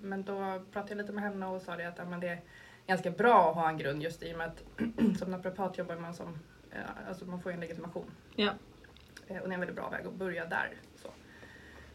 men 0.01 0.23
då 0.23 0.61
pratade 0.71 0.91
jag 0.91 0.97
lite 0.97 1.11
med 1.11 1.23
henne 1.23 1.45
och 1.45 1.61
sa 1.61 1.75
det 1.75 1.85
att 1.85 1.97
ja, 1.97 2.05
men 2.05 2.19
det 2.19 2.27
är 2.27 2.41
ganska 2.87 3.11
bra 3.11 3.49
att 3.49 3.55
ha 3.55 3.69
en 3.69 3.77
grund 3.77 4.03
just 4.03 4.23
i 4.23 4.33
och 4.33 4.37
med 4.37 4.47
att 4.47 4.63
som 5.19 5.31
naprapat 5.31 5.77
jobbar 5.77 5.95
man 5.95 6.13
som, 6.13 6.39
alltså 7.07 7.25
man 7.25 7.41
får 7.41 7.51
en 7.51 7.59
legitimation. 7.59 8.11
Ja. 8.35 8.51
Eh, 9.27 9.37
och 9.37 9.47
det 9.47 9.51
är 9.51 9.53
en 9.53 9.59
väldigt 9.59 9.75
bra 9.75 9.89
väg 9.89 10.07
att 10.07 10.13
börja 10.13 10.45
där. 10.45 10.69
Så. 10.95 11.09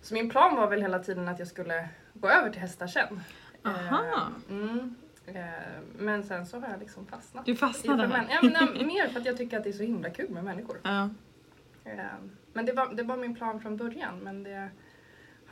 så 0.00 0.14
min 0.14 0.30
plan 0.30 0.56
var 0.56 0.68
väl 0.68 0.82
hela 0.82 0.98
tiden 0.98 1.28
att 1.28 1.38
jag 1.38 1.48
skulle 1.48 1.88
gå 2.14 2.28
över 2.28 2.50
till 2.50 2.60
hästar 2.60 2.86
sen. 2.86 3.20
Aha. 3.64 4.30
Eh, 4.48 4.54
mm, 4.56 4.94
men 5.98 6.24
sen 6.24 6.46
så 6.46 6.60
har 6.60 6.68
jag 6.68 6.80
liksom 6.80 7.06
fastnat. 7.06 7.46
Du 7.46 7.56
fastnade 7.56 8.06
män- 8.06 8.26
ja, 8.30 8.38
men, 8.74 8.86
mer 8.86 9.08
för 9.08 9.20
att 9.20 9.26
jag 9.26 9.36
tycker 9.36 9.58
att 9.58 9.64
det 9.64 9.70
är 9.70 9.72
så 9.72 9.82
himla 9.82 10.10
kul 10.10 10.30
med 10.30 10.44
människor. 10.44 10.80
Ja. 10.82 11.08
Men 12.52 12.66
det 12.66 12.72
var, 12.72 12.94
det 12.94 13.02
var 13.02 13.16
min 13.16 13.34
plan 13.34 13.60
från 13.60 13.76
början 13.76 14.18
men 14.18 14.42
det 14.42 14.70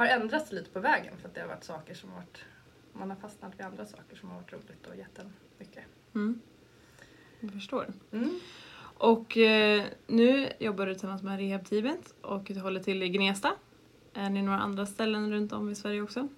har 0.01 0.07
ändrats 0.07 0.53
lite 0.53 0.71
på 0.71 0.81
vägen 0.81 1.17
för 1.19 1.29
att 1.29 1.35
det 1.35 1.41
har 1.41 1.49
varit 1.49 1.65
saker 1.65 1.95
som 1.95 2.11
har 2.11 2.17
varit 2.17 2.45
man 2.93 3.11
har 3.11 3.17
fastnat 3.17 3.59
vid 3.59 3.67
andra 3.67 3.87
saker 3.87 4.17
som 4.17 4.31
har 4.31 4.37
varit 4.37 4.53
roligt 4.53 4.87
och 4.87 4.97
gett 4.97 5.19
en 5.19 5.33
mycket. 5.59 5.85
Mm. 6.15 6.41
Jag 7.41 7.53
förstår. 7.53 7.87
Mm. 8.13 8.41
Och 8.99 9.37
eh, 9.37 9.85
nu 10.07 10.53
jobbar 10.59 10.87
du 10.87 10.95
tillsammans 10.95 11.23
med 11.23 11.39
rehabteamet 11.39 12.15
och 12.21 12.43
du 12.43 12.61
håller 12.61 12.81
till 12.81 13.03
i 13.03 13.09
Gnesta. 13.09 13.53
Är 14.15 14.31
ni 14.31 14.43
några 14.43 14.59
andra 14.59 14.87
ställen 14.87 15.33
runt 15.33 15.53
om 15.53 15.71
i 15.71 15.75
Sverige 15.75 16.03
också? 16.03 16.29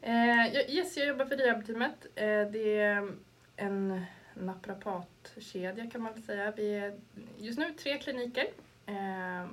Eh, 0.00 0.70
yes, 0.70 0.96
jag 0.96 1.06
jobbar 1.06 1.24
för 1.24 1.36
rehabteamet. 1.36 2.06
Eh, 2.14 2.24
det 2.52 2.78
är 2.78 3.12
en 3.56 4.04
naprapatkedja 4.34 5.90
kan 5.90 6.02
man 6.02 6.12
väl 6.12 6.22
säga. 6.22 6.52
Vi 6.56 6.74
är 6.74 6.98
just 7.38 7.58
nu 7.58 7.72
tre 7.72 7.98
kliniker. 7.98 8.46
Eh, 8.86 9.48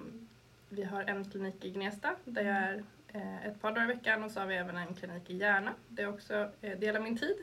vi 0.69 0.83
har 0.83 1.03
en 1.03 1.29
klinik 1.31 1.65
i 1.65 1.69
Gnesta 1.69 2.15
där 2.25 2.41
jag 2.41 2.57
är 2.57 2.83
ett 3.45 3.61
par 3.61 3.71
dagar 3.71 3.83
i 3.83 3.93
veckan 3.93 4.23
och 4.23 4.31
så 4.31 4.39
har 4.39 4.47
vi 4.47 4.55
även 4.55 4.77
en 4.77 4.93
klinik 4.93 5.29
i 5.29 5.37
Järna 5.37 5.73
där 5.87 6.03
jag 6.03 6.13
också 6.13 6.49
eh, 6.61 6.79
delar 6.79 6.99
min 6.99 7.17
tid. 7.17 7.35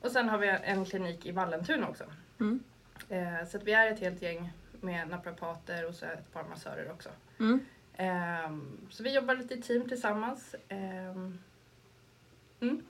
Och 0.00 0.10
sen 0.10 0.28
har 0.28 0.38
vi 0.38 0.48
en 0.48 0.84
klinik 0.84 1.26
i 1.26 1.32
Vallentuna 1.32 1.88
också. 1.88 2.04
Mm. 2.40 2.62
Eh, 3.08 3.48
så 3.48 3.56
att 3.56 3.64
vi 3.64 3.72
är 3.72 3.92
ett 3.92 4.00
helt 4.00 4.22
gäng 4.22 4.52
med 4.80 5.08
naprapater 5.08 5.88
och 5.88 5.94
så 5.94 6.06
ett 6.06 6.32
par 6.32 6.44
massörer 6.44 6.92
också. 6.92 7.08
Mm. 7.38 7.60
Ehm, 7.96 8.88
så 8.90 9.02
vi 9.02 9.14
jobbar 9.14 9.34
lite 9.34 9.54
i 9.54 9.62
team 9.62 9.88
tillsammans. 9.88 10.54
Ehm, 10.68 11.38
mm. 12.60 12.82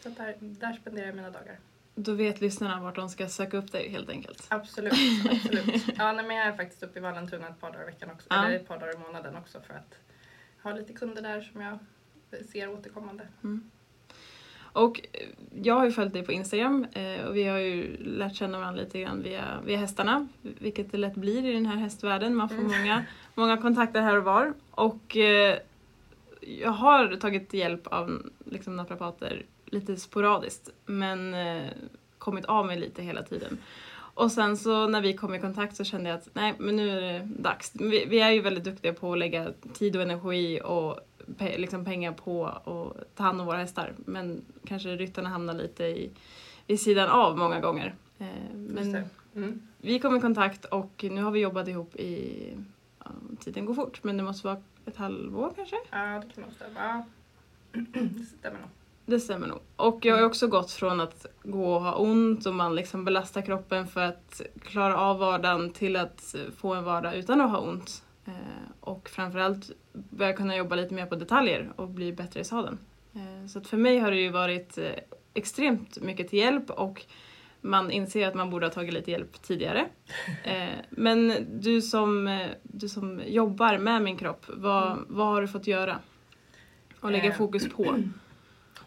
Så 0.00 0.08
där, 0.08 0.36
där 0.40 0.72
spenderar 0.72 1.06
jag 1.06 1.16
mina 1.16 1.30
dagar. 1.30 1.58
Då 1.94 2.14
vet 2.14 2.40
lyssnarna 2.40 2.80
vart 2.80 2.96
de 2.96 3.08
ska 3.08 3.28
söka 3.28 3.56
upp 3.56 3.72
dig 3.72 3.88
helt 3.88 4.08
enkelt. 4.08 4.46
Absolut, 4.48 4.92
absolut. 5.30 5.98
Ja, 5.98 6.12
nej, 6.12 6.26
men 6.26 6.36
jag 6.36 6.46
är 6.46 6.52
faktiskt 6.56 6.82
uppe 6.82 6.98
i 6.98 7.02
Vallentuna 7.02 7.48
ett 7.48 7.60
par 7.60 7.72
dagar 7.72 7.82
i 7.82 7.86
veckan 7.86 8.10
också. 8.10 8.26
Ja. 8.30 8.46
Eller 8.46 8.56
ett 8.56 8.68
par 8.68 8.78
dagar 8.78 8.94
i 8.94 8.98
månaden 8.98 9.36
också 9.36 9.60
för 9.60 9.74
att 9.74 9.98
ha 10.62 10.72
lite 10.72 10.92
kunder 10.92 11.22
där 11.22 11.40
som 11.40 11.60
jag 11.60 11.78
ser 12.52 12.70
återkommande. 12.70 13.28
Och 14.72 15.00
eh, 15.12 15.28
jag 15.62 15.74
har 15.74 15.84
ju 15.84 15.92
följt 15.92 16.12
dig 16.12 16.22
på 16.24 16.32
Instagram 16.32 16.86
eh, 16.92 17.24
och 17.26 17.36
vi 17.36 17.44
har 17.44 17.58
ju 17.58 17.96
lärt 17.96 18.34
känna 18.34 18.58
varandra 18.58 18.82
lite 18.82 19.00
grann 19.00 19.22
via, 19.22 19.60
via 19.64 19.78
hästarna. 19.78 20.28
Vilket 20.42 20.92
det 20.92 20.98
lätt 20.98 21.14
blir 21.14 21.44
i 21.44 21.52
den 21.52 21.66
här 21.66 21.76
hästvärlden. 21.76 22.36
Man 22.36 22.48
får 22.48 22.62
många, 22.62 23.04
många 23.34 23.56
kontakter 23.56 24.00
här 24.00 24.16
och 24.16 24.24
var. 24.24 24.54
Och 24.70 25.16
eh, 25.16 25.58
jag 26.40 26.70
har 26.70 27.16
tagit 27.16 27.54
hjälp 27.54 27.86
av 27.86 28.30
liksom, 28.44 28.76
naprapater 28.76 29.42
lite 29.64 29.96
sporadiskt. 29.96 30.70
Men 30.86 31.34
kommit 32.18 32.44
av 32.44 32.66
mig 32.66 32.80
lite 32.80 33.02
hela 33.02 33.22
tiden. 33.22 33.58
Och 34.22 34.32
sen 34.32 34.56
så 34.56 34.86
när 34.88 35.00
vi 35.00 35.14
kom 35.14 35.34
i 35.34 35.40
kontakt 35.40 35.76
så 35.76 35.84
kände 35.84 36.10
jag 36.10 36.18
att 36.18 36.28
nej 36.32 36.54
men 36.58 36.76
nu 36.76 36.90
är 36.90 37.00
det 37.00 37.28
dags. 37.38 37.72
Vi, 37.74 38.04
vi 38.06 38.20
är 38.20 38.30
ju 38.30 38.40
väldigt 38.40 38.64
duktiga 38.64 38.92
på 38.92 39.12
att 39.12 39.18
lägga 39.18 39.52
tid 39.72 39.96
och 39.96 40.02
energi 40.02 40.60
och 40.64 40.98
pe- 41.38 41.58
liksom 41.58 41.84
pengar 41.84 42.12
på 42.12 42.46
att 42.46 43.16
ta 43.16 43.22
hand 43.24 43.40
om 43.40 43.46
våra 43.46 43.56
hästar. 43.58 43.92
Men 43.96 44.44
kanske 44.66 44.96
ryttarna 44.96 45.28
hamnar 45.28 45.54
lite 45.54 45.84
i, 45.84 46.10
i 46.66 46.76
sidan 46.78 47.08
av 47.08 47.38
många 47.38 47.60
gånger. 47.60 47.94
Eh, 48.18 48.26
men. 48.54 49.04
Mm. 49.36 49.62
vi 49.78 49.98
kom 49.98 50.16
i 50.16 50.20
kontakt 50.20 50.64
och 50.64 51.04
nu 51.10 51.22
har 51.22 51.30
vi 51.30 51.40
jobbat 51.40 51.68
ihop 51.68 51.96
i, 51.96 52.32
ja, 53.04 53.10
tiden 53.40 53.66
går 53.66 53.74
fort 53.74 54.04
men 54.04 54.16
det 54.16 54.22
måste 54.22 54.46
vara 54.46 54.62
ett 54.86 54.96
halvår 54.96 55.52
kanske? 55.56 55.76
Ja, 55.90 56.22
det 56.26 56.34
kan 56.34 56.44
nog 56.44 56.52
stämma. 56.52 57.04
Det 57.72 58.24
stämmer 58.38 58.58
nog. 58.60 58.68
Det 59.06 59.20
stämmer 59.20 59.46
nog. 59.46 59.58
Och 59.76 60.04
jag 60.04 60.16
har 60.16 60.22
också 60.22 60.46
gått 60.46 60.70
från 60.70 61.00
att 61.00 61.26
gå 61.42 61.74
och 61.74 61.82
ha 61.82 61.94
ont 61.94 62.46
och 62.46 62.54
man 62.54 62.74
liksom 62.74 63.04
belastar 63.04 63.42
kroppen 63.42 63.86
för 63.86 64.00
att 64.00 64.40
klara 64.62 64.96
av 64.96 65.18
vardagen 65.18 65.72
till 65.72 65.96
att 65.96 66.34
få 66.56 66.74
en 66.74 66.84
vardag 66.84 67.14
utan 67.14 67.40
att 67.40 67.50
ha 67.50 67.58
ont. 67.58 68.02
Eh, 68.24 68.32
och 68.80 69.08
framförallt 69.08 69.70
börja 69.92 70.32
kunna 70.32 70.56
jobba 70.56 70.76
lite 70.76 70.94
mer 70.94 71.06
på 71.06 71.14
detaljer 71.14 71.72
och 71.76 71.88
bli 71.88 72.12
bättre 72.12 72.40
i 72.40 72.44
sadeln. 72.44 72.78
Eh, 73.14 73.46
så 73.46 73.58
att 73.58 73.66
för 73.66 73.76
mig 73.76 73.98
har 73.98 74.10
det 74.10 74.20
ju 74.20 74.30
varit 74.30 74.78
eh, 74.78 74.90
extremt 75.34 76.00
mycket 76.00 76.28
till 76.28 76.38
hjälp 76.38 76.70
och 76.70 77.04
man 77.60 77.90
inser 77.90 78.28
att 78.28 78.34
man 78.34 78.50
borde 78.50 78.66
ha 78.66 78.72
tagit 78.72 78.94
lite 78.94 79.10
hjälp 79.10 79.42
tidigare. 79.42 79.86
Men 80.90 81.46
du 81.60 81.82
som, 81.82 82.38
du 82.62 82.88
som 82.88 83.22
jobbar 83.26 83.78
med 83.78 84.02
min 84.02 84.16
kropp, 84.16 84.46
vad, 84.48 84.98
vad 85.08 85.26
har 85.26 85.40
du 85.40 85.48
fått 85.48 85.66
göra? 85.66 85.98
Och 87.00 87.12
lägga 87.12 87.32
fokus 87.32 87.68
på? 87.68 87.96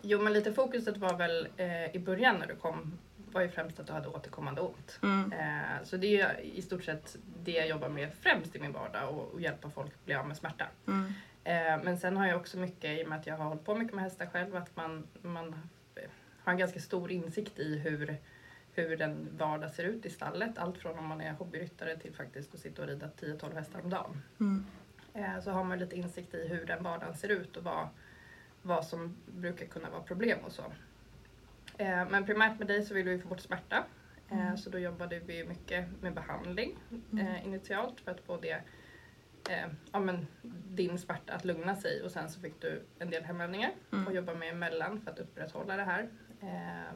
Jo, 0.07 0.21
men 0.21 0.33
lite 0.33 0.53
fokuset 0.53 0.97
var 0.97 1.17
väl 1.17 1.47
eh, 1.57 1.95
i 1.95 1.99
början 1.99 2.39
när 2.39 2.47
du 2.47 2.55
kom 2.55 2.97
var 3.31 3.41
ju 3.41 3.49
främst 3.49 3.79
att 3.79 3.87
du 3.87 3.93
hade 3.93 4.07
återkommande 4.07 4.61
ont. 4.61 4.99
Mm. 5.03 5.31
Eh, 5.31 5.83
så 5.83 5.97
det 5.97 6.21
är 6.21 6.39
i 6.39 6.61
stort 6.61 6.83
sett 6.83 7.17
det 7.43 7.51
jag 7.51 7.67
jobbar 7.67 7.89
med 7.89 8.13
främst 8.21 8.55
i 8.55 8.59
min 8.59 8.71
vardag 8.71 9.09
och, 9.09 9.33
och 9.33 9.41
hjälpa 9.41 9.69
folk 9.69 10.05
bli 10.05 10.15
av 10.15 10.27
med 10.27 10.37
smärta. 10.37 10.67
Mm. 10.87 11.13
Eh, 11.43 11.83
men 11.83 11.97
sen 11.97 12.17
har 12.17 12.27
jag 12.27 12.37
också 12.37 12.57
mycket, 12.57 12.99
i 12.99 13.03
och 13.03 13.09
med 13.09 13.19
att 13.19 13.27
jag 13.27 13.37
har 13.37 13.45
hållit 13.45 13.65
på 13.65 13.75
mycket 13.75 13.95
med 13.95 14.03
hästar 14.03 14.25
själv, 14.25 14.55
att 14.55 14.75
man, 14.75 15.07
man 15.21 15.47
eh, 15.95 16.09
har 16.43 16.51
en 16.51 16.59
ganska 16.59 16.79
stor 16.79 17.11
insikt 17.11 17.59
i 17.59 17.77
hur, 17.77 18.17
hur 18.73 18.97
den 18.97 19.27
vardag 19.37 19.71
ser 19.71 19.83
ut 19.83 20.05
i 20.05 20.09
stallet. 20.09 20.57
Allt 20.57 20.77
från 20.77 20.99
om 20.99 21.05
man 21.05 21.21
är 21.21 21.33
hobbyryttare 21.33 21.97
till 21.97 22.13
faktiskt 22.13 22.53
att 22.53 22.59
sitta 22.59 22.81
och 22.81 22.87
rida 22.87 23.09
10-12 23.19 23.55
hästar 23.55 23.79
om 23.83 23.89
dagen. 23.89 24.21
Mm. 24.39 24.65
Eh, 25.13 25.39
så 25.43 25.51
har 25.51 25.63
man 25.63 25.79
lite 25.79 25.95
insikt 25.95 26.33
i 26.33 26.47
hur 26.47 26.65
den 26.65 26.83
vardagen 26.83 27.15
ser 27.15 27.29
ut 27.29 27.57
och 27.57 27.63
vad, 27.63 27.87
vad 28.65 28.85
som 28.85 29.15
brukar 29.25 29.65
kunna 29.65 29.89
vara 29.89 30.01
problem 30.01 30.39
och 30.45 30.51
så. 30.51 30.63
Eh, 31.77 32.09
men 32.09 32.25
primärt 32.25 32.59
med 32.59 32.67
dig 32.67 32.83
så 32.85 32.93
vill 32.93 33.05
vi 33.09 33.19
få 33.19 33.27
bort 33.27 33.39
smärta. 33.39 33.83
Eh, 34.31 34.55
Så 34.55 34.69
då 34.69 34.79
jobbade 34.79 35.19
vi 35.19 35.43
mycket 35.47 35.87
med 36.01 36.13
behandling 36.13 36.77
eh, 37.19 37.45
initialt 37.45 37.99
för 38.01 38.11
att 38.11 38.21
få 38.21 38.37
det, 38.37 38.61
eh, 39.49 39.67
ja, 39.91 39.99
men, 39.99 40.27
din 40.73 40.97
smärta 40.99 41.33
att 41.33 41.45
lugna 41.45 41.75
sig 41.75 42.01
och 42.01 42.11
sen 42.11 42.29
så 42.29 42.39
fick 42.39 42.61
du 42.61 42.81
en 42.99 43.09
del 43.09 43.23
hemövningar 43.23 43.71
Mm. 43.91 44.07
och 44.07 44.13
jobba 44.13 44.33
med 44.33 44.49
emellan 44.49 45.01
för 45.01 45.11
att 45.11 45.19
upprätthålla 45.19 45.77
det 45.77 45.83
här. 45.83 46.09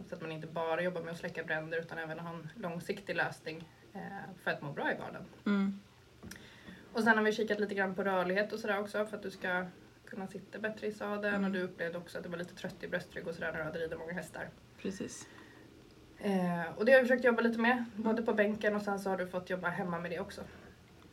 Så 0.10 0.16
att 0.16 0.22
man 0.22 0.32
inte 0.32 0.48
bara 0.48 0.82
jobbar 0.82 1.02
med 1.02 1.12
att 1.12 1.18
släcka 1.20 1.44
bränder 1.44 1.80
utan 1.80 1.98
även 1.98 2.20
har 2.20 2.34
en 2.34 2.50
långsiktig 2.56 3.16
lösning 3.16 3.70
för 4.44 4.52
att 4.52 4.62
må 4.62 4.72
bra 4.72 4.92
i 4.92 4.96
vardagen. 4.98 5.26
Mm. 5.46 5.80
Och 6.94 7.04
sen 7.04 7.18
har 7.18 7.24
vi 7.24 7.32
kikat 7.34 7.60
lite 7.60 7.76
grann 7.76 7.96
på 7.96 8.04
rörlighet 8.04 8.54
och 8.54 8.60
sådär 8.60 8.80
också 8.80 9.06
för 9.06 9.18
att 9.18 9.24
du 9.24 9.32
ska 9.32 9.66
kunna 10.10 10.28
sitta 10.28 10.60
bättre 10.60 10.88
i 10.88 10.92
sadeln 10.92 11.44
och 11.44 11.52
du 11.52 11.62
upplevde 11.62 11.98
också 11.98 12.18
att 12.18 12.24
du 12.24 12.30
var 12.30 12.38
lite 12.38 12.56
trött 12.56 12.84
i 12.84 12.88
bröstrygg 12.88 13.28
och 13.28 13.34
sådär 13.34 13.52
när 13.52 13.60
du 13.60 13.66
hade 13.66 13.80
ridit 13.80 14.00
många 14.00 14.14
hästar. 14.14 14.50
Precis. 14.82 15.28
Eh, 16.18 16.78
och 16.78 16.86
det 16.86 16.92
har 16.92 17.02
vi 17.02 17.08
försökt 17.08 17.24
jobba 17.24 17.42
lite 17.42 17.60
med, 17.60 17.86
både 17.96 18.22
på 18.22 18.34
bänken 18.34 18.76
och 18.76 18.82
sen 18.82 19.00
så 19.00 19.10
har 19.10 19.18
du 19.18 19.28
fått 19.28 19.50
jobba 19.50 19.68
hemma 19.70 20.00
med 20.00 20.12
det 20.12 20.20
också. 20.20 20.42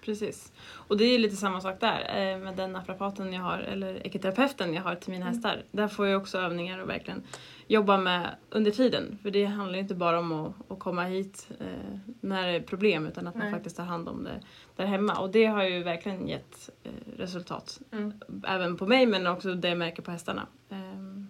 Precis. 0.01 0.53
Och 0.69 0.97
det 0.97 1.05
är 1.05 1.19
lite 1.19 1.37
samma 1.37 1.61
sak 1.61 1.81
där 1.81 2.01
eh, 2.01 2.39
med 2.39 2.57
den 2.57 2.73
naprapaten 2.73 3.33
jag 3.33 3.43
har, 3.43 3.59
eller 3.59 4.07
ekoterapeuten 4.07 4.75
jag 4.75 4.83
har 4.83 4.95
till 4.95 5.11
mina 5.11 5.27
hästar. 5.27 5.65
Där 5.71 5.89
får 5.89 6.07
jag 6.07 6.23
också 6.23 6.39
övningar 6.39 6.79
och 6.79 6.89
verkligen 6.89 7.23
jobba 7.69 7.99
med 7.99 8.37
under 8.51 8.71
tiden. 8.71 9.19
För 9.23 9.31
det 9.31 9.45
handlar 9.45 9.79
inte 9.79 9.95
bara 9.95 10.19
om 10.19 10.33
att, 10.33 10.55
att 10.69 10.79
komma 10.79 11.05
hit 11.05 11.49
eh, 11.61 11.99
när 12.21 12.47
det 12.47 12.53
är 12.53 12.61
problem 12.61 13.07
utan 13.07 13.27
att 13.27 13.35
man 13.35 13.45
Nej. 13.45 13.53
faktiskt 13.53 13.77
tar 13.77 13.85
hand 13.85 14.09
om 14.09 14.25
det 14.25 14.41
där 14.77 14.87
hemma. 14.87 15.19
Och 15.19 15.31
det 15.31 15.47
har 15.47 15.65
ju 15.65 15.83
verkligen 15.83 16.29
gett 16.29 16.71
eh, 16.83 16.91
resultat. 17.19 17.81
Mm. 17.93 18.13
Även 18.47 18.77
på 18.77 18.87
mig 18.87 19.07
men 19.07 19.27
också 19.27 19.55
det 19.55 19.69
jag 19.69 19.79
märker 19.79 20.03
på 20.03 20.11
hästarna. 20.11 20.47
Ehm, 20.71 21.27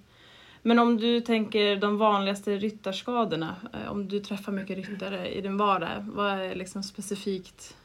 Men 0.62 0.78
om 0.78 0.96
du 0.96 1.20
tänker 1.20 1.76
de 1.76 1.98
vanligaste 1.98 2.56
ryttarskadorna, 2.56 3.56
eh, 3.72 3.92
om 3.92 4.08
du 4.08 4.20
träffar 4.20 4.52
mycket 4.52 4.76
ryttare 4.76 5.34
i 5.34 5.40
din 5.40 5.56
vardag, 5.56 5.90
vad 6.00 6.32
är 6.32 6.54
liksom 6.54 6.82
specifikt 6.82 7.76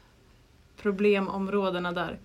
problemområdena 0.76 1.92
där? 1.92 2.18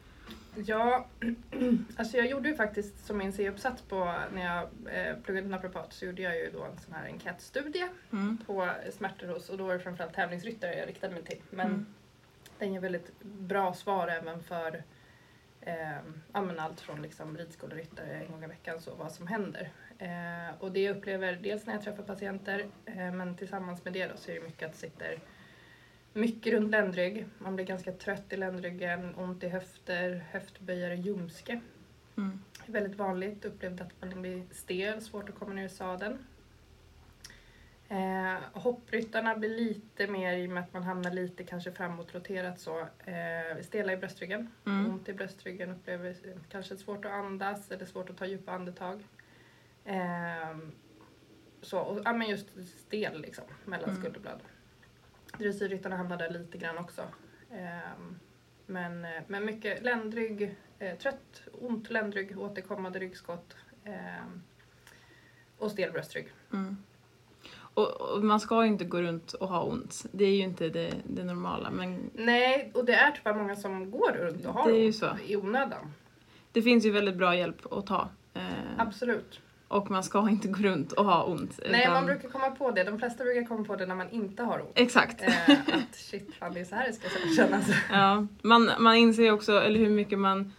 Ja, 0.65 1.07
alltså 1.97 2.17
jag 2.17 2.27
gjorde 2.27 2.49
ju 2.49 2.55
faktiskt 2.55 3.05
som 3.05 3.17
min 3.17 3.33
C-uppsats 3.33 3.81
på 3.81 4.13
när 4.33 4.45
jag 4.45 4.63
eh, 4.93 5.15
pluggade 5.23 5.47
naprapat 5.47 5.93
så 5.93 6.05
gjorde 6.05 6.21
jag 6.21 6.35
ju 6.35 6.49
då 6.51 6.63
en 6.63 6.77
sån 6.77 6.93
här 6.93 7.05
enkätstudie 7.07 7.87
Mm. 8.11 8.37
på 8.45 8.69
smärtor 8.91 9.27
hos, 9.27 9.49
och 9.49 9.57
då 9.57 9.63
var 9.65 9.73
det 9.73 9.79
framförallt 9.79 10.13
tävlingsryttare 10.13 10.77
jag 10.77 10.87
riktade 10.89 11.13
mig 11.13 11.23
till. 11.23 11.41
Men 11.49 11.67
Mm. 11.67 11.85
den 12.59 12.73
ger 12.73 12.79
väldigt 12.79 13.21
bra 13.21 13.73
svar 13.73 14.07
även 14.07 14.43
för 14.43 14.83
eh, 15.61 15.97
allt 16.59 16.79
från 16.81 17.01
liksom 17.01 17.37
ridskoleryttare 17.37 18.07
en 18.25 18.31
gång 18.31 18.43
i 18.43 18.47
veckan 18.47 18.81
så 18.81 18.95
vad 18.95 19.11
som 19.11 19.27
händer. 19.27 19.69
Eh, 19.97 20.55
och 20.59 20.71
det 20.71 20.79
jag 20.83 20.97
upplever 20.97 21.33
dels 21.33 21.65
när 21.65 21.73
jag 21.73 21.83
träffar 21.83 22.03
patienter 22.03 22.65
eh, 22.85 23.11
men 23.11 23.35
tillsammans 23.35 23.83
med 23.85 23.93
det 23.93 24.07
då 24.07 24.17
så 24.17 24.31
är 24.31 24.35
det 24.35 24.41
mycket 24.41 24.65
att 24.65 24.71
det 24.71 24.77
sitter 24.79 25.19
mycket 26.17 26.53
runt 26.53 26.71
ländrygg. 26.71 27.25
Man 27.37 27.55
blir 27.55 27.65
ganska 27.65 27.91
trött 27.91 28.33
i 28.33 28.37
ländryggen, 28.37 29.15
ont 29.15 29.43
i 29.43 29.47
höfter, 29.47 30.25
höftböjare, 30.31 30.95
ljumske. 30.95 31.61
Mm. 32.17 32.41
Det 32.65 32.71
är 32.71 32.73
väldigt 32.73 32.97
vanligt. 32.99 33.45
Upplevde 33.45 33.83
att 33.83 33.91
man 34.01 34.21
blir 34.21 34.43
stel, 34.51 35.01
svårt 35.01 35.29
att 35.29 35.35
komma 35.35 35.53
ner 35.53 35.65
i 35.65 35.69
sadeln. 35.69 36.17
Eh, 37.89 38.37
hoppryttarna 38.53 39.35
blir 39.35 39.49
lite 39.49 40.07
mer 40.07 40.33
i 40.37 40.47
och 40.47 40.51
med 40.51 40.63
att 40.63 40.73
man 40.73 40.83
hamnar 40.83 41.11
lite 41.11 41.43
kanske 41.43 41.71
framåtroterat 41.71 42.59
så. 42.59 42.79
Eh, 42.79 43.61
stela 43.61 43.93
i 43.93 43.97
bröstryggen. 43.97 44.51
Mm. 44.65 44.91
Ont 44.91 45.09
i 45.09 45.13
bröstryggen 45.13 45.71
upplever 45.71 46.15
kanske 46.49 46.77
svårt 46.77 47.05
att 47.05 47.11
andas 47.11 47.71
eller 47.71 47.85
svårt 47.85 48.09
att 48.09 48.17
ta 48.17 48.25
djupa 48.25 48.51
andetag. 48.51 49.03
Eh, 49.85 50.57
så, 51.61 51.79
och, 51.79 52.01
ja, 52.05 52.13
men 52.13 52.29
just 52.29 52.47
stel 52.79 53.21
liksom 53.21 53.43
mellan 53.65 53.89
Mm. 53.89 54.01
skulderblad. 54.01 54.39
Dressyrryttarna 55.37 55.97
hamnar 55.97 56.17
där 56.17 56.29
lite 56.29 56.57
grann 56.57 56.77
också. 56.77 57.01
Eh, 57.51 57.91
men, 58.65 59.07
men 59.27 59.45
mycket 59.45 59.83
ländrygg, 59.83 60.55
eh, 60.79 60.97
trött, 60.97 61.43
ont 61.51 61.89
ländrygg, 61.89 62.39
återkommande 62.39 62.99
ryggskott 62.99 63.55
eh, 63.83 64.25
och 65.57 65.71
stel 65.71 65.91
bröstrygg. 65.91 66.27
Mm. 66.53 66.77
Och, 67.77 68.01
och 68.01 68.23
man 68.23 68.39
ska 68.39 68.63
ju 68.63 68.67
inte 68.67 68.85
gå 68.85 69.01
runt 69.01 69.33
och 69.33 69.47
ha 69.47 69.63
ont. 69.63 70.05
Det 70.11 70.25
är 70.25 70.35
ju 70.35 70.43
inte 70.43 70.69
det, 70.69 70.93
det 71.03 71.23
normala. 71.23 71.71
Men 71.71 72.11
Nej, 72.13 72.71
och 72.73 72.85
det 72.85 72.93
är 72.93 73.11
tyvärr 73.11 73.33
många 73.33 73.55
som 73.55 73.91
går 73.91 74.11
runt 74.11 74.45
och 74.45 74.53
har 74.53 74.71
ont 74.71 74.95
så. 74.95 75.09
i 75.27 75.35
onödan. 75.35 75.93
det 76.51 76.61
finns 76.61 76.85
ju 76.85 76.91
väldigt 76.91 77.15
bra 77.15 77.35
hjälp 77.35 77.73
att 77.73 77.87
ta. 77.87 78.09
Eh, 78.33 78.41
Absolut. 78.77 79.41
Och 79.67 79.91
man 79.91 80.03
ska 80.03 80.29
inte 80.29 80.47
gå 80.47 80.59
runt 80.63 80.91
och 80.91 81.05
ha 81.05 81.23
ont. 81.23 81.59
Nej, 81.69 81.81
utan- 81.81 81.93
man 81.93 82.05
brukar 82.05 82.29
komma 82.29 82.51
på 82.51 82.71
det. 82.71 82.83
De 82.83 82.99
flesta 82.99 83.23
brukar 83.23 83.43
komma 83.47 83.63
på 83.63 83.75
det 83.75 83.85
när 83.85 83.95
man 83.95 84.09
inte 84.09 84.43
har 84.43 84.59
ont. 84.59 84.71
Exakt. 84.75 85.21
Eh, 85.21 85.49
att 85.49 85.95
shit, 85.95 86.33
fan 86.35 86.53
det 86.53 86.59
är 86.59 86.65
så 86.65 86.75
här 86.75 86.87
det 86.87 86.93
ska 86.93 87.07
kännas. 87.35 87.65
Ja, 87.91 88.27
man, 88.41 88.71
man 88.79 88.95
inser 88.95 89.31
också, 89.31 89.61
eller 89.61 89.79
hur 89.79 89.89
mycket 89.89 90.19
man, 90.19 90.53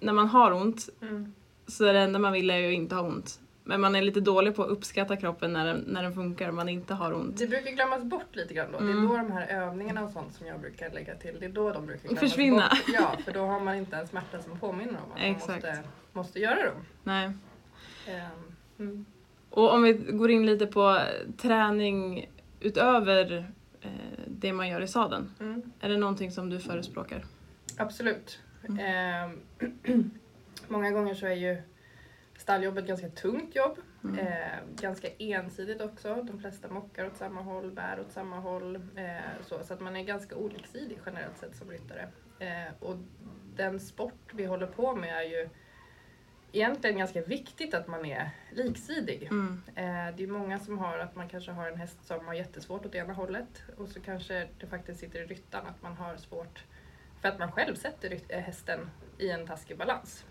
när 0.00 0.12
man 0.12 0.28
har 0.28 0.52
ont, 0.52 0.88
Mm. 1.02 1.34
så 1.66 1.84
är 1.84 1.92
det 1.92 2.00
enda 2.00 2.18
man 2.18 2.32
vill 2.32 2.50
är 2.50 2.56
ju 2.56 2.66
att 2.66 2.72
inte 2.72 2.94
ha 2.94 3.02
ont. 3.02 3.38
Men 3.64 3.80
man 3.80 3.96
är 3.96 4.02
lite 4.02 4.20
dålig 4.20 4.56
på 4.56 4.62
att 4.64 4.70
uppskatta 4.70 5.16
kroppen 5.16 5.52
när 5.52 5.66
den, 5.66 5.84
när 5.86 6.02
den 6.02 6.14
funkar 6.14 6.48
och 6.48 6.54
man 6.54 6.68
inte 6.68 6.94
har 6.94 7.12
ont. 7.12 7.38
Det 7.38 7.46
brukar 7.46 7.70
glömmas 7.70 8.02
bort 8.02 8.36
lite 8.36 8.54
grann 8.54 8.72
då. 8.72 8.78
Det 8.78 8.84
Mm. 8.84 9.04
är 9.04 9.08
då 9.08 9.16
de 9.16 9.32
här 9.32 9.46
övningarna 9.46 10.02
och 10.04 10.10
sånt 10.12 10.34
som 10.34 10.46
jag 10.46 10.60
brukar 10.60 10.90
lägga 10.90 11.14
till, 11.14 11.36
det 11.40 11.46
är 11.46 11.50
då 11.50 11.72
de 11.72 11.86
brukar 11.86 12.02
glömmas 12.08 12.20
Försvinna. 12.20 12.68
bort. 12.68 12.94
Ja, 12.94 13.16
för 13.24 13.32
då 13.32 13.40
har 13.46 13.60
man 13.60 13.74
inte 13.76 13.96
en 13.96 14.06
smärta 14.08 14.42
som 14.42 14.58
påminner 14.58 14.90
om 15.06 15.12
att 15.12 15.18
man 15.18 15.20
Exakt. 15.30 15.48
måste, 15.64 15.78
måste 16.12 16.38
göra 16.38 16.64
dem. 16.64 16.84
Nej. 17.02 17.30
Ehm, 18.08 18.51
mm. 18.82 19.04
Och 19.50 19.72
om 19.74 19.82
vi 19.82 19.92
går 19.92 20.30
in 20.30 20.46
lite 20.46 20.66
på 20.66 20.98
träning 21.36 22.30
utöver 22.60 23.52
eh, 23.80 23.90
det 24.26 24.52
man 24.52 24.68
gör 24.68 24.80
i 24.80 24.88
sadeln. 24.88 25.34
Mm. 25.40 25.72
Är 25.80 25.88
det 25.88 25.96
någonting 25.96 26.30
som 26.30 26.50
du 26.50 26.60
förespråkar? 26.60 27.24
Absolut. 27.76 28.40
Mm. 28.68 28.78
Ehm, 28.78 30.10
många 30.68 30.90
gånger 30.90 31.14
så 31.14 31.26
är 31.26 31.34
ju 31.34 31.62
stalljobbet 32.36 32.86
ganska 32.86 33.08
tungt 33.08 33.56
jobb. 33.56 33.78
Mm. 34.04 34.18
Eh, 34.18 34.58
ganska 34.76 35.08
ensidigt 35.18 35.80
också. 35.80 36.14
De 36.22 36.40
flesta 36.40 36.68
mockar 36.68 37.06
åt 37.06 37.16
samma 37.16 37.42
håll, 37.42 37.70
bär 37.70 38.00
åt 38.00 38.12
samma 38.12 38.38
håll. 38.38 38.76
Eh, 38.76 39.44
så, 39.46 39.64
så 39.64 39.74
att 39.74 39.80
man 39.80 39.96
är 39.96 40.02
ganska 40.02 40.36
oliksidig 40.36 40.98
generellt 41.06 41.38
sett 41.38 41.56
som 41.56 41.70
ryttare. 41.70 42.08
Eh, 42.38 42.72
och 42.80 42.96
den 43.56 43.80
sport 43.80 44.32
vi 44.32 44.44
håller 44.44 44.66
på 44.66 44.96
med 44.96 45.16
är 45.16 45.22
ju 45.22 45.48
egentligen 46.52 46.98
ganska 46.98 47.22
viktigt 47.22 47.74
att 47.74 47.88
man 47.88 48.04
är 48.06 48.30
liksidig. 48.52 49.22
Mm. 49.30 49.62
Eh, 49.76 50.16
det 50.16 50.22
är 50.22 50.26
många 50.26 50.58
som 50.58 50.78
har 50.78 50.98
att 50.98 51.16
man 51.16 51.28
kanske 51.28 51.50
har 51.52 51.68
en 51.68 51.78
häst 51.78 51.98
som 52.06 52.26
har 52.26 52.34
jättesvårt 52.34 52.86
åt 52.86 52.94
ena 52.94 53.12
hållet 53.12 53.62
och 53.76 53.88
så 53.88 54.00
kanske 54.00 54.48
det 54.60 54.66
faktiskt 54.66 55.00
sitter 55.00 55.22
i 55.22 55.26
ryttaren 55.26 55.66
att 55.66 55.82
man 55.82 55.96
har 55.96 56.16
svårt 56.16 56.64
för 57.20 57.28
att 57.28 57.38
man 57.38 57.52
själv 57.52 57.74
sätter 57.74 58.18
eh, 58.28 58.40
hästen 58.40 58.90
i 59.18 59.30
en 59.30 59.46
taskig 59.46 59.78
balans. 59.78 60.24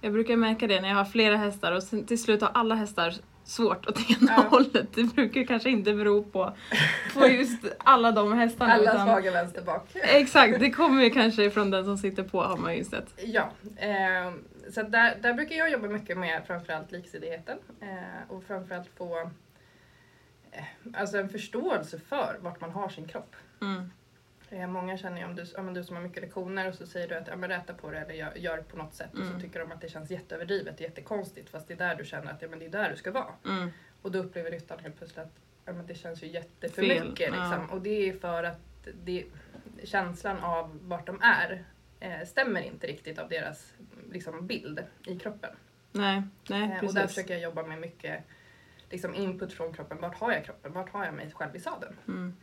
Jag 0.00 0.12
brukar 0.12 0.36
märka 0.36 0.66
det 0.66 0.80
när 0.80 0.88
jag 0.88 0.96
har 0.96 1.04
flera 1.04 1.36
hästar 1.36 1.72
och 1.72 1.82
sen 1.82 2.06
till 2.06 2.22
slut 2.22 2.40
har 2.40 2.50
alla 2.54 2.74
hästar 2.74 3.14
svårt 3.44 3.86
åt 3.86 4.10
ena 4.10 4.32
Ja. 4.36 4.44
hållet. 4.50 4.86
Det 4.94 5.04
brukar 5.14 5.44
kanske 5.44 5.70
inte 5.70 5.94
bero 5.94 6.22
på, 6.24 6.56
på 7.14 7.26
just 7.26 7.64
alla 7.78 8.12
de 8.12 8.32
hästarna. 8.32 8.72
Alla 8.72 8.82
utan- 8.92 9.06
svaga 9.06 9.30
vänster 9.32 9.62
bak. 9.62 9.88
Exakt, 9.94 10.60
det 10.60 10.70
kommer 10.70 11.04
ju 11.04 11.10
kanske 11.10 11.50
från 11.50 11.70
den 11.70 11.84
som 11.84 11.98
sitter 11.98 12.22
på 12.22 12.42
har 12.42 12.56
man 12.56 12.76
ju 12.76 12.84
sett. 12.84 13.06
Ja, 13.24 13.50
eh, 13.76 14.32
så 14.72 14.82
där, 14.82 15.16
där 15.20 15.34
brukar 15.34 15.56
jag 15.56 15.70
jobba 15.70 15.88
mycket 15.88 16.18
med 16.18 16.46
framförallt 16.46 16.92
liksidigheten 16.92 17.58
eh, 17.80 18.30
och 18.30 18.44
framförallt 18.44 18.88
få 18.88 19.30
eh, 20.52 20.64
alltså 20.94 21.18
en 21.18 21.28
förståelse 21.28 21.98
för 21.98 22.36
vart 22.40 22.60
man 22.60 22.70
har 22.70 22.88
sin 22.88 23.08
kropp. 23.08 23.36
Mm. 23.60 23.90
Eh, 24.50 24.66
många 24.66 24.98
känner 24.98 25.18
ju 25.18 25.24
om 25.24 25.36
du, 25.36 25.44
ja, 25.54 25.62
men 25.62 25.74
du 25.74 25.84
som 25.84 25.96
har 25.96 26.02
mycket 26.02 26.22
lektioner 26.22 26.68
och 26.68 26.74
så 26.74 26.86
säger 26.86 27.08
du 27.08 27.14
att 27.14 27.28
ja, 27.28 27.36
men 27.36 27.48
räta 27.50 27.74
på 27.74 27.90
det 27.90 27.98
eller 27.98 28.14
gör, 28.14 28.32
gör 28.36 28.58
på 28.58 28.76
något 28.76 28.94
sätt 28.94 29.12
och 29.12 29.20
Mm. 29.20 29.32
så 29.34 29.40
tycker 29.40 29.60
de 29.60 29.72
att 29.72 29.80
det 29.80 29.88
känns 29.88 30.10
jätteöverdrivet 30.10 30.74
och 30.74 30.80
jättekonstigt 30.80 31.50
fast 31.50 31.68
det 31.68 31.74
är 31.74 31.78
där 31.78 31.94
du 31.94 32.04
känner 32.04 32.32
att 32.32 32.42
ja, 32.42 32.48
men 32.48 32.58
det 32.58 32.64
är 32.66 32.70
där 32.70 32.90
du 32.90 32.96
ska 32.96 33.10
vara. 33.10 33.34
Mm. 33.44 33.70
Och 34.02 34.12
då 34.12 34.18
upplever 34.18 34.50
ryttaren 34.50 34.80
helt 34.82 34.96
plötsligt 34.98 35.24
att 35.26 35.32
ja, 35.64 35.72
men 35.72 35.86
det 35.86 35.94
känns 35.94 36.22
ju 36.22 36.26
jätteför 36.26 36.82
Fel, 36.82 37.08
mycket. 37.08 37.34
ja. 37.34 37.48
Liksom. 37.50 37.70
Och 37.70 37.80
det 37.82 38.08
är 38.08 38.12
för 38.18 38.44
att 38.44 38.88
det, 39.04 39.24
känslan 39.84 40.38
av 40.38 40.78
vart 40.82 41.06
de 41.06 41.22
är 41.22 41.64
eh, 42.06 42.26
stämmer 42.26 42.60
inte 42.60 42.86
riktigt 42.86 43.18
av 43.18 43.28
deras 43.28 43.74
liksom, 44.12 44.46
bild 44.46 44.84
i 45.06 45.18
kroppen. 45.18 45.56
Nej, 45.92 46.22
nej 46.48 46.62
Eh, 46.62 46.74
och 46.74 46.80
precis. 46.80 46.94
där 46.94 47.06
försöker 47.06 47.34
jag 47.34 47.42
jobba 47.42 47.62
med 47.62 47.80
mycket 47.80 48.24
liksom, 48.90 49.14
input 49.14 49.52
från 49.52 49.72
kroppen. 49.72 49.98
Vart 50.00 50.18
har 50.18 50.32
jag 50.32 50.44
kroppen? 50.44 50.72
Vart 50.72 50.90
har 50.90 51.04
jag 51.04 51.14
mig 51.14 51.30
själv 51.30 51.56
i 51.56 51.60
sadeln? 51.60 51.96
Mm. 52.08 52.36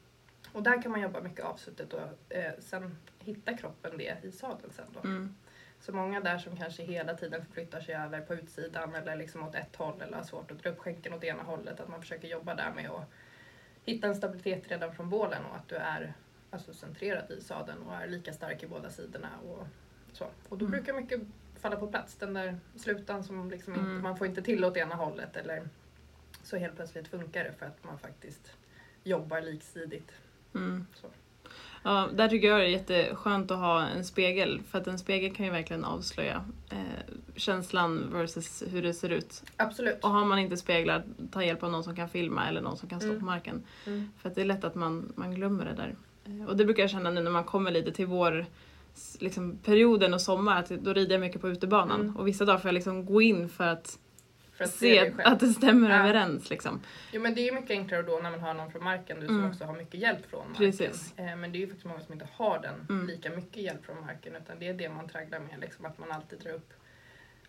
Och 0.51 0.63
där 0.63 0.81
kan 0.81 0.91
man 0.91 1.01
jobba 1.01 1.21
mycket 1.21 1.45
avsuttet 1.45 1.93
och 1.93 2.33
eh, 2.33 2.51
sen 2.59 2.97
hitta 3.19 3.57
kroppen 3.57 3.97
det 3.97 4.17
i 4.23 4.31
sadeln 4.31 4.73
sen 4.73 4.85
då. 4.93 4.99
Mm. 4.99 5.35
Så 5.79 5.93
många 5.93 6.19
där 6.19 6.37
som 6.37 6.57
kanske 6.57 6.83
hela 6.83 7.13
tiden 7.13 7.45
förflyttar 7.45 7.81
sig 7.81 7.95
över 7.95 8.21
på 8.21 8.33
utsidan 8.33 8.95
eller 8.95 9.15
liksom 9.15 9.43
åt 9.43 9.55
ett 9.55 9.75
håll 9.75 10.01
eller 10.01 10.17
har 10.17 10.23
svårt 10.23 10.51
att 10.51 10.63
dra 10.63 10.69
upp 10.69 10.79
skänken 10.79 11.13
åt 11.13 11.23
ena 11.23 11.43
hållet. 11.43 11.79
Att 11.79 11.89
man 11.89 12.01
försöker 12.01 12.27
jobba 12.27 12.55
där 12.55 12.71
med 12.75 12.89
att 12.89 13.09
hitta 13.85 14.07
en 14.07 14.15
stabilitet 14.15 14.67
redan 14.67 14.95
från 14.95 15.09
bålen 15.09 15.45
och 15.45 15.55
att 15.55 15.67
du 15.67 15.75
är 15.75 16.13
alltså, 16.53 16.73
centrerad 16.73 17.31
i 17.31 17.41
sadeln 17.41 17.77
och 17.81 17.95
är 17.95 18.07
lika 18.07 18.33
stark 18.33 18.63
i 18.63 18.67
båda 18.67 18.89
sidorna. 18.89 19.29
Och, 19.49 19.67
så. 20.13 20.25
och 20.49 20.57
då 20.57 20.65
Mm. 20.65 20.71
brukar 20.71 20.93
mycket 20.93 21.21
falla 21.61 21.75
på 21.75 21.87
plats. 21.87 22.15
Den 22.15 22.33
där 22.33 22.57
slutan 22.75 23.23
som 23.23 23.49
liksom 23.49 23.73
inte, 23.73 23.85
Mm. 23.85 24.01
man 24.03 24.17
får 24.17 24.27
inte 24.27 24.41
till 24.41 24.65
åt 24.65 24.77
ena 24.77 24.95
hållet 24.95 25.35
eller 25.37 25.67
så 26.43 26.57
helt 26.57 26.75
plötsligt 26.75 27.07
funkar 27.07 27.43
det 27.43 27.53
för 27.59 27.65
att 27.65 27.83
man 27.83 27.97
faktiskt 27.99 28.51
jobbar 29.03 29.41
liksidigt. 29.41 30.11
Mm. 30.55 30.85
Så. 30.93 31.07
Ja, 31.83 32.09
där 32.13 32.29
tycker 32.29 32.47
jag 32.47 32.59
det 32.59 32.65
är 32.65 32.69
jätteskönt 32.69 33.51
att 33.51 33.57
ha 33.57 33.87
en 33.87 34.05
spegel 34.05 34.61
för 34.67 34.77
att 34.81 34.87
en 34.87 34.99
spegel 34.99 35.35
kan 35.35 35.45
ju 35.45 35.51
verkligen 35.51 35.85
avslöja 35.85 36.45
eh, 36.69 36.77
känslan 37.35 38.09
versus 38.13 38.63
hur 38.67 38.81
det 38.81 38.93
ser 38.93 39.09
ut. 39.09 39.43
Absolut. 39.57 40.03
Och 40.03 40.09
har 40.09 40.25
man 40.25 40.39
inte 40.39 40.57
speglar, 40.57 41.03
ta 41.31 41.43
hjälp 41.43 41.63
av 41.63 41.71
någon 41.71 41.83
som 41.83 41.95
kan 41.95 42.09
filma 42.09 42.47
eller 42.47 42.61
någon 42.61 42.77
som 42.77 42.89
kan 42.89 42.99
stå 42.99 43.09
Mm. 43.09 43.19
på 43.19 43.25
marken. 43.25 43.63
Mm. 43.85 44.09
För 44.17 44.29
att 44.29 44.35
det 44.35 44.41
är 44.41 44.45
lätt 44.45 44.63
att 44.63 44.75
man, 44.75 45.13
man 45.15 45.35
glömmer 45.35 45.65
det 45.65 45.73
där. 45.73 45.95
Eh, 46.25 46.45
Och 46.47 46.57
det 46.57 46.65
brukar 46.65 46.83
jag 46.83 46.89
känna 46.89 47.09
nu 47.09 47.21
när 47.21 47.31
man 47.31 47.43
kommer 47.43 47.71
lite 47.71 47.91
till 47.91 48.05
vår 48.05 48.45
liksom, 49.19 49.57
perioden 49.57 50.13
och 50.13 50.21
sommar, 50.21 50.59
att 50.59 50.69
då 50.69 50.93
rider 50.93 51.11
jag 51.11 51.21
mycket 51.21 51.41
på 51.41 51.49
utebanan. 51.49 52.01
Mm. 52.01 52.17
Och 52.17 52.27
vissa 52.27 52.45
dagar 52.45 52.57
får 52.59 52.67
jag 52.67 52.73
liksom 52.73 53.05
gå 53.05 53.21
in 53.21 53.49
för 53.49 53.67
att, 53.67 53.99
För 54.57 54.63
att 54.63 54.71
se 54.71 55.13
att 55.23 55.39
det 55.39 55.47
stämmer 55.47 55.89
Ja. 55.89 55.95
överens. 55.99 56.49
Liksom. 56.49 56.81
Jo 57.11 57.21
men 57.21 57.35
det 57.35 57.41
är 57.41 57.45
ju 57.45 57.51
mycket 57.51 57.71
enklare 57.71 58.01
då 58.01 58.19
när 58.23 58.31
man 58.31 58.39
har 58.39 58.53
någon 58.53 58.71
från 58.71 58.83
marken, 58.83 59.19
du 59.19 59.27
som 59.27 59.37
Mm. 59.39 59.49
också 59.51 59.63
har 59.65 59.73
mycket 59.77 59.99
hjälp 59.99 60.29
från 60.29 60.39
marken. 60.47 60.55
Precis. 60.55 61.13
Eh, 61.17 61.35
men 61.35 61.51
det 61.51 61.57
är 61.57 61.59
ju 61.59 61.67
faktiskt 61.67 61.85
många 61.85 61.99
som 61.99 62.13
inte 62.13 62.27
har 62.35 62.59
den 62.59 62.85
Mm. 62.89 63.07
lika 63.07 63.29
mycket 63.29 63.63
hjälp 63.63 63.85
från 63.85 64.01
marken 64.01 64.35
utan 64.35 64.59
det 64.59 64.67
är 64.67 64.73
det 64.73 64.89
man 64.89 65.07
tragglar 65.09 65.39
med, 65.39 65.59
liksom, 65.61 65.85
att 65.85 65.97
man 65.97 66.11
alltid 66.11 66.39
drar 66.39 66.51
upp 66.51 66.73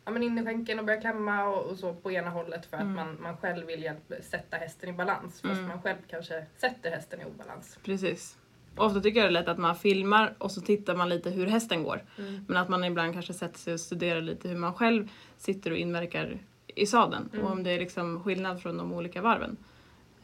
ja, 0.04 0.10
men 0.10 0.22
in 0.22 0.38
i 0.38 0.44
skänken 0.44 0.78
och 0.78 0.84
börjar 0.84 1.00
klämma 1.00 1.44
och, 1.48 1.70
och 1.70 1.78
så 1.78 1.94
på 1.94 2.10
ena 2.12 2.30
hållet 2.30 2.66
för 2.66 2.76
att 2.76 2.82
Mm. 2.82 2.94
man, 2.94 3.18
man 3.22 3.36
själv 3.36 3.66
vill 3.66 3.82
hjälp, 3.82 4.12
sätta 4.22 4.56
hästen 4.56 4.88
i 4.88 4.92
balans 4.92 5.40
fast 5.40 5.44
Mm. 5.54 5.68
man 5.68 5.82
själv 5.82 5.96
kanske 6.10 6.46
sätter 6.56 6.90
hästen 6.90 7.20
i 7.20 7.24
obalans. 7.24 7.78
Precis. 7.84 8.38
Ofta 8.76 9.00
tycker 9.00 9.20
jag 9.20 9.26
det 9.26 9.30
är 9.30 9.42
lätt 9.42 9.48
att 9.48 9.58
man 9.58 9.76
filmar 9.76 10.34
och 10.38 10.50
så 10.50 10.60
tittar 10.60 10.96
man 10.96 11.08
lite 11.08 11.30
hur 11.30 11.46
hästen 11.46 11.82
går. 11.82 12.02
Mm. 12.18 12.44
Men 12.48 12.56
att 12.56 12.68
man 12.68 12.84
ibland 12.84 13.12
kanske 13.12 13.32
sätter 13.32 13.58
sig 13.58 13.72
och 13.74 13.80
studerar 13.80 14.20
lite 14.20 14.48
hur 14.48 14.56
man 14.56 14.74
själv 14.74 15.08
sitter 15.36 15.70
och 15.70 15.76
inverkar 15.76 16.38
i 16.66 16.86
sadeln. 16.86 17.28
Mm. 17.32 17.44
Och 17.44 17.52
om 17.52 17.62
det 17.62 17.70
är 17.70 17.78
liksom 17.78 18.22
skillnad 18.24 18.62
från 18.62 18.76
de 18.76 18.92
olika 18.92 19.22
varven. 19.22 19.56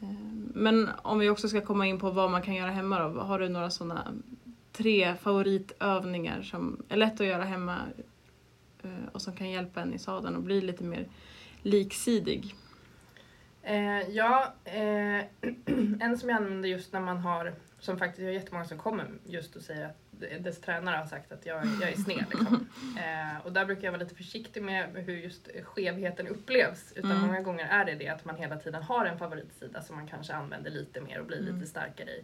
Eh, 0.01 0.07
Men 0.53 0.89
om 1.01 1.19
vi 1.19 1.29
också 1.29 1.47
ska 1.47 1.61
komma 1.61 1.87
in 1.87 1.99
på 1.99 2.09
vad 2.09 2.31
man 2.31 2.41
kan 2.41 2.55
göra 2.55 2.71
hemma 2.71 2.99
då. 2.99 3.19
Har 3.19 3.39
du 3.39 3.49
några 3.49 3.69
sådana 3.69 4.13
tre 4.71 5.15
favoritövningar 5.15 6.41
som 6.41 6.83
är 6.89 6.97
lätt 6.97 7.21
att 7.21 7.27
göra 7.27 7.43
hemma 7.43 7.77
eh, 8.83 8.89
och 9.11 9.21
som 9.21 9.35
kan 9.35 9.49
hjälpa 9.49 9.81
en 9.81 9.93
i 9.93 9.99
sadeln 9.99 10.35
och 10.35 10.43
bli 10.43 10.61
lite 10.61 10.83
mer 10.83 11.07
liksidig? 11.61 12.55
Eh, 13.63 14.09
ja, 14.09 14.53
eh, 14.63 15.25
en 15.99 16.17
som 16.17 16.29
jag 16.29 16.37
använder 16.37 16.69
just 16.69 16.93
när 16.93 16.99
man 16.99 17.17
har, 17.17 17.53
som 17.81 17.97
faktiskt 17.97 18.19
jag 18.19 18.27
har 18.27 18.33
jättemånga 18.33 18.65
som 18.65 18.77
kommer 18.77 19.09
just 19.25 19.55
och 19.55 19.61
säger 19.61 19.85
att 19.85 19.97
dess 20.43 20.61
tränare 20.61 20.95
har 20.97 21.05
sagt 21.05 21.31
att 21.31 21.45
jag, 21.45 21.65
jag 21.81 21.89
är 21.91 21.95
sned. 21.95 22.25
Liksom. 22.29 22.67
Eh, 22.99 23.45
och 23.45 23.53
där 23.53 23.65
brukar 23.65 23.83
jag 23.83 23.91
vara 23.91 24.01
lite 24.03 24.15
försiktig 24.15 24.63
med 24.63 24.89
hur 24.95 25.15
just 25.17 25.49
skevheten 25.63 26.27
upplevs. 26.27 26.91
Utan 26.95 27.11
Mm. 27.11 27.23
många 27.23 27.41
gånger 27.41 27.65
är 27.67 27.85
det 27.85 27.95
det 27.95 28.07
att 28.07 28.25
man 28.25 28.35
hela 28.35 28.55
tiden 28.57 28.83
har 28.83 29.05
en 29.05 29.17
favoritsida 29.17 29.81
som 29.81 29.95
man 29.95 30.07
kanske 30.07 30.33
använder 30.33 30.71
lite 30.71 31.01
mer 31.01 31.19
och 31.19 31.25
blir 31.25 31.39
Mm. 31.39 31.55
lite 31.55 31.67
starkare 31.67 32.09
i. 32.11 32.23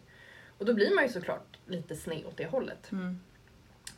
Och 0.57 0.65
då 0.65 0.73
blir 0.73 0.95
man 0.95 1.03
ju 1.03 1.09
såklart 1.09 1.57
lite 1.65 1.95
sned 1.95 2.25
åt 2.25 2.37
det 2.37 2.45
hållet. 2.47 2.91
Mm. 2.91 3.19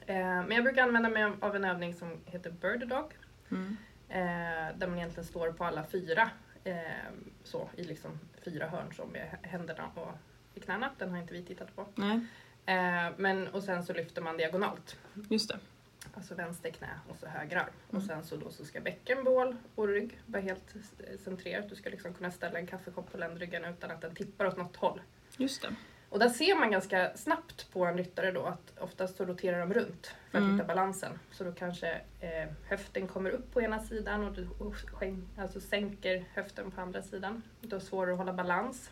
Eh, 0.05 0.15
men 0.17 0.51
jag 0.51 0.63
brukar 0.63 0.83
använda 0.83 1.09
mig 1.09 1.23
av 1.39 1.55
en 1.55 1.65
övning 1.65 1.93
som 1.93 2.17
heter 2.25 2.51
Bird 2.51 2.87
Dog. 2.87 3.13
Mm. 3.51 3.77
Eh, 4.09 4.77
där 4.77 4.87
man 4.87 4.97
egentligen 4.97 5.25
står 5.27 5.51
på 5.51 5.65
alla 5.65 5.83
fyra 5.83 6.29
eh, 6.63 6.75
så, 7.43 7.69
i 7.75 7.83
liksom 7.83 8.19
fyra 8.45 8.67
hörn 8.67 8.93
så 8.95 9.05
med 9.05 9.37
händerna 9.41 9.87
och 9.95 10.11
knäna. 10.59 10.89
Den 10.97 11.11
har 11.11 11.17
inte 11.17 11.33
vi 11.33 11.43
tittat 11.43 11.75
på. 11.75 11.85
Nej, 11.95 12.19
Eh, 12.65 13.11
men, 13.17 13.47
och 13.47 13.63
sen 13.63 13.83
så 13.85 13.93
lyfter 13.93 14.21
man 14.21 14.37
diagonalt. 14.37 14.97
just 15.29 15.49
det. 15.49 15.59
Alltså 16.13 16.35
vänster 16.35 16.69
knä 16.71 16.89
och 17.09 17.17
så 17.17 17.27
höger 17.27 17.57
arm. 17.57 17.69
Och 17.87 17.93
Mm. 17.93 18.07
sen 18.07 18.23
så, 18.23 18.35
då 18.35 18.49
så 18.49 18.65
ska 18.65 18.81
bäcken, 18.81 19.23
bål 19.23 19.55
och 19.75 19.87
rygg 19.87 20.19
vara 20.25 20.41
helt 20.41 20.75
centrerat. 21.23 21.69
Du 21.69 21.75
ska 21.75 21.89
liksom 21.89 22.13
kunna 22.13 22.31
ställa 22.31 22.59
en 22.59 22.67
kaffekopp 22.67 23.11
på 23.11 23.17
ländryggen 23.17 23.65
utan 23.65 23.91
att 23.91 24.01
den 24.01 24.15
tippar 24.15 24.45
åt 24.45 24.57
något 24.57 24.75
håll. 24.75 25.01
Just 25.37 25.61
det. 25.61 25.75
Och 26.09 26.19
där 26.19 26.29
ser 26.29 26.55
man 26.55 26.71
ganska 26.71 27.17
snabbt 27.17 27.71
på 27.73 27.85
en 27.85 27.97
ryttare 27.97 28.31
då 28.31 28.43
att 28.45 28.73
oftast 28.79 29.17
så 29.17 29.25
roterar 29.25 29.59
de 29.59 29.73
runt 29.73 30.15
för 30.31 30.37
att 30.37 30.43
Mm. 30.43 30.55
hitta 30.55 30.67
balansen. 30.67 31.19
Så 31.31 31.43
då 31.43 31.51
kanske 31.51 32.01
eh, 32.19 32.49
höften 32.67 33.07
kommer 33.07 33.29
upp 33.29 33.53
på 33.53 33.61
ena 33.61 33.79
sidan 33.79 34.23
och 34.23 34.33
du 34.33 34.47
och 34.59 34.75
alltså 35.37 35.59
sänker 35.61 36.25
höften 36.33 36.71
på 36.71 36.81
andra 36.81 37.01
sidan. 37.01 37.43
Då 37.61 37.75
är 37.75 37.79
det 37.79 37.85
svårare 37.85 38.11
att 38.11 38.17
hålla 38.17 38.33
balans. 38.33 38.91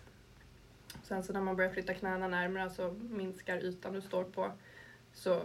Sen 1.04 1.24
så 1.24 1.34
när 1.34 1.42
man 1.42 1.56
börjar 1.56 1.72
flytta 1.72 1.94
knäna 1.94 2.28
närmare, 2.28 2.64
alltså 2.64 2.96
minskar 3.10 3.58
ytan 3.58 3.94
du 3.94 4.02
står 4.02 4.24
på, 4.24 4.52
så 5.14 5.42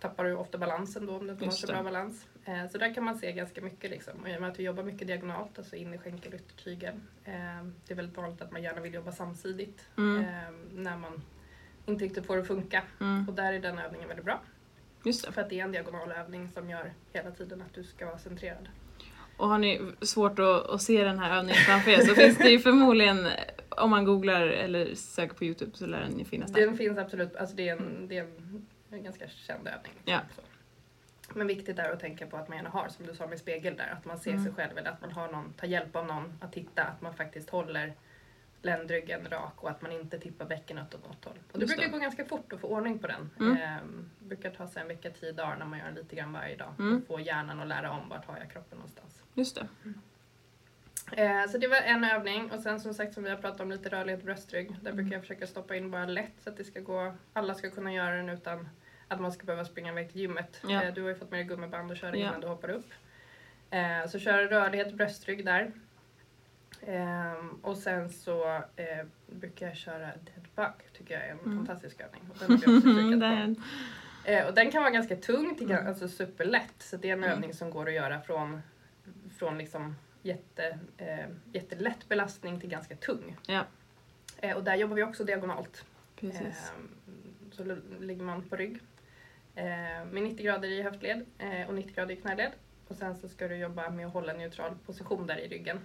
tappar 0.00 0.24
du 0.24 0.34
ofta 0.34 0.58
balansen 0.58 1.06
då 1.06 1.16
om 1.16 1.26
du 1.26 1.32
inte 1.32 1.44
har 1.44 1.52
så 1.52 1.66
bra 1.66 1.82
balans. 1.82 2.26
Eh, 2.44 2.68
så 2.68 2.78
där 2.78 2.94
kan 2.94 3.04
man 3.04 3.18
se 3.18 3.32
ganska 3.32 3.60
mycket 3.60 3.90
liksom. 3.90 4.20
Och 4.22 4.28
i 4.28 4.36
och 4.36 4.40
med 4.40 4.50
att 4.50 4.58
vi 4.58 4.62
jobbar 4.62 4.82
mycket 4.82 5.06
diagonalt, 5.06 5.58
alltså 5.58 5.76
in 5.76 5.94
i 5.94 5.98
skänkel 5.98 6.32
och 6.34 6.40
yttertygeln. 6.40 7.02
Eh, 7.24 7.32
det 7.86 7.92
är 7.92 7.94
väldigt 7.94 8.16
vanligt 8.16 8.42
att 8.42 8.52
man 8.52 8.62
gärna 8.62 8.80
vill 8.80 8.94
jobba 8.94 9.12
samsidigt 9.12 9.88
Mm. 9.98 10.24
eh, 10.24 10.50
när 10.72 10.96
man 10.96 11.22
inte 11.86 12.04
riktigt 12.04 12.26
får 12.26 12.36
det 12.36 12.42
att 12.42 12.48
funka. 12.48 12.82
Mm. 13.00 13.28
Och 13.28 13.34
där 13.34 13.52
är 13.52 13.60
den 13.60 13.78
övningen 13.78 14.08
väldigt 14.08 14.24
bra. 14.26 14.40
För 15.32 15.40
att 15.42 15.50
det 15.50 15.60
är 15.60 15.64
en 15.64 15.72
diagonal 15.72 16.12
övning 16.12 16.48
som 16.48 16.70
gör 16.70 16.92
hela 17.12 17.30
tiden 17.30 17.62
att 17.62 17.74
du 17.74 17.84
ska 17.84 18.06
vara 18.06 18.18
centrerad. 18.18 18.68
Och 19.40 19.48
har 19.48 19.58
ni 19.58 19.80
svårt 20.00 20.38
att, 20.38 20.66
att 20.66 20.82
se 20.82 21.04
den 21.04 21.18
här 21.18 21.36
övningen 21.38 21.62
framför 21.66 21.90
er 21.90 22.00
så 22.00 22.14
finns 22.14 22.38
det 22.38 22.50
ju 22.50 22.58
förmodligen, 22.68 23.28
om 23.68 23.90
man 23.90 24.04
googlar 24.04 24.42
eller 24.46 24.94
söker 24.94 25.34
på 25.34 25.44
Youtube 25.44 25.70
så 25.74 25.86
lär 25.86 26.00
den 26.00 26.18
ju 26.18 26.24
finnas 26.24 26.52
där. 26.52 26.60
Den 26.60 26.76
finns 26.76 26.98
absolut, 26.98 27.36
alltså 27.36 27.56
det 27.56 27.68
är 27.68 27.76
en, 27.76 28.08
det 28.08 28.18
är 28.18 28.22
en, 28.22 28.66
en 28.90 29.02
ganska 29.04 29.28
känd 29.28 29.68
övning. 29.68 29.92
Ja. 30.04 30.20
Så. 30.36 30.42
Men 31.34 31.46
viktigt 31.46 31.78
är 31.78 31.92
att 31.92 32.00
tänka 32.00 32.26
på 32.26 32.36
att 32.36 32.48
man 32.48 32.56
gärna 32.56 32.70
har, 32.70 32.88
som 32.88 33.06
du 33.06 33.14
sa 33.14 33.26
med 33.26 33.38
spegel 33.38 33.76
där, 33.76 33.94
att 33.98 34.04
man 34.04 34.18
ser 34.18 34.30
Mm. 34.30 34.44
sig 34.44 34.52
själv 34.52 34.78
eller 34.78 34.90
att 34.90 35.00
man 35.00 35.12
har 35.12 35.28
någon, 35.32 35.52
tar 35.52 35.66
hjälp 35.66 35.96
av 35.96 36.06
någon 36.06 36.32
att 36.40 36.52
titta, 36.52 36.82
att 36.82 37.00
man 37.02 37.14
faktiskt 37.14 37.50
håller 37.50 37.94
ländryggen 38.62 39.28
rak 39.30 39.52
och 39.56 39.70
att 39.70 39.82
man 39.82 39.92
inte 39.92 40.18
tippar 40.18 40.44
bäckenet 40.44 40.94
åt 40.94 41.04
något 41.08 41.24
håll. 41.24 41.38
Och 41.52 41.58
det 41.58 41.60
Just 41.64 41.76
brukar 41.76 41.92
det. 41.92 41.98
gå 41.98 42.02
ganska 42.02 42.24
fort 42.24 42.52
att 42.52 42.60
få 42.60 42.68
ordning 42.68 42.98
på 42.98 43.06
den. 43.06 43.30
Mm. 43.40 43.56
Ehm, 43.56 44.10
brukar 44.18 44.50
ta 44.50 44.66
sig 44.68 44.82
en 44.82 44.88
vecka, 44.88 45.10
tio 45.10 45.32
dagar 45.32 45.56
när 45.56 45.66
man 45.66 45.78
gör 45.78 45.90
lite 45.90 46.16
grann 46.16 46.32
varje 46.32 46.56
dag. 46.56 46.72
Mm. 46.78 47.02
Få 47.08 47.20
hjärnan 47.20 47.60
att 47.60 47.68
lära 47.68 47.90
om 47.90 48.08
vart 48.08 48.24
har 48.26 48.38
jag 48.38 48.50
kroppen 48.50 48.78
någonstans. 48.78 49.22
Just 49.34 49.54
det. 49.56 49.66
Eh, 51.12 51.46
så 51.50 51.58
det 51.58 51.68
var 51.68 51.76
en 51.76 52.04
övning 52.04 52.50
och 52.50 52.60
sen 52.60 52.80
som 52.80 52.94
sagt 52.94 53.14
som 53.14 53.24
vi 53.24 53.30
har 53.30 53.36
pratat 53.36 53.60
om 53.60 53.70
lite 53.70 53.88
rörlighet 53.88 54.22
bröstrygg. 54.24 54.76
Där 54.82 54.92
brukar 54.92 55.12
jag 55.12 55.20
försöka 55.20 55.46
stoppa 55.46 55.76
in 55.76 55.90
bara 55.90 56.06
lätt 56.06 56.32
så 56.38 56.50
att 56.50 56.56
det 56.56 56.64
ska 56.64 56.80
gå, 56.80 57.14
alla 57.32 57.54
ska 57.54 57.70
kunna 57.70 57.92
göra 57.92 58.16
den 58.16 58.28
utan 58.28 58.68
att 59.08 59.20
man 59.20 59.32
ska 59.32 59.44
behöva 59.46 59.64
springa 59.64 59.92
iväg 59.92 60.12
till 60.12 60.20
gymmet. 60.20 60.60
Ja. 60.68 60.82
Eh, 60.82 60.94
du 60.94 61.02
har 61.02 61.08
ju 61.08 61.14
fått 61.14 61.30
med 61.30 61.38
dig 61.40 61.44
gummiband 61.46 61.90
och 61.90 61.96
köra 61.96 62.16
Ja. 62.16 62.28
innan 62.28 62.40
du 62.40 62.46
hoppar 62.46 62.70
upp. 62.70 62.86
Eh, 63.70 64.06
så 64.08 64.18
köra 64.18 64.44
rörlighet, 64.50 64.94
bröstrygg 64.94 65.44
där. 65.44 65.72
Ehm, 66.86 67.50
och 67.62 67.76
sen 67.76 68.10
så 68.10 68.48
eh, 68.76 69.06
brukar 69.26 69.66
jag 69.66 69.76
köra 69.76 69.98
dead 70.06 70.48
bug, 70.56 70.92
tycker 70.92 71.14
jag 71.14 71.24
är 71.26 71.30
en 71.32 71.56
fantastisk 71.56 72.00
övning. 72.00 72.22
Och 72.30 72.38
den 72.38 72.54
också. 72.54 72.70
Den. 73.20 73.62
Eh, 74.24 74.46
och 74.46 74.54
den 74.54 74.70
kan 74.70 74.82
vara 74.82 74.92
ganska 74.92 75.16
tung, 75.16 75.54
till, 75.54 75.70
Mm. 75.70 75.86
alltså 75.86 76.08
superlätt. 76.08 76.74
Så 76.78 76.96
det 76.96 77.08
är 77.08 77.12
en 77.12 77.24
övning 77.24 77.54
som 77.54 77.70
går 77.70 77.88
att 77.88 77.94
göra 77.94 78.20
från, 78.20 78.62
från 79.38 79.58
liksom 79.58 79.96
jätte, 80.22 80.78
eh, 80.96 81.26
jättelätt 81.52 82.08
belastning 82.08 82.60
till 82.60 82.70
ganska 82.70 82.96
tung. 82.96 83.36
Ja, 83.46 83.64
och 84.56 84.64
där 84.64 84.74
jobbar 84.76 84.96
vi 84.96 85.02
också 85.02 85.24
diagonalt. 85.24 85.84
precis. 86.16 86.42
Eh, 86.42 86.84
så 87.52 87.76
ligger 88.00 88.22
man 88.24 88.42
på 88.42 88.56
rygg. 88.56 88.80
Eh, 89.54 89.64
med 90.10 90.22
90 90.22 90.44
grader 90.44 90.68
i 90.68 90.82
höftled 90.82 91.26
och 91.68 91.74
90 91.74 91.94
grader 91.94 92.14
i 92.14 92.16
knäled. 92.16 92.52
Och 92.88 92.96
sen 92.96 93.16
så 93.16 93.28
ska 93.28 93.48
du 93.48 93.56
jobba 93.56 93.90
med 93.90 94.06
att 94.06 94.12
hålla 94.12 94.32
en 94.32 94.38
neutral 94.38 94.74
position 94.86 95.26
där 95.26 95.36
i 95.38 95.48
ryggen. 95.48 95.80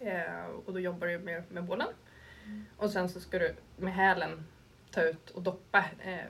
Eh, 0.00 0.44
och 0.66 0.72
då 0.72 0.80
jobbar 0.80 1.06
du 1.06 1.18
med, 1.18 1.42
med 1.50 1.64
bålen. 1.64 1.88
Och 2.76 2.90
sen 2.90 3.08
så 3.08 3.20
ska 3.20 3.38
du 3.38 3.54
med 3.76 3.94
hälen 3.94 4.46
ta 4.90 5.02
ut 5.02 5.30
och 5.30 5.42
doppa 5.42 5.84
eh, 6.04 6.24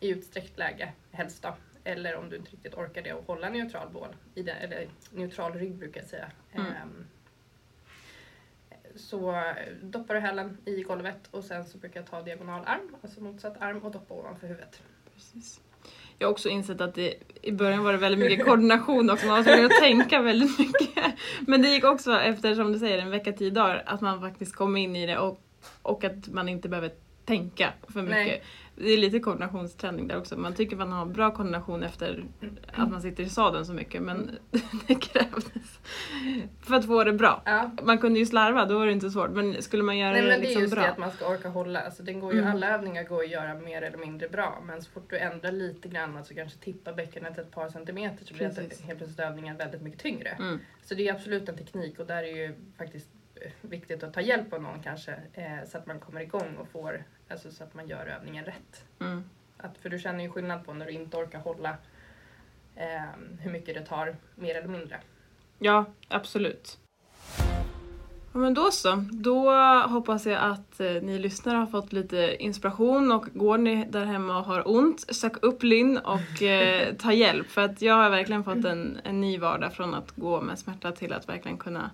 i 0.00 0.08
utsträckt 0.08 0.58
läge, 0.58 0.92
helst 1.10 1.42
då. 1.42 1.54
Eller 1.84 2.16
om 2.16 2.30
du 2.30 2.36
inte 2.36 2.50
riktigt 2.50 2.74
orkar 2.74 3.02
det 3.02 3.12
och 3.12 3.26
hålla 3.26 3.46
en 3.46 3.52
neutral 3.52 3.88
bål, 3.92 4.16
i 4.34 4.42
den, 4.42 4.56
eller 4.56 4.88
neutral 5.10 5.52
rygg 5.52 5.74
brukar 5.74 6.00
jag 6.00 6.10
säga. 6.10 6.30
Mm. 6.52 6.66
Ehm, 6.66 7.06
så 8.96 9.52
doppar 9.82 10.14
du 10.14 10.20
hälen 10.20 10.58
i 10.64 10.82
golvet 10.82 11.28
och 11.30 11.44
sen 11.44 11.64
så 11.64 11.78
brukar 11.78 12.00
jag 12.00 12.10
ta 12.10 12.22
diagonal 12.22 12.62
arm, 12.66 12.96
alltså 13.02 13.20
motsatt 13.20 13.62
arm 13.62 13.78
och 13.78 13.90
doppa 13.90 14.14
ovanför 14.14 14.46
huvudet. 14.46 14.82
Precis. 15.14 15.60
Jag 16.22 16.28
har 16.28 16.32
också 16.32 16.48
insett 16.48 16.80
att 16.80 16.94
det, 16.94 17.14
i 17.42 17.52
början 17.52 17.84
var 17.84 17.92
det 17.92 17.98
väldigt 17.98 18.20
mycket 18.30 18.46
koordination 18.46 19.10
också, 19.10 19.26
man 19.26 19.36
var 19.36 19.42
tvungen 19.42 19.66
att 19.66 19.80
tänka 19.80 20.22
väldigt 20.22 20.58
mycket. 20.58 21.04
Men 21.40 21.62
det 21.62 21.68
gick 21.68 21.84
också 21.84 22.12
efter, 22.12 22.54
som 22.54 22.72
du 22.72 22.78
säger, 22.78 22.98
en 22.98 23.10
vecka, 23.10 23.32
tio 23.32 23.50
dagar, 23.50 23.82
att 23.86 24.00
man 24.00 24.20
faktiskt 24.20 24.56
kom 24.56 24.76
in 24.76 24.96
i 24.96 25.06
det 25.06 25.18
och, 25.18 25.40
och 25.82 26.04
att 26.04 26.28
man 26.28 26.48
inte 26.48 26.68
behöver 26.68 26.90
tänka 27.24 27.72
för 27.88 28.02
mycket. 28.02 28.16
Nej. 28.16 28.42
Det 28.76 28.90
är 28.90 28.98
lite 28.98 29.18
koordinationsträning 29.18 30.08
där 30.08 30.18
också. 30.18 30.36
Man 30.36 30.54
tycker 30.54 30.76
man 30.76 30.92
har 30.92 31.06
bra 31.06 31.30
koordination 31.30 31.82
efter 31.82 32.24
att 32.72 32.90
man 32.90 33.02
sitter 33.02 33.22
i 33.22 33.28
sadeln 33.28 33.66
så 33.66 33.72
mycket, 33.72 34.02
men 34.02 34.30
det 34.86 34.94
krävdes 34.94 35.78
för 36.60 36.74
att 36.74 36.86
få 36.86 37.04
det 37.04 37.12
bra. 37.12 37.42
Ja. 37.44 37.70
Man 37.82 37.98
kunde 37.98 38.18
ju 38.18 38.26
slarva, 38.26 38.64
då 38.66 38.78
var 38.78 38.86
det 38.86 38.92
inte 38.92 39.10
svårt. 39.10 39.30
Men 39.30 39.62
skulle 39.62 39.82
man 39.82 39.98
göra 39.98 40.12
Nej 40.12 40.22
det 40.22 40.28
det 40.28 40.34
är 40.34 40.40
liksom 40.40 40.62
just 40.62 40.74
bra. 40.74 40.82
det 40.82 40.90
att 40.90 40.98
man 40.98 41.10
ska 41.10 41.28
orka 41.28 41.48
hålla. 41.48 41.80
Alltså, 41.80 42.02
den 42.02 42.20
går 42.20 42.34
ju, 42.34 42.42
Mm. 42.42 42.54
Alla 42.54 42.68
övningar 42.74 43.04
går 43.04 43.22
att 43.22 43.30
göra 43.30 43.54
mer 43.54 43.82
eller 43.82 43.98
mindre 43.98 44.28
bra 44.28 44.62
men 44.66 44.82
så 44.82 44.90
fort 44.90 45.10
du 45.10 45.18
ändrar 45.18 45.52
lite 45.52 45.88
grann, 45.88 46.16
alltså 46.16 46.34
kanske 46.34 46.58
tippar 46.58 46.92
bäckenet 46.92 47.38
ett 47.38 47.50
par 47.50 47.68
centimeter 47.68 48.24
så 48.24 48.34
blir 48.34 48.44
helt 48.44 48.98
plötsligt 48.98 49.20
övningen 49.20 49.56
väldigt 49.56 49.82
mycket 49.82 50.00
tyngre. 50.00 50.28
Mm. 50.28 50.58
Så 50.82 50.94
det 50.94 51.08
är 51.08 51.14
absolut 51.14 51.48
en 51.48 51.56
teknik 51.56 51.98
och 51.98 52.06
där 52.06 52.22
är 52.22 52.36
ju 52.36 52.54
faktiskt 52.78 53.08
viktigt 53.60 54.02
att 54.02 54.14
ta 54.14 54.20
hjälp 54.20 54.52
av 54.52 54.62
någon 54.62 54.82
kanske 54.82 55.12
eh, 55.32 55.68
så 55.68 55.78
att 55.78 55.86
man 55.86 56.00
kommer 56.00 56.20
igång 56.20 56.56
och 56.56 56.68
får, 56.68 57.04
alltså 57.28 57.50
så 57.50 57.64
att 57.64 57.74
man 57.74 57.88
gör 57.88 58.06
övningen 58.06 58.44
rätt. 58.44 58.84
Mm. 59.00 59.24
Att, 59.56 59.78
för 59.78 59.88
du 59.88 59.98
känner 59.98 60.24
ju 60.24 60.30
skillnad 60.30 60.66
på 60.66 60.74
när 60.74 60.86
du 60.86 60.92
inte 60.92 61.16
orkar 61.16 61.38
hålla 61.38 61.76
eh, 62.76 63.02
hur 63.40 63.50
mycket 63.50 63.74
det 63.74 63.86
tar 63.86 64.16
mer 64.34 64.54
eller 64.54 64.68
mindre. 64.68 65.00
Ja, 65.58 65.84
absolut. 66.08 66.78
Ja, 68.32 68.38
men 68.38 68.54
då 68.54 68.70
så. 68.70 69.04
Då 69.10 69.52
hoppas 69.88 70.26
jag 70.26 70.42
att 70.42 70.80
eh, 70.80 70.92
ni 71.02 71.18
lyssnare 71.18 71.56
har 71.56 71.66
fått 71.66 71.92
lite 71.92 72.36
inspiration 72.38 73.12
och 73.12 73.26
går 73.34 73.58
ni 73.58 73.84
där 73.84 74.04
hemma 74.04 74.38
och 74.38 74.44
har 74.44 74.68
ont, 74.68 75.14
sök 75.14 75.42
upp 75.42 75.62
Linn 75.62 75.98
och 75.98 76.42
eh, 76.42 76.94
ta 76.94 77.12
hjälp. 77.12 77.46
För 77.46 77.60
att 77.60 77.82
jag 77.82 77.94
har 77.94 78.10
verkligen 78.10 78.44
fått 78.44 78.64
en, 78.64 79.00
en 79.04 79.20
ny 79.20 79.38
vardag 79.38 79.72
från 79.72 79.94
att 79.94 80.10
gå 80.10 80.40
med 80.40 80.58
smärta 80.58 80.92
till 80.92 81.12
att 81.12 81.28
verkligen 81.28 81.58
kunna 81.58 81.90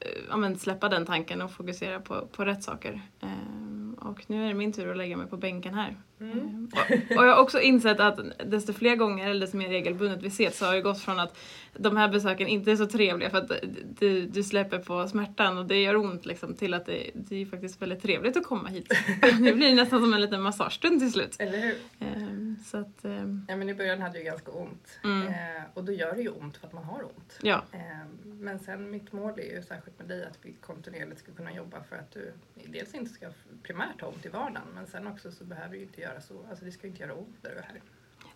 Eh, 0.00 0.10
ja, 0.28 0.36
men 0.36 0.58
släppa 0.58 0.88
den 0.88 1.06
tanken 1.06 1.42
och 1.42 1.52
fokusera 1.52 2.00
på, 2.00 2.26
på 2.26 2.44
rätt 2.44 2.62
saker. 2.62 3.00
Ehm, 3.20 3.96
och 4.00 4.30
nu 4.30 4.44
är 4.44 4.48
det 4.48 4.54
min 4.54 4.72
tur 4.72 4.90
att 4.90 4.96
lägga 4.96 5.16
mig 5.16 5.26
på 5.26 5.36
bänken 5.36 5.74
här. 5.74 5.96
Ehm, 6.20 6.70
och, 7.10 7.24
jag 7.24 7.34
har 7.34 7.42
också 7.42 7.60
insett 7.60 8.00
att 8.00 8.18
desto 8.46 8.72
fler 8.72 8.96
gånger 8.96 9.30
eller 9.30 9.40
desto 9.40 9.56
mer 9.56 9.68
regelbundet 9.68 10.22
vi 10.22 10.28
ses 10.28 10.58
så 10.58 10.64
har 10.64 10.74
det 10.74 10.80
gått 10.80 11.00
från 11.00 11.18
att 11.20 11.38
de 11.78 11.96
här 11.96 12.08
besöken 12.08 12.48
inte 12.48 12.72
är 12.72 12.76
så 12.76 12.86
trevliga 12.86 13.30
för 13.30 13.38
att 13.38 13.52
du, 13.98 14.26
du 14.26 14.42
släpper 14.42 14.78
på 14.78 15.08
smärtan 15.08 15.58
och 15.58 15.66
det 15.66 15.82
gör 15.82 15.96
ont 15.96 16.26
liksom 16.26 16.54
till 16.54 16.74
att 16.74 16.86
det, 16.86 17.10
det 17.14 17.42
är 17.42 17.46
faktiskt 17.46 17.82
väldigt 17.82 18.02
trevligt 18.02 18.36
att 18.36 18.44
komma 18.44 18.68
hit. 18.68 18.88
Det 19.40 19.52
blir 19.52 19.74
nästan 19.74 20.00
som 20.00 20.14
en 20.14 20.20
liten 20.20 20.42
massagestund 20.42 21.00
till 21.00 21.12
slut. 21.12 21.36
Eller 21.38 21.58
hur? 21.58 21.76
Ehm, 22.00 22.56
så 22.66 22.78
att, 22.78 23.04
ehm, 23.04 23.46
Ja, 23.48 23.56
men 23.56 23.68
I 23.68 23.74
början 23.74 24.02
hade 24.02 24.18
jag 24.18 24.24
ganska 24.26 24.50
ont. 24.50 24.98
Mm. 25.04 25.28
Eh, 25.28 25.34
och 25.74 25.84
då 25.84 25.92
gör 25.92 26.14
det 26.14 26.22
ju 26.22 26.28
ont 26.28 26.56
för 26.56 26.66
att 26.66 26.72
man 26.72 26.84
har 26.84 27.02
ont. 27.02 27.38
ja, 27.42 27.62
Eh, 27.72 27.80
men 28.24 28.58
sen 28.58 28.90
mitt 28.90 29.12
mål 29.12 29.38
är 29.38 29.56
ju 29.56 29.62
särskilt 29.62 29.98
med 29.98 30.08
dig 30.08 30.24
att 30.24 30.38
vi 30.42 30.52
kontinuerligt 30.52 31.20
ska 31.20 31.32
kunna 31.32 31.52
jobba 31.52 31.82
för 31.82 31.96
att 31.96 32.10
du 32.12 32.32
dels 32.66 32.94
inte 32.94 33.10
ska 33.12 33.26
primärt 33.62 34.00
ha 34.00 34.08
ont 34.08 34.26
i 34.26 34.28
vardagen 34.28 34.68
men 34.74 34.86
sen 34.86 35.06
också 35.06 35.32
så 35.32 35.44
behöver 35.44 35.70
du 35.70 35.76
ju 35.76 35.82
inte 35.82 36.00
göra 36.06 36.20
så, 36.20 36.46
alltså 36.50 36.64
det 36.64 36.70
ska 36.72 36.86
inte 36.86 37.02
göra 37.02 37.14
ont 37.14 37.36
där 37.42 37.50
du 37.50 37.56
är 37.56 37.62
här. 37.62 37.80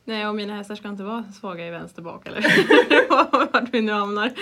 nej 0.05 0.27
och 0.29 0.35
mina 0.35 0.55
hästar 0.57 0.75
ska 0.75 0.89
inte 0.89 1.03
vara 1.03 1.25
svaga 1.25 1.67
i 1.67 1.71
vänster 1.71 2.03
bak 2.03 2.27
eller 2.27 2.43
vart 3.53 3.75
vi 3.75 3.81
nu 3.81 3.93
hamnar. 3.93 4.33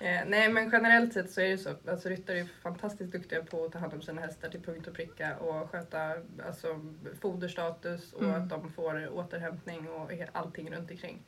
Eh, 0.00 0.20
nej 0.26 0.48
men 0.52 0.70
generellt 0.72 1.12
sett 1.12 1.30
så 1.30 1.40
är 1.40 1.48
det 1.48 1.58
så, 1.58 1.70
alltså 1.88 2.08
ryttare 2.08 2.38
är 2.38 2.46
fantastiskt 2.62 3.12
duktiga 3.12 3.42
på 3.42 3.64
att 3.64 3.72
ta 3.72 3.78
hand 3.78 3.92
om 3.94 4.02
sina 4.02 4.20
hästar 4.20 4.48
till 4.48 4.60
punkt 4.62 4.86
och 4.88 4.94
pricka 4.94 5.36
och 5.36 5.70
sköta 5.70 6.12
alltså, 6.46 6.80
foderstatus 7.20 8.12
och 8.12 8.22
Mm. 8.22 8.42
att 8.42 8.48
de 8.48 8.72
får 8.72 9.08
återhämtning 9.18 9.88
och 9.88 10.10
allting 10.32 10.70
runt 10.74 10.90
omkring. 10.90 11.22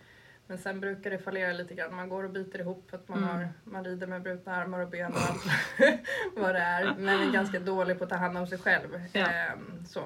Men 0.46 0.58
sen 0.58 0.80
brukar 0.80 1.10
det 1.10 1.18
fallera 1.18 1.52
lite 1.52 1.74
grann. 1.74 1.94
Man 1.94 2.08
går 2.08 2.24
och 2.24 2.30
biter 2.30 2.58
ihop 2.58 2.90
för 2.90 2.96
att 2.96 3.08
man, 3.08 3.18
Mm. 3.18 3.28
har, 3.36 3.48
man 3.64 3.84
rider 3.84 4.06
med 4.06 4.22
brutna 4.22 4.54
armar 4.56 4.80
och 4.80 4.88
ben 4.88 5.12
och 5.12 5.18
allt 5.18 5.44
vad 6.36 6.54
det 6.54 6.60
är. 6.60 6.94
Men 6.98 7.28
är 7.28 7.32
ganska 7.32 7.60
dålig 7.60 7.98
på 7.98 8.04
att 8.04 8.10
ta 8.10 8.16
hand 8.16 8.38
om 8.38 8.46
sig 8.46 8.58
själv. 8.58 8.88
Ja. 9.12 9.26
Ehm, 9.26 9.84
så. 9.86 10.04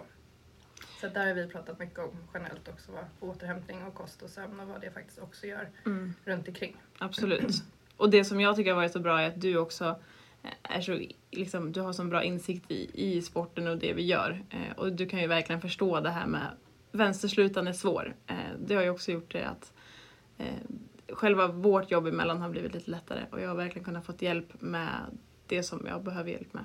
Så 1.00 1.08
där 1.08 1.26
har 1.26 1.34
vi 1.34 1.46
pratat 1.46 1.78
mycket 1.78 1.98
om 1.98 2.10
generellt 2.34 2.68
också. 2.68 2.92
Vad 2.92 3.30
återhämtning 3.30 3.82
och 3.84 3.94
kost 3.94 4.22
och 4.22 4.30
sömn 4.30 4.60
och 4.60 4.68
vad 4.68 4.80
det 4.80 4.90
faktiskt 4.90 5.18
också 5.18 5.46
gör 5.46 5.68
Mm. 5.86 6.14
runt 6.24 6.48
omkring. 6.48 6.76
Absolut. 6.98 7.62
Och 7.96 8.10
det 8.10 8.24
som 8.24 8.40
jag 8.40 8.56
tycker 8.56 8.70
har 8.70 8.76
varit 8.76 8.92
så 8.92 9.00
bra 9.00 9.20
är 9.20 9.28
att 9.28 9.40
du 9.40 9.56
också 9.56 10.00
är 10.62 10.80
så, 10.80 11.00
liksom, 11.30 11.72
du 11.72 11.80
har 11.80 11.92
så 11.92 12.04
bra 12.04 12.22
insikt 12.24 12.70
i, 12.70 12.90
i 12.94 13.22
sporten 13.22 13.66
och 13.66 13.78
det 13.78 13.92
vi 13.92 14.02
gör. 14.06 14.44
Eh, 14.50 14.76
och 14.76 14.92
du 14.92 15.08
kan 15.08 15.20
ju 15.20 15.26
verkligen 15.26 15.60
förstå 15.60 16.00
det 16.00 16.10
här 16.10 16.26
med 16.26 16.46
vänsterslutan 16.92 17.68
är 17.68 17.72
svår. 17.72 18.14
Eh, 18.26 18.34
det 18.66 18.74
har 18.74 18.82
ju 18.82 18.90
också 18.90 19.12
gjort 19.12 19.32
det 19.32 19.44
att 19.48 19.72
eh, 20.38 20.54
själva 21.08 21.46
vårt 21.46 21.90
jobb 21.90 22.06
emellan 22.06 22.40
har 22.40 22.48
blivit 22.48 22.74
lite 22.74 22.90
lättare 22.90 23.20
och 23.30 23.40
jag 23.40 23.48
har 23.48 23.56
verkligen 23.56 23.84
kunnat 23.84 24.06
fått 24.06 24.22
hjälp 24.22 24.60
med 24.60 24.88
det 25.46 25.62
som 25.62 25.86
jag 25.86 26.02
behöver 26.02 26.30
hjälp 26.30 26.54
med. 26.54 26.64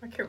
Vad 0.00 0.14
kul. 0.14 0.26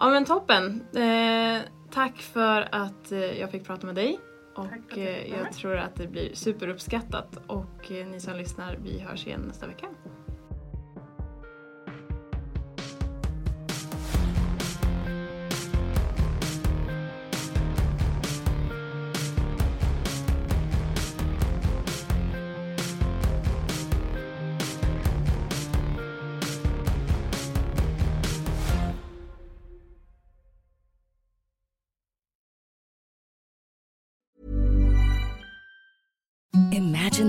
Ja 0.00 0.10
men 0.10 0.24
toppen! 0.24 0.84
Eh, 0.94 1.62
tack 1.90 2.16
för 2.16 2.68
att 2.72 3.12
eh, 3.12 3.40
jag 3.40 3.50
fick 3.50 3.66
prata 3.66 3.86
med 3.86 3.94
dig. 3.94 4.18
Och 4.56 4.98
jag 4.98 5.40
eh, 5.40 5.50
tror 5.50 5.76
att 5.76 5.94
det 5.94 6.06
blir 6.06 6.34
superuppskattat. 6.34 7.38
Och 7.46 7.92
eh, 7.92 8.06
ni 8.06 8.20
som 8.20 8.36
lyssnar, 8.36 8.78
vi 8.82 8.98
hörs 8.98 9.26
igen 9.26 9.40
nästa 9.40 9.66
vecka. 9.66 9.86